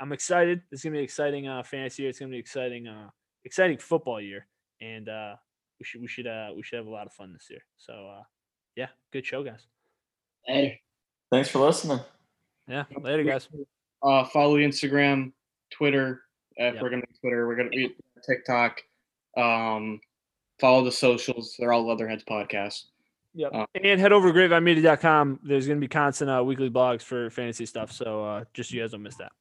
I'm 0.00 0.12
excited. 0.12 0.62
It's 0.70 0.82
gonna 0.82 0.92
be 0.94 0.98
an 0.98 1.04
exciting 1.04 1.48
uh, 1.48 1.62
fantasy 1.62 2.02
year. 2.02 2.10
It's 2.10 2.18
gonna 2.18 2.30
be 2.30 2.38
exciting, 2.38 2.86
uh, 2.86 3.08
exciting 3.44 3.78
football 3.78 4.20
year, 4.20 4.46
and 4.80 5.08
uh, 5.08 5.34
we 5.78 5.84
should 5.84 6.00
we 6.02 6.08
should 6.08 6.26
uh, 6.26 6.50
we 6.54 6.62
should 6.62 6.76
have 6.76 6.86
a 6.86 6.90
lot 6.90 7.06
of 7.06 7.12
fun 7.12 7.32
this 7.32 7.46
year. 7.50 7.60
So 7.78 7.92
uh, 8.18 8.22
yeah, 8.76 8.88
good 9.12 9.24
show, 9.24 9.42
guys. 9.42 9.66
Later. 10.48 10.74
Thanks 11.30 11.48
for 11.48 11.58
listening. 11.60 12.00
Yeah, 12.68 12.84
later, 13.00 13.24
guys. 13.24 13.48
Uh, 14.02 14.24
follow 14.24 14.56
Instagram, 14.56 15.32
Twitter. 15.70 16.22
Uh, 16.60 16.64
If 16.64 16.74
Yep. 16.74 16.82
we're 16.82 16.90
gonna 16.90 17.02
be 17.02 17.18
Twitter, 17.20 17.46
we're 17.46 17.56
gonna 17.56 17.70
be 17.70 17.96
TikTok. 18.28 18.82
Um, 19.36 20.00
follow 20.60 20.84
the 20.84 20.92
socials. 20.92 21.56
They're 21.58 21.72
all 21.72 21.86
Leatherheads 21.86 22.24
podcast. 22.24 22.84
Yep. 23.34 23.50
Uh, 23.54 23.66
and 23.82 24.00
head 24.00 24.12
over 24.12 24.32
to 24.32 24.38
grapevinemedia.com. 24.38 25.40
There's 25.42 25.66
gonna 25.66 25.80
be 25.80 25.88
constant 25.88 26.30
uh, 26.30 26.42
weekly 26.44 26.70
blogs 26.70 27.02
for 27.02 27.28
fantasy 27.30 27.66
stuff. 27.66 27.92
So 27.92 28.24
uh, 28.24 28.44
just 28.54 28.70
so 28.70 28.76
you 28.76 28.82
guys 28.82 28.92
don't 28.92 29.02
miss 29.02 29.16
that. 29.16 29.32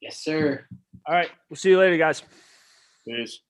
Yes, 0.00 0.22
sir. 0.22 0.66
All 1.06 1.14
right, 1.14 1.30
we'll 1.48 1.56
see 1.56 1.70
you 1.70 1.78
later, 1.78 1.96
guys. 1.96 2.22
Peace. 3.06 3.40